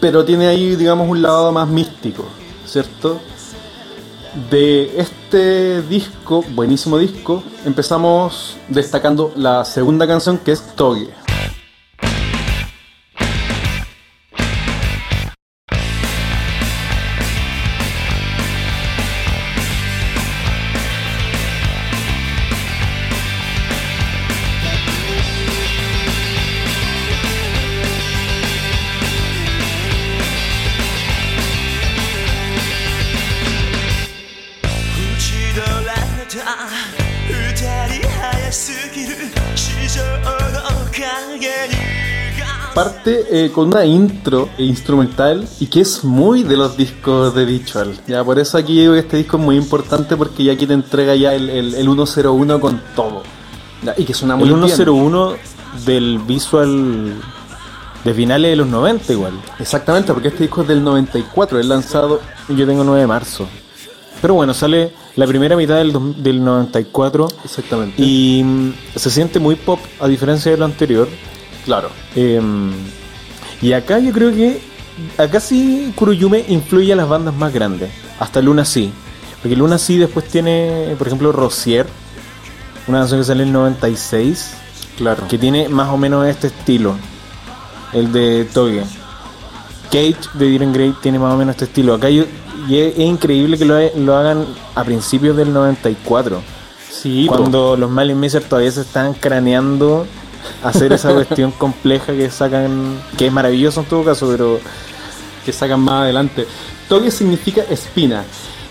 [0.00, 2.24] pero tiene ahí, digamos, un lado más místico,
[2.66, 3.20] ¿cierto?
[4.50, 11.08] De este disco, buenísimo disco, empezamos destacando la segunda canción que es Toge.
[43.46, 47.92] Eh, con una intro e instrumental y que es muy de los discos de Visual.
[48.06, 50.74] Ya, por eso aquí digo que este disco es muy importante porque ya aquí te
[50.74, 53.22] entrega ya el, el, el 101 con todo.
[53.82, 54.66] Ya, y que suena muy El bien.
[54.68, 55.34] 101
[55.84, 57.14] del visual
[58.04, 59.32] de finales de los 90 igual.
[59.58, 63.48] Exactamente, porque este disco es del 94, es lanzado Yo tengo 9 de marzo.
[64.20, 68.00] Pero bueno, sale la primera mitad del, del 94 Exactamente.
[68.02, 71.08] y mm, se siente muy pop a diferencia de lo anterior.
[71.64, 71.90] claro.
[72.14, 72.40] Eh,
[73.62, 74.60] y acá yo creo que
[75.16, 78.92] acá sí Kuroyume influye a las bandas más grandes, hasta Luna sí.
[79.40, 81.86] Porque Luna sí después tiene, por ejemplo, Rosier,
[82.86, 84.54] una canción que sale en el 96,
[84.98, 85.26] Claro.
[85.26, 86.94] que tiene más o menos este estilo,
[87.92, 88.84] el de Toge.
[89.90, 91.94] Cage de Diren Grey tiene más o menos este estilo.
[91.94, 92.24] Acá yo,
[92.68, 96.40] y es, es increíble que lo, lo hagan a principios del 94.
[96.90, 97.36] Sí, po.
[97.36, 100.06] cuando los Malin Miser todavía se están craneando
[100.62, 104.60] hacer esa cuestión compleja que sacan, que es maravilloso en todo caso, pero
[105.44, 106.46] que sacan más adelante.
[106.88, 108.24] Toque significa espina.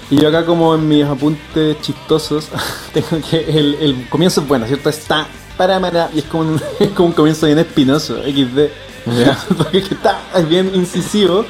[0.10, 2.50] Y yo acá como en mis apuntes chistosos,
[2.94, 4.90] tengo que el, el comienzo es bueno, ¿cierto?
[4.90, 5.28] Está
[5.58, 8.60] para para y es como un, es como un comienzo bien espinoso, XD.
[9.58, 11.46] Porque que está es bien incisivo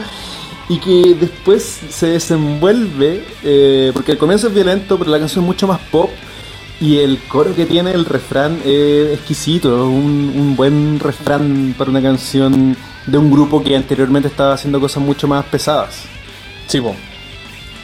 [0.70, 5.48] y que después se desenvuelve, eh, porque el comienzo es violento, pero la canción es
[5.48, 6.10] mucho más pop.
[6.82, 12.02] Y el coro que tiene el refrán es exquisito, un, un buen refrán para una
[12.02, 12.76] canción
[13.06, 16.04] de un grupo que anteriormente estaba haciendo cosas mucho más pesadas.
[16.68, 16.96] sí, po.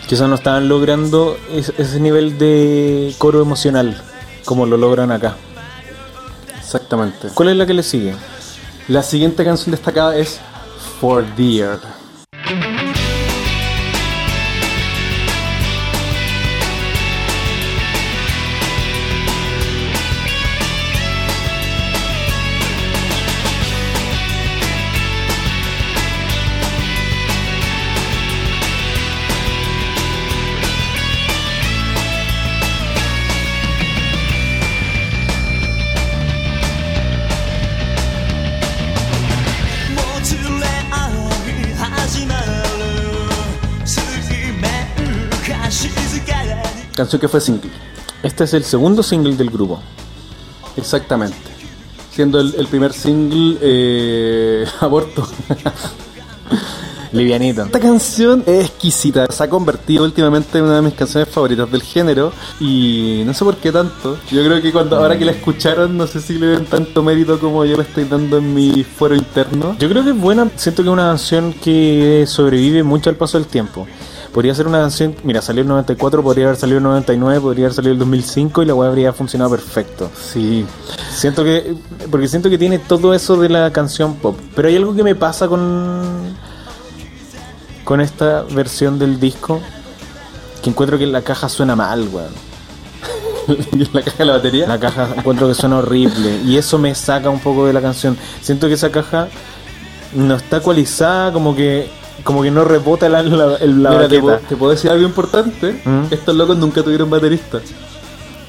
[0.07, 4.01] quizás no estaban logrando es- ese nivel de coro emocional
[4.45, 5.35] como lo logran acá.
[6.57, 7.27] Exactamente.
[7.33, 8.15] ¿Cuál es la que le sigue?
[8.87, 10.39] La siguiente canción destacada es
[10.99, 11.96] For Dear.「
[46.97, 47.69] Canción que fue single.
[48.23, 49.79] Este es el segundo single del grupo.
[50.75, 51.37] Exactamente.
[52.11, 55.27] Siendo el, el primer single eh, Aborto.
[57.11, 57.65] Livianito.
[57.65, 61.83] Esta canción es exquisita, se ha convertido últimamente en una de mis canciones favoritas del
[61.83, 64.17] género y no sé por qué tanto.
[64.31, 67.39] Yo creo que cuando ahora que la escucharon no sé si le den tanto mérito
[67.39, 69.77] como yo le estoy dando en mi fuero interno.
[69.77, 73.37] Yo creo que es buena, siento que es una canción que sobrevive mucho al paso
[73.37, 73.87] del tiempo.
[74.37, 77.73] Podría ser una canción, mira, salió el 94, podría haber salido el 99, podría haber
[77.73, 80.11] salido el 2005 y la weá habría funcionado perfecto.
[80.15, 80.63] Sí,
[81.09, 81.73] Siento que,
[82.11, 84.37] porque siento que tiene todo eso de la canción pop.
[84.55, 86.35] Pero hay algo que me pasa con,
[87.83, 89.59] con esta versión del disco,
[90.61, 92.33] que encuentro que la caja suena mal, weón.
[93.91, 94.67] la caja de la batería.
[94.67, 98.15] La caja encuentro que suena horrible y eso me saca un poco de la canción.
[98.41, 99.29] Siento que esa caja
[100.13, 101.89] no está ecualizada, como que
[102.23, 105.05] como que no rebota la, la, el- la Mira, te, puedo- te puedo decir algo
[105.05, 105.81] importante.
[105.85, 106.05] ¿Mm?
[106.11, 107.59] Estos locos nunca tuvieron baterista.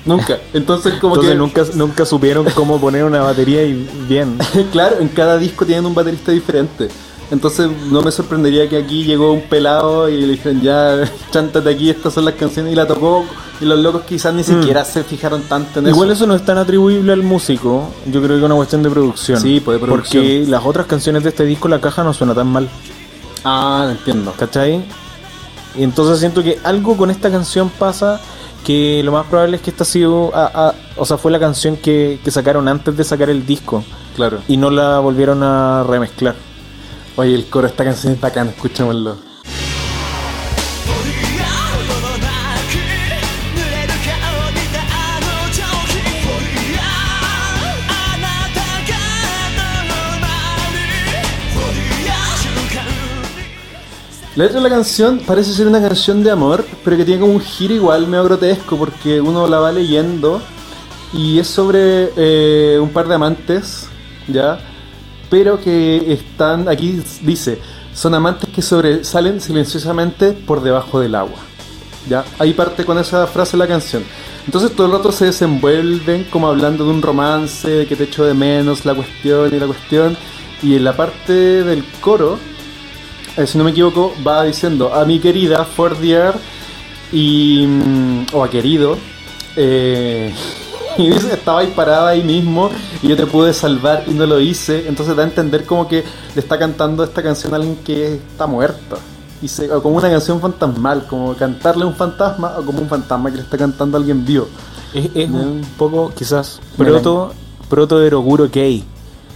[0.04, 0.38] Nunca.
[0.54, 1.38] Entonces como Entonces que...
[1.38, 4.38] nunca, nunca supieron cómo poner una batería y bien.
[4.72, 6.88] claro, en cada disco tienen un baterista diferente.
[7.30, 10.98] Entonces no me sorprendería que aquí llegó un pelado y le dijeron ya,
[11.30, 13.26] chántate aquí, estas son las canciones y la tocó
[13.60, 16.20] y los locos quizás ni siquiera se fijaron tanto en Igual eso.
[16.20, 19.40] eso no es tan atribuible al músico, yo creo que es una cuestión de producción.
[19.42, 20.22] Sí, pues, de producción.
[20.22, 22.66] Porque las otras canciones de este disco la caja no suena tan mal,
[23.44, 24.32] Ah, entiendo.
[24.38, 24.84] ¿cachai?
[25.76, 28.20] Y entonces siento que algo con esta canción pasa
[28.64, 31.38] que lo más probable es que esta ha sido, a- a- o sea, fue la
[31.38, 33.84] canción que, que sacaron antes de sacar el disco
[34.16, 34.40] Claro.
[34.48, 36.34] y no la volvieron a remezclar.
[37.16, 39.27] Oye, el coro de esta canción es bacán, escuchémoslo.「
[54.38, 57.40] La letra de la canción parece ser una canción de amor, pero que tiene como un
[57.40, 60.40] giro igual medio grotesco porque uno la va leyendo
[61.12, 63.88] y es sobre eh, un par de amantes,
[64.28, 64.60] ¿ya?
[65.28, 67.58] Pero que están, aquí dice,
[67.92, 71.40] son amantes que sobresalen silenciosamente por debajo del agua,
[72.08, 72.24] ¿ya?
[72.38, 74.04] Ahí parte con esa frase la canción.
[74.46, 78.24] Entonces todo el rato se desenvuelven como hablando de un romance, de que te echo
[78.24, 80.16] de menos, la cuestión y la cuestión.
[80.62, 82.38] Y en la parte del coro,
[83.38, 86.34] eh, si no me equivoco, va diciendo a mi querida for dear
[87.12, 88.98] y mm, o a querido
[89.56, 90.34] eh,
[90.98, 92.68] y dice estaba ahí parada ahí mismo
[93.00, 96.04] y yo te pude salvar y no lo hice entonces da a entender como que
[96.34, 98.98] le está cantando esta canción a alguien que está muerto.
[99.40, 102.88] Y se, o como una canción fantasmal como cantarle a un fantasma o como un
[102.88, 104.48] fantasma que le está cantando a alguien vivo.
[104.92, 107.32] Es, un poco, quizás, proto,
[107.68, 108.84] proto Eroguro Kei.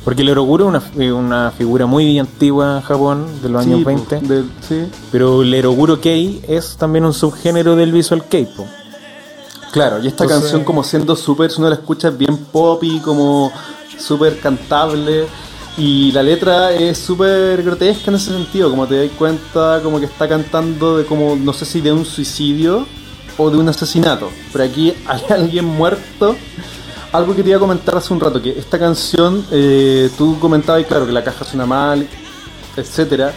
[0.04, 3.78] Porque el Eroguro es una, eh, una figura muy antigua en Japón, de los años
[3.78, 4.20] Sí, 20.
[4.20, 8.66] de- sí Pero el Eroguro Kei es también un subgénero del visual kei, po.
[9.72, 12.98] Claro, y esta Entonces- canción como siendo súper, si uno la escucha es bien poppy,
[13.00, 13.52] como
[13.98, 15.26] súper cantable.
[15.78, 20.04] Y la letra es súper grotesca en ese sentido, como te das cuenta, como que
[20.06, 22.86] está cantando de como, no sé si de un suicidio
[23.38, 24.28] o de un asesinato.
[24.52, 26.36] Pero aquí hay alguien muerto.
[27.12, 30.80] Algo que te iba a comentar hace un rato, que esta canción, eh, tú comentabas,
[30.80, 32.08] y claro, que la caja suena mal,
[32.76, 33.32] etcétera.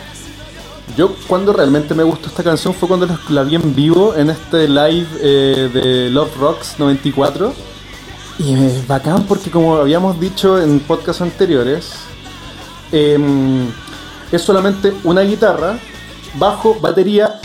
[0.95, 4.68] Yo cuando realmente me gustó esta canción fue cuando la- vi en vivo en este
[4.69, 7.53] live eh, de Love Rocks 94.
[8.39, 11.93] Y es bacán porque como habíamos dicho en podcasts anteriores,
[12.91, 13.68] em,
[14.31, 15.80] es solamente una guitarra,
[16.35, 17.39] bajo, batería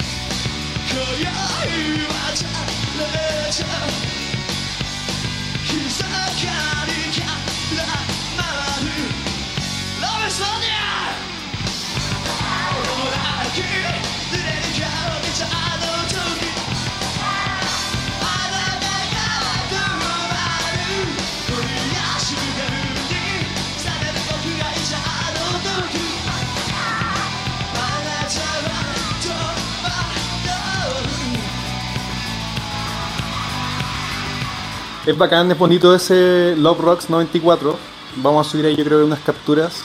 [35.07, 37.77] Es bacán, es bonito ese Love Rocks 94.
[38.17, 39.83] Vamos a subir ahí yo creo unas capturas.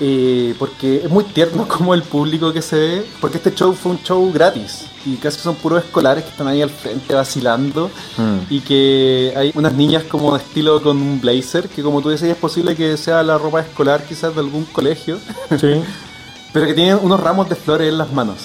[0.00, 3.06] eh, porque es muy tierno como el público que se ve.
[3.20, 4.84] Porque este show fue un show gratis.
[5.06, 7.90] Y casi son puros escolares que están ahí al frente vacilando.
[8.18, 8.38] Mm.
[8.50, 11.68] Y que hay unas niñas como de estilo con un blazer.
[11.68, 15.18] Que como tú decías es posible que sea la ropa escolar quizás de algún colegio.
[15.58, 15.82] Sí.
[16.52, 18.38] Pero que tienen unos ramos de flores en las manos.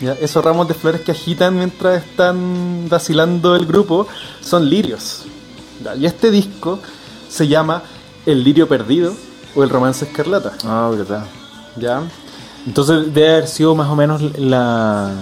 [0.00, 0.12] ¿ya?
[0.20, 4.06] Esos ramos de flores que agitan mientras están vacilando el grupo
[4.40, 5.24] son lirios.
[5.96, 6.78] Y este disco
[7.28, 7.82] se llama
[8.26, 9.14] El lirio perdido
[9.54, 10.52] o El romance escarlata.
[10.64, 11.24] Ah, verdad.
[11.76, 12.02] ¿ya?
[12.66, 15.12] Entonces debe haber sido más o menos la.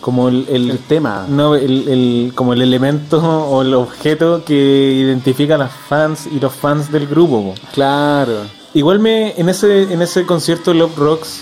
[0.00, 0.46] Como el.
[0.48, 1.26] el- El tema.
[1.28, 3.18] No, el, el- como el elemento
[3.50, 7.42] o el objeto que identifica a las fans y los fans del grupo.
[7.42, 7.54] po.
[7.72, 8.42] Claro.
[8.74, 11.40] Igual me en ese en ese concierto de Love Rocks,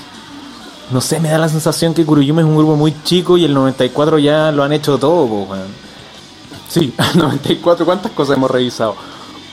[0.93, 3.52] no sé, me da la sensación que Kuruyume es un grupo muy chico y el
[3.52, 5.85] 94 ya lo han hecho todo, po, weón.
[6.68, 7.84] Sí, 94.
[7.86, 8.97] ¿Cuántas cosas hemos revisado?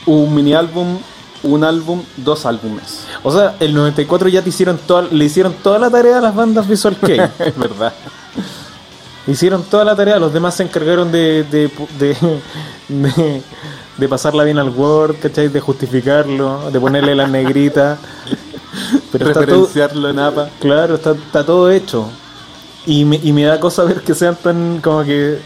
[0.06, 0.98] Un mini álbum,
[1.42, 3.04] un álbum, dos álbumes.
[3.22, 6.34] O sea, el 94 ya te hicieron toda, le hicieron toda la tarea a las
[6.34, 7.20] bandas Visual Kei.
[7.38, 7.92] es verdad.
[9.26, 12.16] Hicieron toda la tarea, los demás se encargaron de, de, de,
[12.88, 13.42] de-
[13.96, 15.48] de pasarla bien al Word, ¿cachai?
[15.48, 17.96] De justificarlo, de ponerle las negritas.
[19.12, 20.48] Pero está todo, Referenciarlo en APA.
[20.60, 22.08] claro, está, está todo hecho.
[22.86, 25.38] Y me, y me da cosa ver que sean tan como que...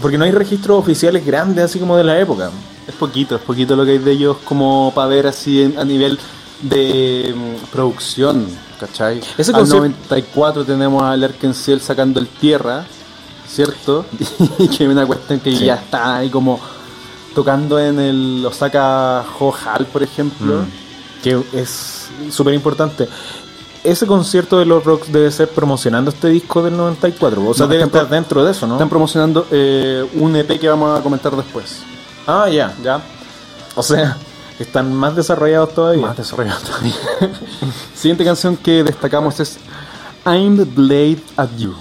[0.00, 2.50] Porque no hay registros oficiales grandes así como de la época.
[2.86, 5.84] Es poquito, es poquito lo que hay de ellos como para ver así en- a
[5.84, 6.18] nivel
[6.62, 8.46] de mm, producción,
[8.80, 9.20] ¿cachai?
[9.36, 12.84] Ese Al concepto- 94 tenemos a Lerkenciel sacando el tierra,
[13.48, 14.04] ¿cierto?
[14.58, 15.64] Y que es una cuestión que Sí.
[15.66, 16.58] ya está ahí como
[17.34, 20.62] tocando en el Osaka Hall, por ejemplo.
[20.62, 21.22] Mm.
[21.22, 23.08] Que es súper importante.
[23.84, 27.46] Ese concierto de los Rocks debe ser promocionando este disco del 94.
[27.46, 28.74] O sea, No, debe estar dentro de eso, ¿no?
[28.74, 31.80] Están promocionando eh, un EP que vamos a comentar después.
[32.26, 32.74] Ah, ya.
[32.82, 33.00] ¿Ya?
[33.74, 34.16] O sea,
[34.58, 36.06] están más desarrollados todavía.
[36.06, 36.94] Más desarrollado todavía.
[37.94, 39.58] Siguiente canción que destacamos es
[40.26, 41.76] I'm the Blade at You.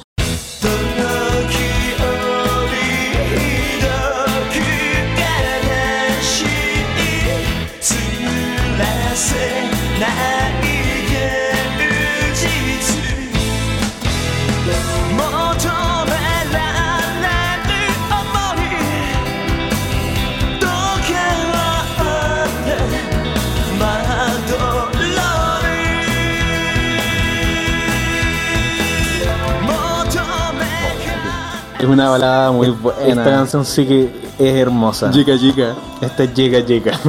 [31.87, 33.01] Una balada muy buena.
[33.05, 35.11] Esta canción sí que es hermosa.
[35.11, 35.75] Chica, chica.
[36.01, 36.99] Esta llega, llega.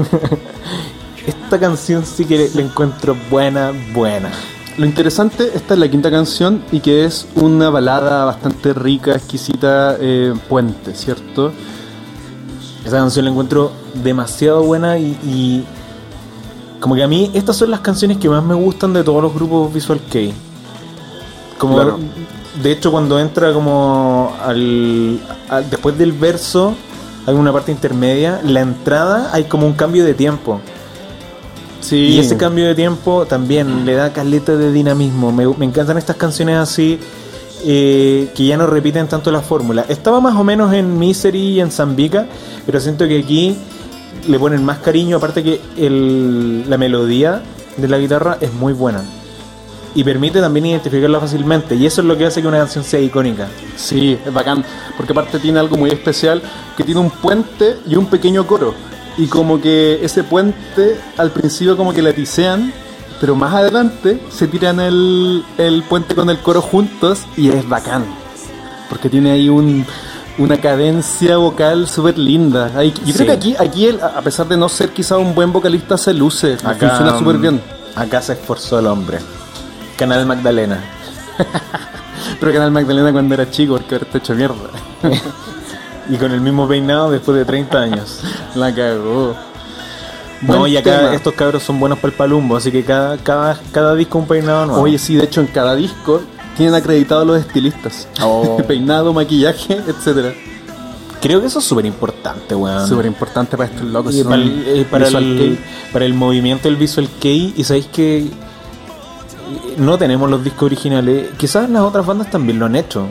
[1.26, 4.30] Esta canción sí que la encuentro buena, buena.
[4.78, 9.96] Lo interesante, esta es la quinta canción y que es una balada bastante rica, exquisita,
[10.00, 11.52] eh, puente, ¿cierto?
[12.84, 15.64] Esa canción la encuentro demasiado buena y, y
[16.80, 19.34] como que a mí estas son las canciones que más me gustan de todos los
[19.34, 20.32] grupos Visual Kei.
[21.59, 21.98] Como Claro.
[22.62, 25.18] De hecho cuando entra como al,
[25.48, 26.74] al- después del verso
[27.26, 30.60] hay una parte intermedia, la entrada hay como un cambio de tiempo.
[31.80, 31.97] Sí.
[31.97, 35.30] Y ese cambio de tiempo también le da caleta de dinamismo.
[35.30, 36.98] Me, me encantan estas canciones así
[37.64, 39.85] eh, que ya no repiten tanto la fórmula.
[39.89, 42.26] Estaba más o menos en Misery y en Zambica,
[42.66, 43.56] pero siento que aquí
[44.26, 45.18] le ponen más cariño.
[45.18, 47.43] Aparte que el- la melodía
[47.76, 49.02] de la guitarra es muy buena.
[49.98, 51.74] Y permite también identificarla fácilmente.
[51.74, 53.48] Y eso es lo que hace que una canción sea icónica.
[53.76, 54.64] Sí, es bacán,
[54.96, 56.40] porque aparte tiene algo muy especial,
[56.76, 58.74] que tiene un puente y un pequeño coro.
[59.16, 62.72] Y como que ese puente al principio como que la tisean,
[63.20, 68.04] pero más adelante se tiran el, el puente con el coro juntos y es bacán.
[68.88, 69.84] Porque tiene ahí un,
[70.38, 72.70] una cadencia vocal súper linda.
[72.76, 73.12] Ahí- Yo Sí.
[73.14, 76.14] creo que aquí, aquí él, a pesar de no ser quizá un buen vocalista, se
[76.14, 76.56] luce.
[76.56, 77.60] funciona súper mm, bien.
[77.96, 79.18] Acá se esforzó el hombre.
[79.98, 80.82] Canal Magdalena.
[82.40, 84.70] Pero Canal Magdalena cuando era chico, porque ahora está hecho mierda.
[86.10, 88.20] Y con el mismo peinado después de 30 años.
[88.54, 89.34] La cagó.
[90.40, 91.14] No, y acá tema.
[91.14, 94.64] estos cabros son buenos para el palumbo, así que cada, cada, cada disco un peinado
[94.64, 94.80] nuevo.
[94.80, 96.22] Oye, sí, de hecho en cada disco
[96.56, 98.08] tienen acreditados los estilistas.
[98.22, 98.56] Oh.
[98.66, 100.32] Peinado, maquillaje, etcétera.
[101.20, 102.88] creo que eso es súper importante, weón.
[102.88, 104.14] Súper importante para estos locos.
[104.14, 105.58] Y para, el, eh, para, el,
[105.92, 108.28] para el movimiento del Visual Kei, y sabéis que
[109.76, 111.28] no tenemos los discos originales.
[111.36, 113.06] Quizás las otras bandas también lo han hecho.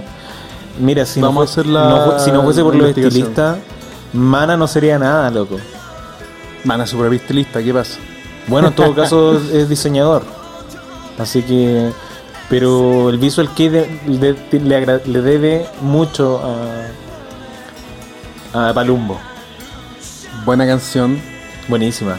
[0.79, 2.89] Mira, si, no, Vamos fue- a hacer la- no fue- si no fuese por los
[2.89, 3.57] estilistas,
[4.13, 5.57] Mana no sería nada, loco.
[6.63, 7.97] Mana super estilista, ¿qué pasa?
[8.47, 10.23] Bueno, en todo caso es diseñador.
[11.17, 11.91] Así que.
[12.49, 16.39] Pero el Visual Kei de- de- le, le debe mucho
[18.53, 19.19] a, a Palumbo.
[20.45, 21.19] Buena canción.
[21.67, 22.17] Buenísima.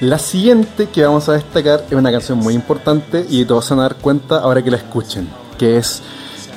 [0.00, 3.82] La siguiente que vamos a destacar es una canción muy importante y todos van a
[3.82, 6.02] dar cuenta ahora que la escuchen, que es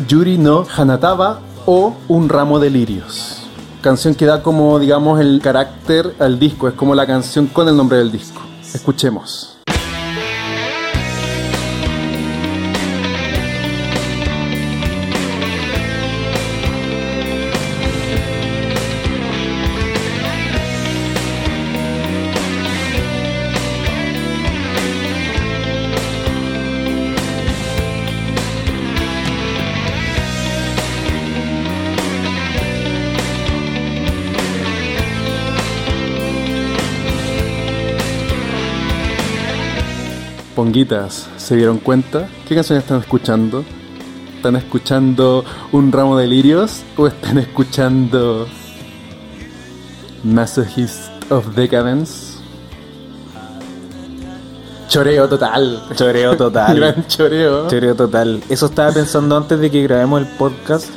[0.08, 3.44] Yuri no Hanataba o Un ramo de lirios.
[3.82, 7.78] Canción que da como, digamos, el carácter al disco, es como la canción con el
[7.78, 8.42] nombre del disco.
[8.74, 9.57] Escuchemos.
[40.58, 42.28] 'Ponguitas', ¿se dieron cuenta?
[42.48, 43.64] ¿Qué canción están escuchando?
[44.38, 48.48] ¿Están escuchando Un ramo de lirios o están escuchando
[50.24, 52.40] Masochist of Decadence?
[54.90, 55.84] Choreo total.
[55.94, 56.76] Choreo total.
[56.80, 57.68] Gran choreo.
[57.70, 58.42] Choreo total.
[58.50, 60.88] Eso estaba pensando antes de que grabemos el podcast.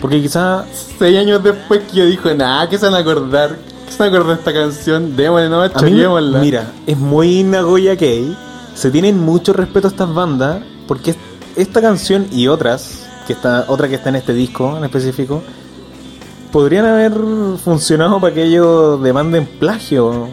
[0.00, 0.64] Porque quizá
[0.98, 3.58] Seis años después que yo dijo, nada, que se van a acordar.
[3.86, 5.14] ¿Qué se van a acordar de esta canción?
[5.14, 6.40] Démosle nomás, choreémosla.
[6.40, 8.36] mira, es muy Nagoya Kei.
[8.74, 11.16] Se tienen mucho respeto a estas bandas porque es-
[11.56, 15.42] esta canción y otras, que está, otra que está en este disco en específico,
[16.52, 17.12] podrían haber
[17.64, 20.28] funcionado para que ellos demanden plagio.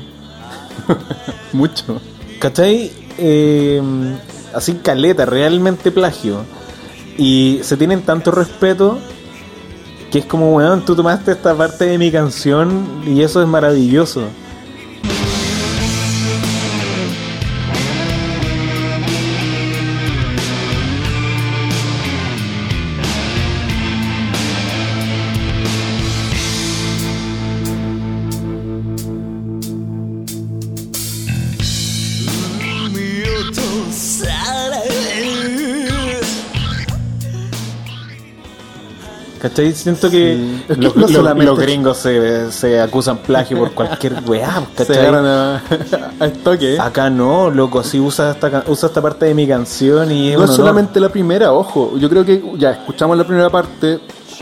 [1.54, 2.02] Mucho.
[2.40, 2.92] ¿Cachai?
[3.18, 3.82] Eh,
[4.54, 6.40] así caleta, realmente plagio.
[7.18, 8.98] Y se tienen tanto respeto
[10.12, 14.24] que es como, weón, tú tomaste esta parte de mi canción y eso es maravilloso.
[39.52, 39.74] ¿Cachai?
[39.74, 40.64] Siento que Sí.
[40.70, 44.86] Es que los, no solamente- los gringos se, se acusan plagio por cualquier weá, Se
[44.86, 44.98] ¿cachai?
[45.06, 45.64] agarran a,
[46.20, 46.78] a estoque.
[46.80, 50.46] Acá no, loco, si usa esta, usa esta parte de mi canción y es No
[50.46, 51.98] es solamente la primera, ojo.
[51.98, 54.00] Yo creo que ya escuchamos la primera parte,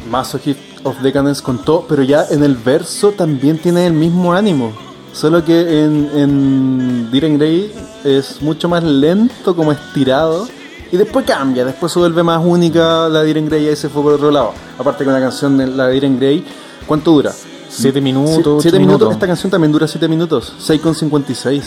[0.09, 4.71] Masochist of Decadence contó, pero ya en el verso también tiene el mismo ánimo.
[5.11, 7.73] Solo que en, en Diren Grey
[8.03, 10.47] es mucho más lento, como estirado.
[10.91, 14.01] Y después cambia, después se vuelve más única la Diren Grey y ahí se fue
[14.01, 14.53] por otro lado.
[14.77, 16.43] Aparte que una canción de la Diren Grey,
[16.87, 17.31] ¿cuánto dura?
[17.69, 18.99] Siete Sie- minutos, siete ocho minutos.
[18.99, 19.13] minutos.
[19.13, 21.61] Esta canción también dura 7 minutos, 6,56.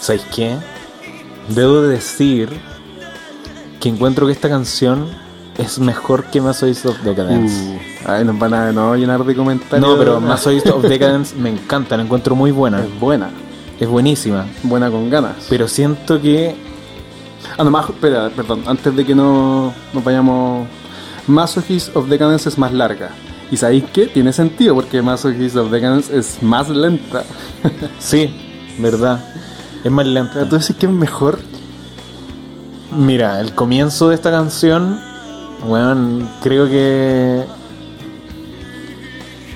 [0.00, 0.56] ¿Sabes qué?
[1.48, 2.48] Debo de decir
[3.80, 5.08] que encuentro que esta canción
[5.58, 7.54] es mejor que Masochist of Decadence.
[8.06, 9.86] Uh, ay, nos van a no, llenar de comentarios.
[9.86, 12.80] no, pero Masochist of Decadence me encanta, la encuentro muy buena.
[12.82, 13.28] Es buena,
[13.78, 14.46] Es buenísima.
[14.62, 15.36] buena con ganas.
[15.50, 16.54] Pero siento que
[17.58, 20.66] Ah, nomás, espera, perdón, antes de que no nos vayamos.
[21.26, 23.10] Masochist of Decadence es más larga.
[23.50, 24.06] ¿Y sabéis qué?
[24.06, 27.24] Tiene sentido porque Masochist of Decadence es más lenta.
[27.98, 28.34] sí,
[28.78, 29.22] verdad.
[29.84, 30.48] Es más lenta.
[30.48, 31.38] Tú decís que es mejor.
[32.96, 35.00] Mira, el comienzo de esta canción,
[35.66, 37.44] bueno, creo que...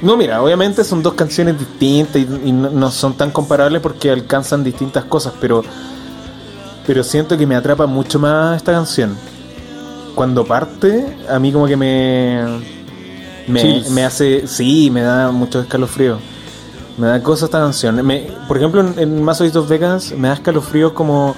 [0.02, 4.10] No, mira, obviamente son dos canciones distintas y, y no, no son tan comparables porque
[4.10, 5.64] alcanzan distintas cosas, pero
[6.86, 9.16] pero siento que me atrapa mucho más esta canción.
[10.14, 12.42] Cuando parte, a mí como que me.
[13.48, 14.46] Me, me hace.
[14.46, 16.18] Sí, me da mucho escalofrío.
[16.96, 18.04] Me da cosas esta canción.
[18.04, 21.36] Me- por ejemplo, en, en Mass of Vegas me da escalofríos como.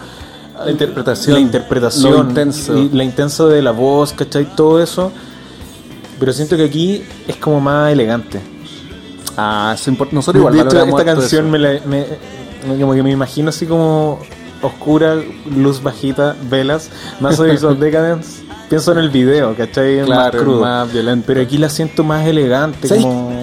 [0.65, 2.13] La interpretación, La interpretación.
[2.13, 2.77] lo intenso.
[2.77, 4.55] y la intenso de la voz, ¿cachai?
[4.57, 5.13] Todo eso.
[6.19, 8.41] Pero siento que aquí es como más elegante.
[9.37, 10.15] Ah, eso importa.
[10.15, 12.07] Nosotros igual de hecho, valoramos esta canción me, la- me-
[12.67, 14.19] me- como que me imagino así como
[14.63, 15.17] oscura,
[15.55, 16.91] luz bajita, velas,
[17.21, 18.43] más of Decadence.
[18.69, 20.05] Pienso en el video, ¿cachai?
[20.05, 20.61] Claro, más crudo.
[20.61, 21.25] más violento.
[21.27, 23.38] Pero aquí la siento más elegante, como.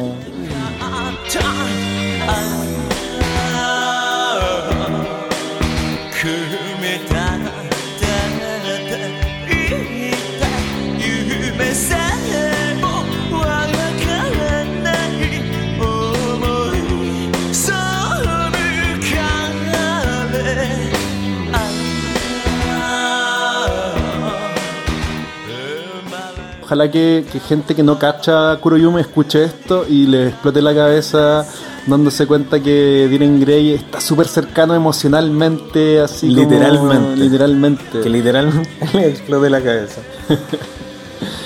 [26.65, 31.45] Ojalá que, que gente que no cacha Kuroyume escuche esto y le explote la cabeza
[31.85, 37.15] dándose cuenta que Diren Grey está súper cercano emocionalmente, así como- Literalmente.
[37.23, 38.01] literalmente.
[38.01, 40.01] Que literalmente le explote la cabeza.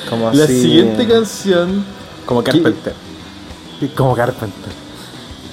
[0.10, 1.84] como La así, siguiente canción,
[2.26, 2.94] Como Carpenter.
[3.98, 4.72] como Carpenter.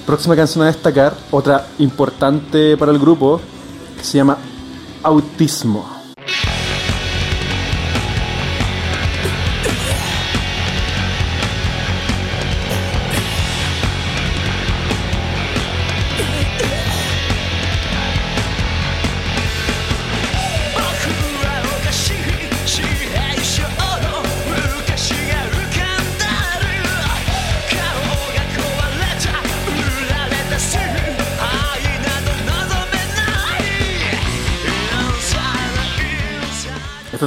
[0.05, 3.41] Próxima canción a destacar, otra importante para el grupo,
[3.97, 4.37] que se llama
[5.03, 5.96] Autismo.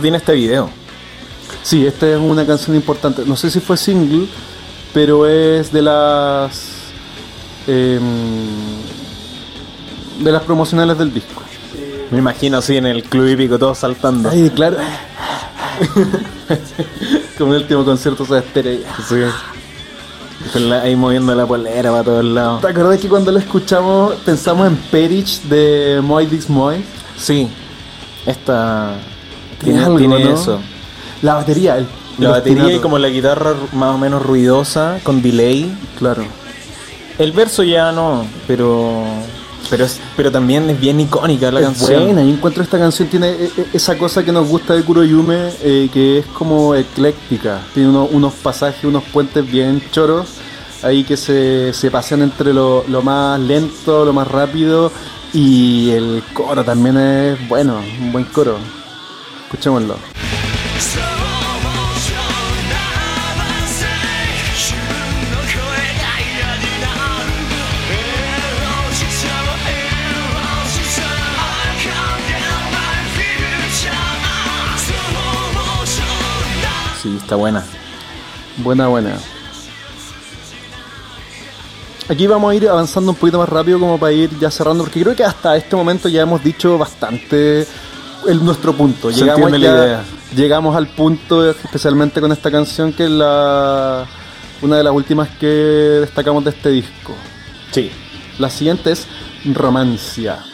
[0.01, 0.71] Esto tiene este video.
[1.63, 3.23] Sí, esta es una canción importante.
[3.27, 4.27] No sé si fue single,
[4.95, 6.63] pero es de las
[7.67, 8.01] em,
[10.21, 11.43] de las promocionales del disco.
[12.11, 14.31] Me imagino así en el club hípico todos saltando.
[14.31, 14.79] Ay, claro.
[17.37, 18.71] Como en el último concierto se espera.
[19.07, 19.17] Sí.
[20.61, 22.63] La- ahí moviendo la polera para todos lados.
[22.63, 26.83] ¿Te acuerdas que cuando lo escuchamos pensamos en Perich de Moy Dix Moy?
[27.19, 27.51] Sí.
[28.25, 28.95] Esta
[29.63, 30.35] Tiene algo, tiene ¿no?
[30.35, 30.59] eso.
[31.23, 31.87] La batería, el,
[32.19, 35.71] La batería y como la guitarra más o menos ruidosa, con delay.
[35.99, 36.25] Claro.
[37.19, 39.03] El verso ya no, pero
[39.69, 42.05] pero es, pero también es bien icónica la es canción.
[42.07, 45.51] buena, yo encuentro esta canción tiene eh, eh, esa cosa que nos gusta de Kuroyume,
[45.63, 47.61] eh, que es como ecléctica.
[47.75, 50.27] Tiene uno- unos pasajes, unos puentes bien choros,
[50.83, 54.91] ahí que se, se pasean entre lo, lo más lento, lo más rápido,
[55.33, 58.57] y el coro también es bueno, un buen coro.
[59.53, 59.97] Escuchémoslo.
[77.03, 77.65] Sí, está buena.
[78.59, 79.19] Buena, buena.
[82.09, 85.03] Aquí vamos a ir avanzando un poquito más rápido como para ir ya cerrando, porque
[85.03, 87.67] creo que hasta este momento ya hemos dicho bastante
[88.29, 89.11] el, nuestro punto.
[89.11, 90.05] Se Llegamos, la idea.
[90.35, 94.07] llegamos al punto, especialmente con esta canción, que es la
[94.63, 97.15] una de las últimas que destacamos de este disco.
[97.71, 97.91] Sí.
[98.39, 99.07] La siguiente es
[99.45, 100.45] Romancia.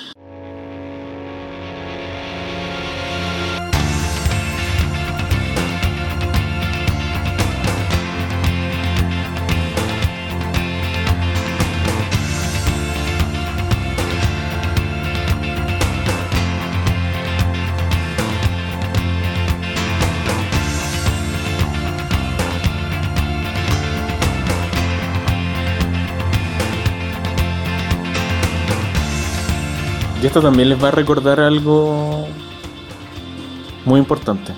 [30.40, 32.26] También les va a recordar algo
[33.84, 34.52] muy importante.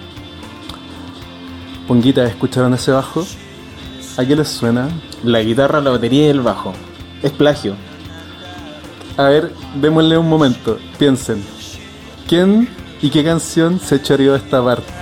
[1.86, 3.26] Ponguita, ¿escucharon ese bajo?
[4.16, 4.88] ¿A qué les suena?
[5.24, 6.72] La guitarra, la batería y el bajo.
[7.22, 7.74] Es plagio.
[9.16, 10.78] A ver, démosle un momento.
[10.98, 11.44] Piensen.
[12.26, 12.68] ¿Quién
[13.00, 14.92] y qué canción se choreó esta parte?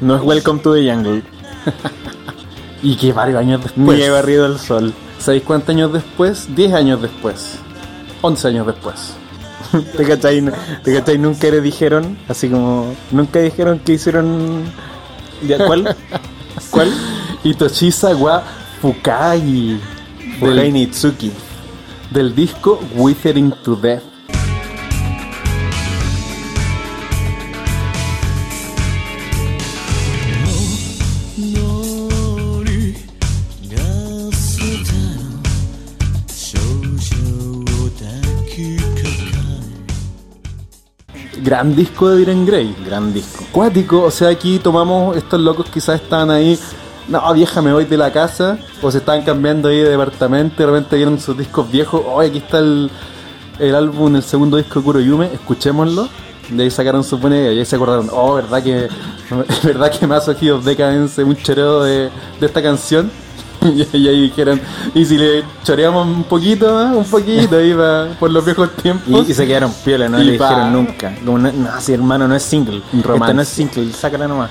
[0.00, 1.39] No es Welcome to the Jungle.
[2.82, 3.98] Y que varios años después.
[3.98, 4.94] Ni he barrido el sol.
[5.18, 6.54] ¿Sabéis cuántos años después?
[6.54, 7.58] 10 años después.
[8.22, 9.14] 11 años después.
[9.96, 10.42] ¿Te cachai?
[10.82, 11.18] ¿Te cachai?
[11.18, 12.94] Nunca le dijeron, así como.
[13.10, 14.64] Nunca dijeron que hicieron.
[15.46, 15.94] ¿Ya, ¿Cuál?
[16.70, 16.90] ¿Cuál?
[17.44, 18.42] Itoshisa wa
[18.80, 19.78] Fukai.
[20.38, 21.32] Fukai Nitsuki.
[22.10, 24.09] del disco Withering to Death.
[41.50, 42.76] Gran disco de Diren Grey.
[42.86, 43.44] Gran disco.
[43.50, 46.56] Cuático, o sea, aquí tomamos, estos locos quizás estaban ahí,
[47.08, 50.66] no, vieja, me voy de la casa, o se estaban cambiando ahí de departamento y
[50.66, 52.88] de repente vieron sus discos viejos, oh, aquí está el,
[53.58, 56.08] el álbum, el segundo disco de Kuroyume, escuchémoslo.
[56.50, 58.88] De ahí sacaron sus buenas ideas y ahí se acordaron, oh, verdad que,
[59.64, 63.10] verdad que Mazo Kid of Decadence un choreo de, de esta canción.
[63.92, 64.60] Y, ahí dijeron,
[64.94, 69.28] y si le choreamos un poquito más, un poquito ahí va, por los viejos tiempos.
[69.28, 70.48] Y, y se quedaron piola, no Y le pa.
[70.48, 71.14] dijeron nunca.
[71.24, 72.80] Como, no, no, si hermano no es single.
[73.02, 73.24] Romance.
[73.24, 74.50] Esta no es single, sácala nomás.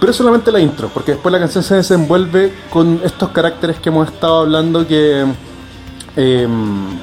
[0.00, 3.88] Pero es solamente la intro, porque después la canción se desenvuelve con estos caracteres que
[3.88, 5.24] hemos estado hablando que
[6.16, 6.98] em,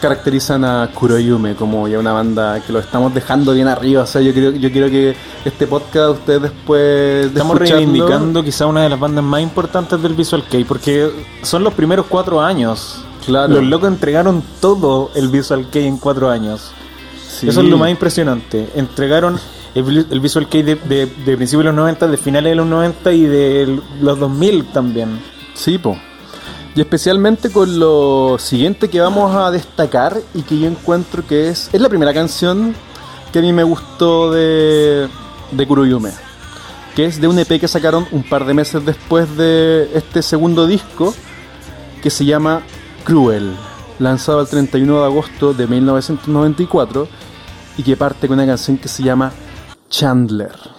[0.00, 4.02] caracterizan a Kuroyume como ya una banda que lo estamos dejando bien arriba.
[4.02, 8.66] O sea, yo creo, yo quiero que este podcast ustedes después de Estamos reivindicando quizá
[8.66, 11.10] una de las bandas más importantes del Visual Kei, porque
[11.42, 13.04] son los primeros cuatro años.
[13.24, 13.54] Claro.
[13.54, 16.70] Los locos entregaron todo el Visual Kei en cuatro años.
[17.28, 17.48] Sí.
[17.48, 18.70] Eso es lo más impresionante.
[18.76, 19.38] Entregaron
[19.74, 23.12] el Visual Kei de, de, de principios de los 90, de finales de los 90
[23.12, 25.20] y de los 2000 también.
[25.54, 25.98] Sí, po.
[26.76, 31.70] Y especialmente con lo siguiente que vamos a destacar y que yo encuentro que es.
[31.72, 32.74] Es la primera canción
[33.32, 35.08] que a mí me gustó de,
[35.52, 36.12] de.
[36.94, 40.66] Que es de un EP que sacaron un par de meses después de este segundo
[40.66, 41.14] disco.
[42.02, 42.60] Que se llama
[43.04, 43.56] Cruel.
[43.98, 47.08] Lanzado el 31 de agosto de 1994.
[47.78, 49.32] Y que parte con una canción que se llama
[49.88, 50.75] Chandler.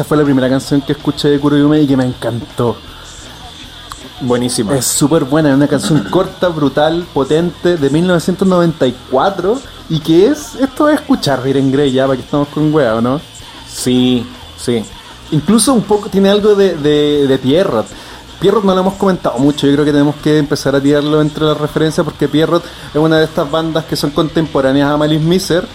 [0.00, 2.74] Esta fue la primera canción que escuché de Kuroyume y que me encantó.
[4.22, 4.74] Buenísima.
[4.74, 9.60] Es súper buena, es una canción corta, brutal, potente, de 1994
[9.90, 13.02] y que es, esto es escuchar Diren Grey ya, para que estamos con wea, ¿o
[13.02, 13.20] no?
[13.70, 14.82] Sí, sí.
[15.32, 17.84] Incluso un poco tiene algo de, de, de Pierrot.
[18.40, 21.44] Pierrot no lo hemos comentado mucho, yo creo que tenemos que empezar a tirarlo entre
[21.44, 25.68] las referencias porque Pierrot es una de estas bandas que son contemporáneas a Malice Miser,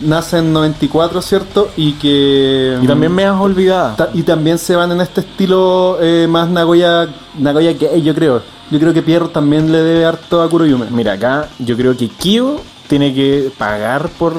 [0.00, 1.70] nace en 94, ¿cierto?
[1.76, 2.78] Y que...
[2.82, 3.94] Y también me has olvidado.
[3.96, 7.08] Ta- y también se van en este estilo eh, más Nagoya,
[7.38, 8.42] Nagoya gay, yo creo.
[8.70, 10.86] Yo creo que Pierrot también le debe harto a Kuroyume.
[10.90, 12.56] Mira, acá yo creo que Kyo
[12.88, 14.32] tiene que pagar por,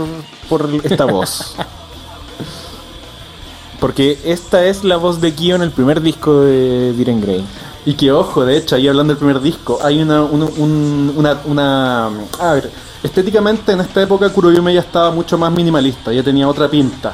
[0.50, 1.56] por esta voz.
[3.80, 7.44] Porque esta es la voz de Kyo en el primer disco de Diren Grey.
[7.86, 11.38] Y que ojo, de hecho, ahí hablando del primer disco, hay una, un- un- una,
[11.46, 12.08] una-
[12.40, 12.72] A ver,
[13.04, 17.14] estéticamente en esta época Kuroyume ya estaba mucho más minimalista, ya tenía otra pinta.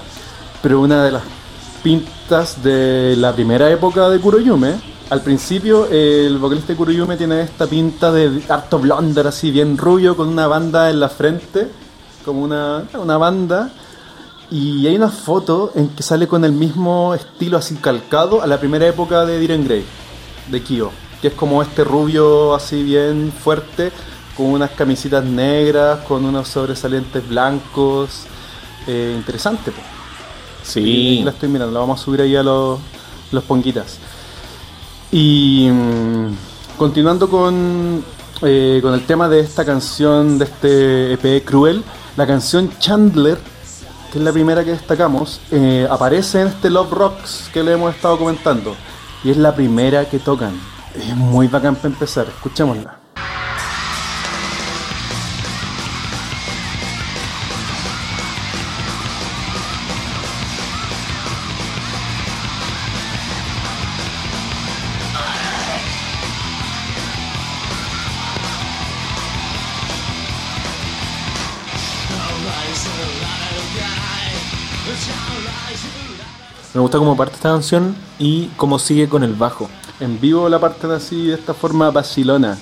[0.62, 1.24] Pero una de las
[1.84, 4.76] pintas de la primera época de Kuroyume,
[5.10, 10.16] al principio el vocalista de Kuroyume tiene esta pinta de harto blonder, así bien rubio,
[10.16, 11.68] con una banda en la frente,
[12.24, 13.72] como una, una banda.
[14.50, 18.58] Y hay una foto en que sale con el mismo estilo así calcado a la
[18.60, 19.84] primera época de Diren Grey,
[20.48, 20.92] de Kyo,
[21.22, 23.92] que es como este rubio así bien fuerte,
[24.36, 28.24] con unas camisitas negras, con unos sobresalientes blancos.
[28.88, 29.86] Eh, interesante, pues.
[30.64, 31.22] Sí.
[31.24, 32.80] La estoy mirando, la vamos a subir ahí a los,
[33.32, 33.98] los ponguitas.
[35.12, 38.04] Y mm, continuando con,
[38.42, 41.84] eh, con el tema de esta canción, de este EP Cruel,
[42.16, 43.38] la canción Chandler,
[44.12, 47.94] que es la primera que destacamos, eh, aparece en este Love Rocks que le hemos
[47.94, 48.76] estado comentando.
[49.24, 50.60] Y es la primera que tocan.
[50.96, 53.01] Es muy bacán para empezar, escuchémosla.
[76.74, 79.70] Me gusta cómo parte esta canción y cómo sigue con el bajo.
[80.00, 82.58] En vivo la parten así, de esta forma vacilona.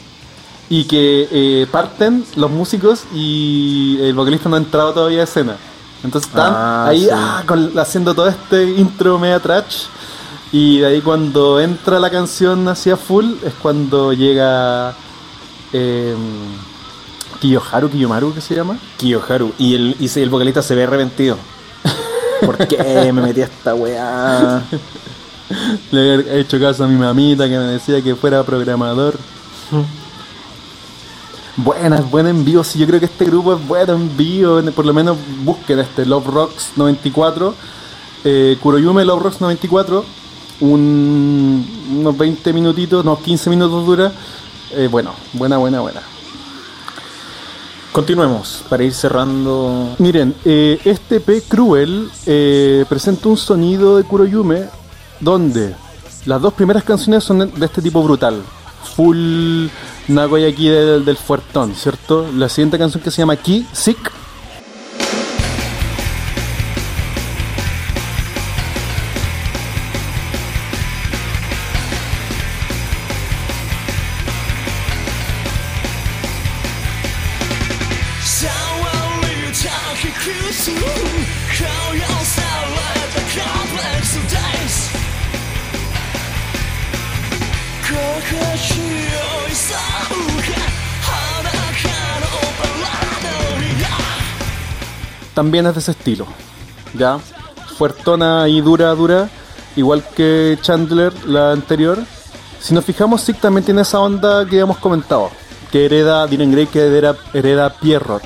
[0.70, 5.56] Y que eh, parten los músicos y el vocalista no ha entrado todavía a escena.
[6.04, 7.10] Entonces están Ah, ahí sí.
[7.12, 9.86] ah, con- haciendo todo este intro media trash.
[10.52, 14.96] Y de ahí cuando entra la canción hacia full es cuando llega
[15.74, 16.16] eh,
[17.42, 18.78] Kiyoharu, Kiyomaru, ¿qué se llama?
[18.98, 19.54] Kiyoharu.
[19.58, 21.38] Y el, y el vocalista se ve arrepentido.
[22.46, 24.64] ¿Por qué me metí a esta weá?
[25.92, 29.18] Le he hecho caso a mi mamita que me decía que fuera programador.
[31.58, 32.64] Buenas, buen envío.
[32.64, 34.64] Sí, yo creo que este grupo es bueno envío.
[34.72, 37.54] Por lo menos busquen este Love Rocks 94.
[38.24, 40.06] Eh, Kuroyume Love Rocks 94.
[40.62, 41.66] Un,
[42.00, 44.12] unos 20 minutitos, unos 15 minutos dura.
[44.72, 46.02] Eh, bueno, buena, buena, buena.
[48.00, 49.94] Continuemos para ir cerrando.
[50.00, 54.70] Miren, eh, este P Cruel eh, presenta un sonido de Kuroyume
[55.20, 55.76] donde
[56.26, 58.42] las dos primeras canciones son de este tipo brutal.
[58.96, 59.68] Full
[60.08, 62.26] Nagoya aquí del, del fuertón, ¿cierto?
[62.34, 64.19] La siguiente canción que se llama Ki, Sick.
[95.40, 96.26] También es de ese estilo,
[96.94, 97.18] ¿ya?
[97.78, 99.30] Fuertona y dura, dura,
[99.78, 101.98] igual que Chandler, la anterior.
[102.60, 105.30] Si nos fijamos, Sick también tiene esa onda que hemos comentado,
[105.72, 108.22] que hereda Dylan Gray, que hereda, hereda Pierrot.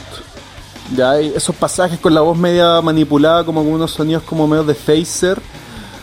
[0.97, 4.73] Ya esos pasajes con la voz media manipulada, como con unos sonidos como medio de
[4.73, 5.39] phaser,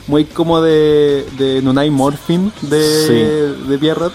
[0.06, 4.12] muy como de, de Nunai Morphin de, de Pierrot.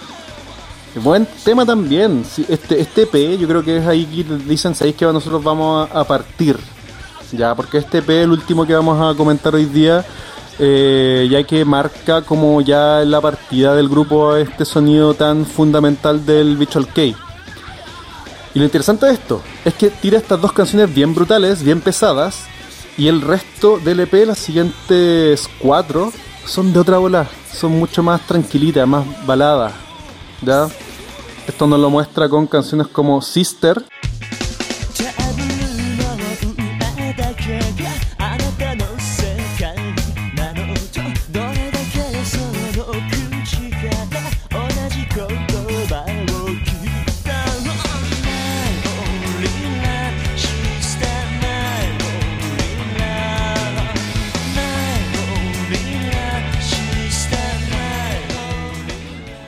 [1.03, 2.23] Buen tema también.
[2.47, 5.99] Este, este EP, yo creo que es ahí que dicen, ¿sabéis que nosotros vamos a,
[5.99, 6.57] a partir?
[7.31, 10.05] Ya, porque este EP, el último que vamos a comentar hoy día,
[10.59, 16.55] eh, ya que marca como ya la partida del grupo este sonido tan fundamental del
[16.55, 17.01] Visual K.
[17.03, 22.45] Y lo interesante de esto es que tira estas dos canciones bien brutales, bien pesadas,
[22.97, 26.13] y el resto del EP, las siguientes cuatro,
[26.45, 29.73] son de otra bola, son mucho más tranquilitas, más baladas.
[30.41, 30.67] ¿ya?
[31.47, 33.83] Esto nos lo muestra con canciones como Sister,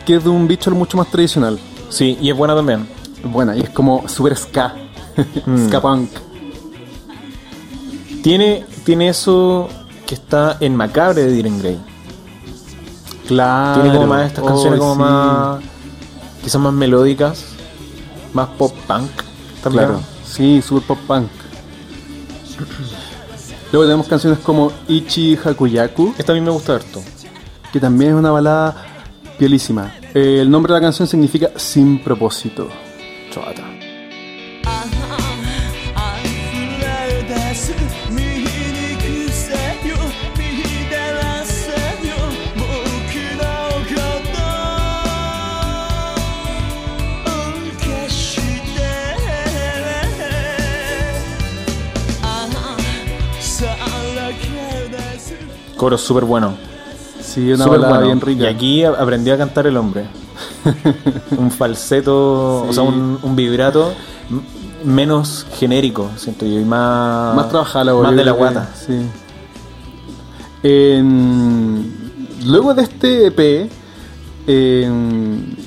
[0.07, 1.59] que es de un Visual mucho más tradicional.
[1.89, 2.87] Sí, y es buena también.
[3.25, 4.73] Buena, y es como super ska.
[5.67, 6.09] ska punk.
[8.23, 9.67] Tiene, tiene eso
[10.05, 11.77] que está en Macabre de Diren Grey.
[13.27, 13.81] Claro.
[13.81, 14.99] Tiene como más estas canciones Oh, como sí.
[15.01, 15.63] más.
[16.43, 17.45] quizás más melódicas,
[18.33, 19.09] más pop punk
[19.61, 19.85] también.
[19.85, 20.01] Claro.
[20.25, 21.27] Sí, super pop punk.
[23.73, 27.01] Luego tenemos canciones como Ichi Hakuyaku, Esta a mí me gusta harto.
[27.73, 28.73] que también es una balada
[29.37, 29.93] Pielísima.
[30.13, 32.69] Eh, el nombre de la canción significa sin propósito.
[33.31, 33.63] Chata.
[55.77, 56.76] Coro súper bueno.
[57.27, 58.07] Sí, una Súper balada bueno.
[58.07, 58.43] bien rica.
[58.43, 60.07] Y aquí aprendí a cantar el hombre.
[61.37, 63.91] un falseto, o sea, un, un vibrato
[64.85, 67.35] menos genérico, siento yo, y más.
[67.35, 68.69] más trabajada la Más de la que- guata.
[68.75, 68.99] Sí.
[70.63, 71.93] En-
[72.45, 73.69] luego de este EP,
[74.47, 75.57] en-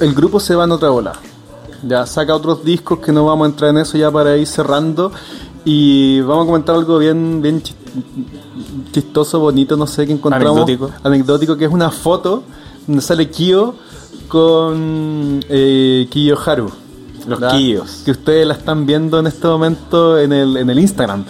[0.00, 1.12] el grupo se va en otra bola.
[1.86, 5.12] Ya saca otros discos que no vamos a entrar en eso ya para ir cerrando.
[5.70, 7.74] Y vamos a comentar algo bien, bien chis-
[8.90, 10.62] chistoso, bonito, no sé, que encontramos.
[10.62, 10.90] Anecdótico.
[11.02, 12.42] Anecdótico, que es una foto
[12.86, 13.74] donde sale Kyo
[14.28, 16.70] con eh, Kiyoharu.
[17.18, 17.50] Los ¿verdad?
[17.50, 18.00] Kiyos.
[18.02, 21.26] Que ustedes la están viendo en este momento en el, en el Instagram.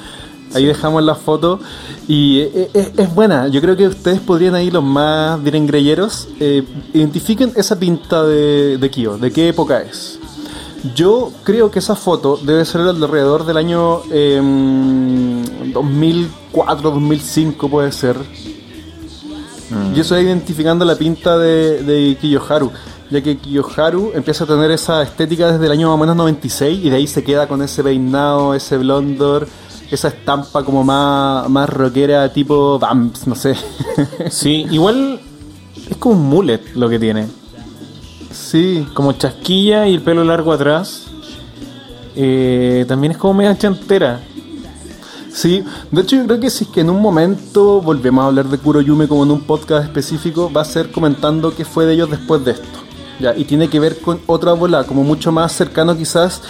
[0.54, 1.58] Ahí dejamos la foto
[2.06, 3.48] y eh, eh, es, buena.
[3.48, 6.62] Yo creo que ustedes podrían ahí, los más greyeros, eh,
[6.94, 10.17] identifiquen esa pinta de, de Kyo, de qué época es.
[10.94, 18.16] Yo creo que esa foto debe ser alrededor del año em, 2004, 2005 puede ser.
[19.94, 22.70] Y eso es identificando la pinta de, de Kiyoharu,
[23.10, 26.84] ya que Kiyoharu empieza a tener esa estética desde el año más o menos 96
[26.84, 29.46] y de ahí se queda con ese peinado, ese blondor
[29.90, 33.54] esa estampa como más, más rockera tipo Vamps, no sé.
[34.30, 35.20] Sí, igual
[35.90, 37.26] es como un mullet lo que tiene.
[38.30, 41.06] Sí, Como chasquilla y el pelo largo atrás.
[42.16, 44.20] Eh, también es como media chantera.
[45.32, 48.46] Sí, de hecho yo creo que si es que en un momento volvemos a hablar
[48.46, 52.10] de Kuroyume como en un podcast específico, va a ser comentando qué fue de ellos
[52.10, 52.78] después de esto.
[53.20, 56.42] Ya, y tiene que ver con otra bola, como mucho más cercano quizás.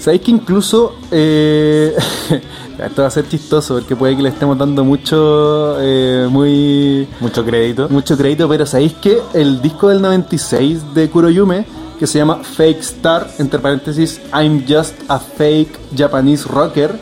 [0.00, 1.94] Sabéis que incluso eh,
[2.78, 7.44] esto va a ser chistoso porque puede que le estemos dando mucho eh, muy Mucho
[7.44, 7.86] crédito.
[7.90, 11.66] mucho crédito, pero sabéis que el disco del 96 de Kuroyume,
[11.98, 16.98] que se llama Fake Star, entre paréntesis, I'm just a fake Japanese rocker,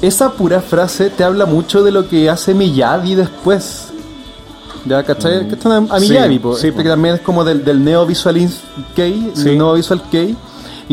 [0.00, 3.90] esa pura frase te habla mucho de lo que hace Miyagi después.
[4.84, 5.46] ¿Ya cachai?
[5.46, 6.54] Que están a, a Sí, Miyagi, po.
[6.56, 6.82] sí, Este po.
[6.82, 8.34] que también es como del, del Neo Visual
[8.96, 9.44] Kei, Sí.
[9.44, 10.34] del Neo Visual Kei.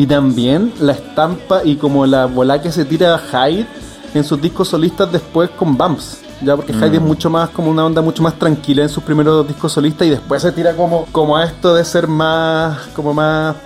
[0.00, 3.66] Y también la estampa y como la bola que se tira Hyde
[4.14, 6.22] en sus discos solistas después con Bumps.
[6.40, 9.46] Ya porque Hyde es mucho más como una onda mucho más tranquila en sus primeros
[9.46, 13.56] discos solistas y después se tira como, como a esto de ser más, como más,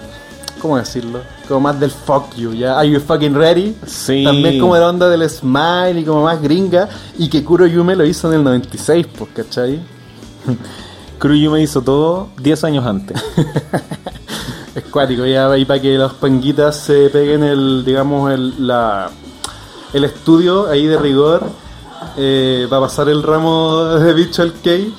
[0.60, 1.20] ¿cómo decirlo?
[1.46, 2.80] Como más del fuck you, ¿ya?
[2.80, 3.76] Are you fucking ready?
[3.86, 4.24] Sí.
[4.24, 8.26] También como la onda del smile y como más gringa y que Kuroyume lo hizo
[8.26, 9.80] en el 96, pues, ¿cachai?
[11.20, 13.22] Kuroyume hizo todo 10 años antes.
[14.74, 19.08] Es cuático, ya ahí para que los panguitas se peguen el, digamos, el, la,
[19.92, 21.44] el estudio ahí de rigor
[22.16, 24.92] eh, para pasar el ramo de Visual Kei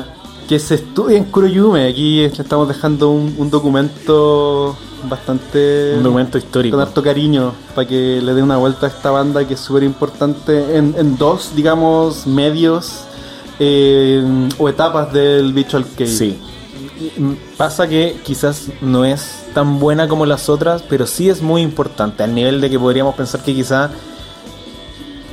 [0.48, 1.88] que se estudia en Kuroyume.
[1.88, 4.76] Aquí estamos dejando un, un documento
[5.08, 6.76] bastante Un documento histórico.
[6.76, 9.82] con harto cariño para que le dé una vuelta a esta banda que es súper
[9.82, 13.04] importante en, en dos, digamos, medios
[13.58, 14.22] eh,
[14.58, 16.06] o etapas del Visual Kei.
[16.06, 16.38] Sí.
[17.16, 21.62] Mm, Pasa que quizás no es tan buena como las otras, pero sí es muy
[21.62, 23.90] importante, al nivel de que podríamos pensar que quizás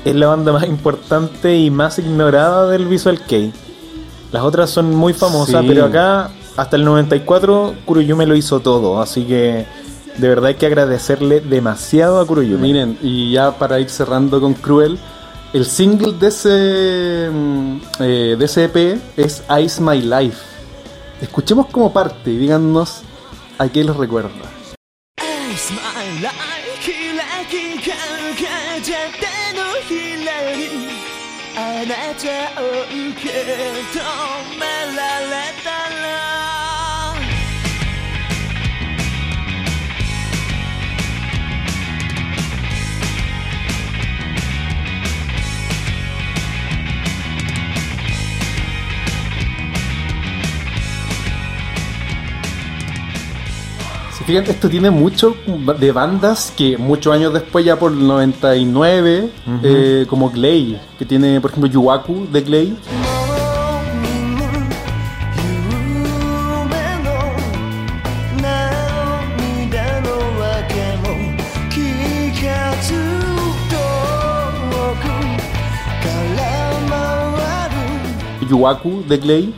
[0.05, 3.51] es la banda más importante y más ignorada del Visual Kei.
[4.31, 5.67] Las otras son muy famosas, Sí.
[5.67, 9.65] pero acá hasta el 94 Kuroyume lo hizo todo, así que
[10.17, 12.61] de verdad hay que agradecerle demasiado a Kuroyume.
[12.61, 14.97] Miren, y ya para ir cerrando con Cruel,
[15.53, 20.37] el single de ese, mm, eh, de ese EP es Ice My Life.
[21.21, 23.01] Escuchemos como parte y díganos
[23.57, 24.49] a qué les recuerda.
[54.37, 55.35] esto tiene mucho
[55.79, 59.29] de bandas que muchos años después, ya por el 99,
[59.63, 62.77] eh, como Glay, que tiene, por ejemplo, Yuwaku de Glay.
[78.47, 79.53] Yuwaku de Glay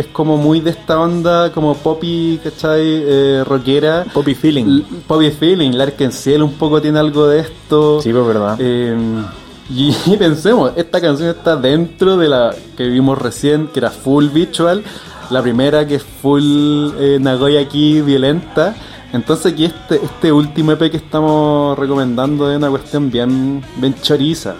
[0.00, 2.80] es como muy de esta onda, como poppy, ¿cachai?
[2.82, 4.06] Eh, rockera.
[4.14, 4.64] Poppy Feeling.
[4.64, 8.00] L- Poppy Feeling, Lark en Cielo un poco tiene algo de esto.
[8.00, 8.56] Sí, pues verdad.
[8.58, 8.96] Eh,
[9.70, 14.82] y, pensemos, esta canción está dentro de la que vimos recién, que era full visual.
[15.28, 18.74] La primera que es full eh, Nagoya aquí violenta.
[19.12, 24.54] Entonces aquí este, este último EP que estamos recomendando es una cuestión bien, bien choriza.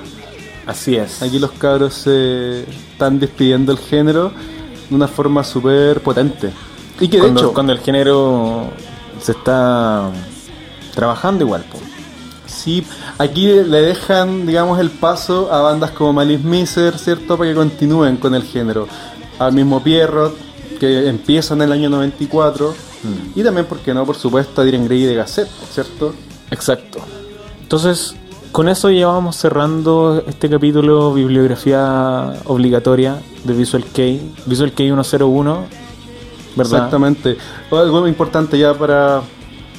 [0.67, 1.23] Así es.
[1.23, 4.33] Aquí los cabros se están despidiendo el género
[4.91, 6.53] de una forma súper potente.
[7.01, 8.71] Y que de cuando, hecho, cuando el género
[9.21, 10.11] se está
[10.95, 11.65] trabajando igual.
[11.71, 11.79] po.
[12.47, 12.85] sí,
[13.17, 17.39] aquí le dejan, digamos, el paso a bandas como Malice Miser, ¿cierto?
[17.39, 18.89] Para que continúen con el género.
[19.39, 20.37] Al mismo Pierrot,
[20.79, 22.75] que empieza en el año 94.
[23.35, 24.05] Y también, ¿por qué no?
[24.05, 26.15] Por supuesto, a Diren Grey de Gazette, ¿cierto?
[26.51, 26.99] Exacto.
[27.63, 28.15] Entonces,
[28.53, 34.21] con eso ya vamos cerrando este capítulo bibliografía obligatoria de Visual Kei.
[34.47, 35.67] Visual Kei 101,
[36.57, 36.73] ¿verdad?
[36.79, 37.37] Exactamente.
[37.71, 39.23] O Algo importante ya para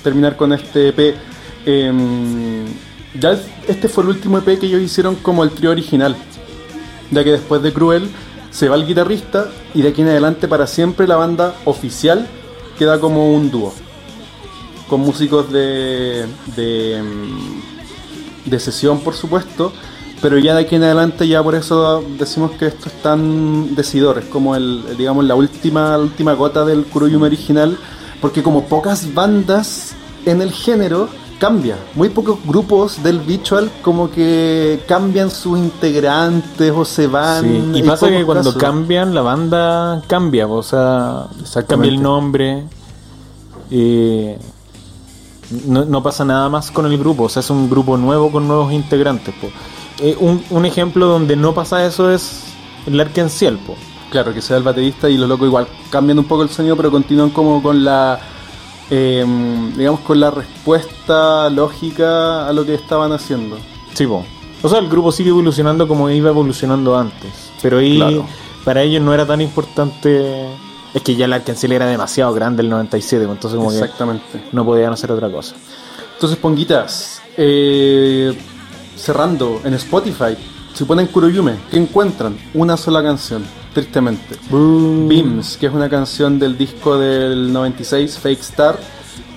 [0.03, 1.15] terminar con este EP.
[1.65, 2.65] em,
[3.19, 3.37] ya
[3.67, 6.15] este fue el último EP que ellos hicieron como el trío original.
[7.11, 8.09] Ya que después de Cruel
[8.51, 12.27] se va el guitarrista y de aquí en adelante para siempre la banda oficial
[12.79, 13.73] queda como un dúo.
[14.87, 16.25] Con músicos de,
[16.55, 17.61] de, em,
[18.45, 19.71] de sesión por supuesto.
[20.21, 24.19] Pero ya de aquí en adelante ya por eso decimos que esto es tan decidor,
[24.19, 27.75] es como el, digamos la última, la última gota del Kuroyume original,
[28.21, 29.93] porque como pocas bandas
[30.27, 31.09] en el género
[31.39, 31.75] cambia.
[31.95, 37.43] Muy pocos grupos del Visual como que cambian sus integrantes o se van.
[37.73, 38.61] Sí, Y pasa que cuando casos.
[38.61, 41.29] cambian, la banda cambia, o sea,
[41.67, 42.65] cambia el nombre.
[43.71, 44.37] eh,
[45.67, 48.47] no, no pasa nada más con el grupo, o sea, es un grupo nuevo con
[48.47, 49.33] nuevos integrantes.
[49.39, 49.47] po.
[49.99, 52.43] Eh, un, un ejemplo donde no pasa eso es
[52.87, 53.75] el Arkenciel, po.
[54.09, 56.91] Claro, que sea el baterista y los locos igual cambian un poco el sonido, pero
[56.91, 58.19] continúan como con la,
[58.89, 59.25] eh,
[59.77, 63.57] digamos, con la respuesta lógica a lo que estaban haciendo.
[63.93, 64.25] Sí, po.
[64.63, 67.51] O sea, el grupo sigue evolucionando como iba evolucionando antes.
[67.61, 68.25] Pero ahí Claro.
[68.65, 70.47] para ellos no era tan importante.
[70.93, 74.43] Es que ya el Arkenciel era demasiado grande el 97, po, entonces como que Exactamente.
[74.51, 75.55] no podían hacer otra cosa.
[76.13, 78.37] Entonces, Ponguitas, eh,
[78.95, 80.35] cerrando en Spotify,
[80.73, 82.37] si ponen Kuroyume, ¿qué encuentran?
[82.53, 83.43] Una sola canción,
[83.73, 84.37] tristemente.
[84.49, 88.79] Beams, que es una canción del disco del 96, Fake Star,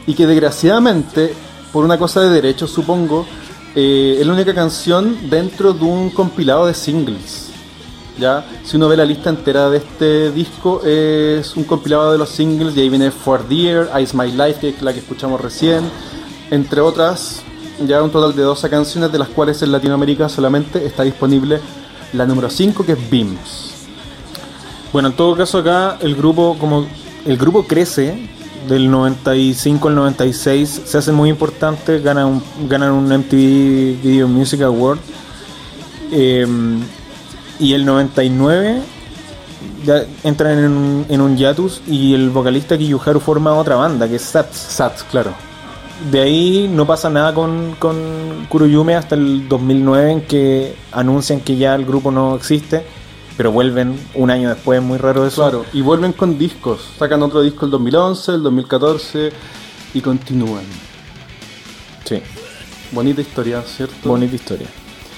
[0.07, 1.35] y que desgraciadamente,
[1.73, 3.27] por una cosa de derecho supongo,
[3.75, 7.51] eh, es la única canción dentro de un compilado de singles.
[8.19, 8.45] ¿Ya?
[8.65, 12.77] Si uno ve la lista entera de este disco, es un compilado de los singles,
[12.77, 15.85] y ahí viene For Dear, Ice My Life, que es la que escuchamos recién,
[16.51, 17.43] entre otras,
[17.87, 21.61] ya un total de 12 canciones, de las cuales en Latinoamérica solamente está disponible
[22.13, 23.75] la número 5, que es Beams.
[24.93, 26.87] Bueno, en todo caso acá el grupo como
[27.27, 28.29] el grupo crece
[28.69, 34.63] del 95 al 96, se hace muy importante, ganan un, ganan un MTV Video Music
[34.63, 34.99] Award
[36.13, 36.47] eh,
[37.59, 38.83] y el 99
[39.85, 44.17] ya entran en un, en un hiatus y el vocalista Kiyuharu forma otra banda que
[44.17, 44.57] es Sats.
[44.57, 45.33] Sats, claro.
[46.11, 51.57] De ahí no pasa nada con, con Kuroyume hasta el 2009 en que anuncian que
[51.57, 52.85] ya el grupo no existe,
[53.37, 55.43] pero vuelven un año después, muy raro eso.
[55.43, 56.81] Claro, y vuelven con discos.
[56.99, 59.33] Sacan otro disco el 2011, el 2014
[59.95, 60.65] y continúan.
[62.05, 62.21] Sí,
[62.93, 64.09] Bonita historia, ¿cierto?
[64.09, 64.69] bonita historia.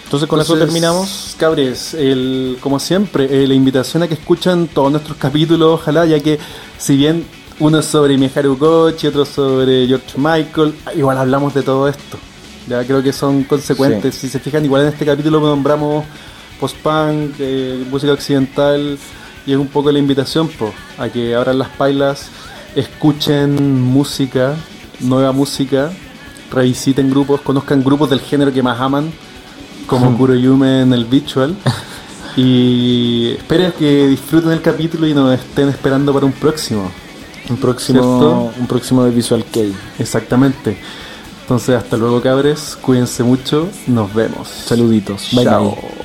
[0.07, 1.35] Entonces con eso terminamos.
[1.37, 6.21] Cabres, el, como siempre, eh, la invitación a que escuchen todos nuestros capítulos, ojalá, ya
[6.21, 6.39] que
[6.79, 7.27] si bien
[7.59, 12.19] uno es sobre Miharu Kochi, otro sobre George Michael, igual hablamos de todo esto.
[12.69, 14.15] Ya creo que son consecuentes.
[14.15, 16.05] Si se fijan, igual en este capítulo nombramos
[16.61, 18.97] post-punk, eh, música occidental,
[19.45, 22.29] y es un poco la invitación po, a que abran las pailas,
[22.77, 24.55] escuchen música,
[25.01, 25.91] nueva música,
[26.53, 29.13] revisiten grupos, conozcan grupos del género que más aman,
[29.87, 31.57] como Kuroyume en el Visual.
[32.37, 36.91] Y espero que disfruten el capítulo y nos estén esperando para un próximo.
[37.49, 38.53] Un próximo, ¿Cierto?
[38.61, 39.73] un próximo de Visual Kei.
[39.99, 40.77] Exactamente.
[41.43, 42.77] Entonces, hasta luego, cabres.
[42.81, 43.69] Cuídense mucho.
[43.87, 44.49] Nos vemos.
[44.49, 45.29] Saluditos.
[45.33, 45.71] Bye Chao.
[45.71, 45.96] bye.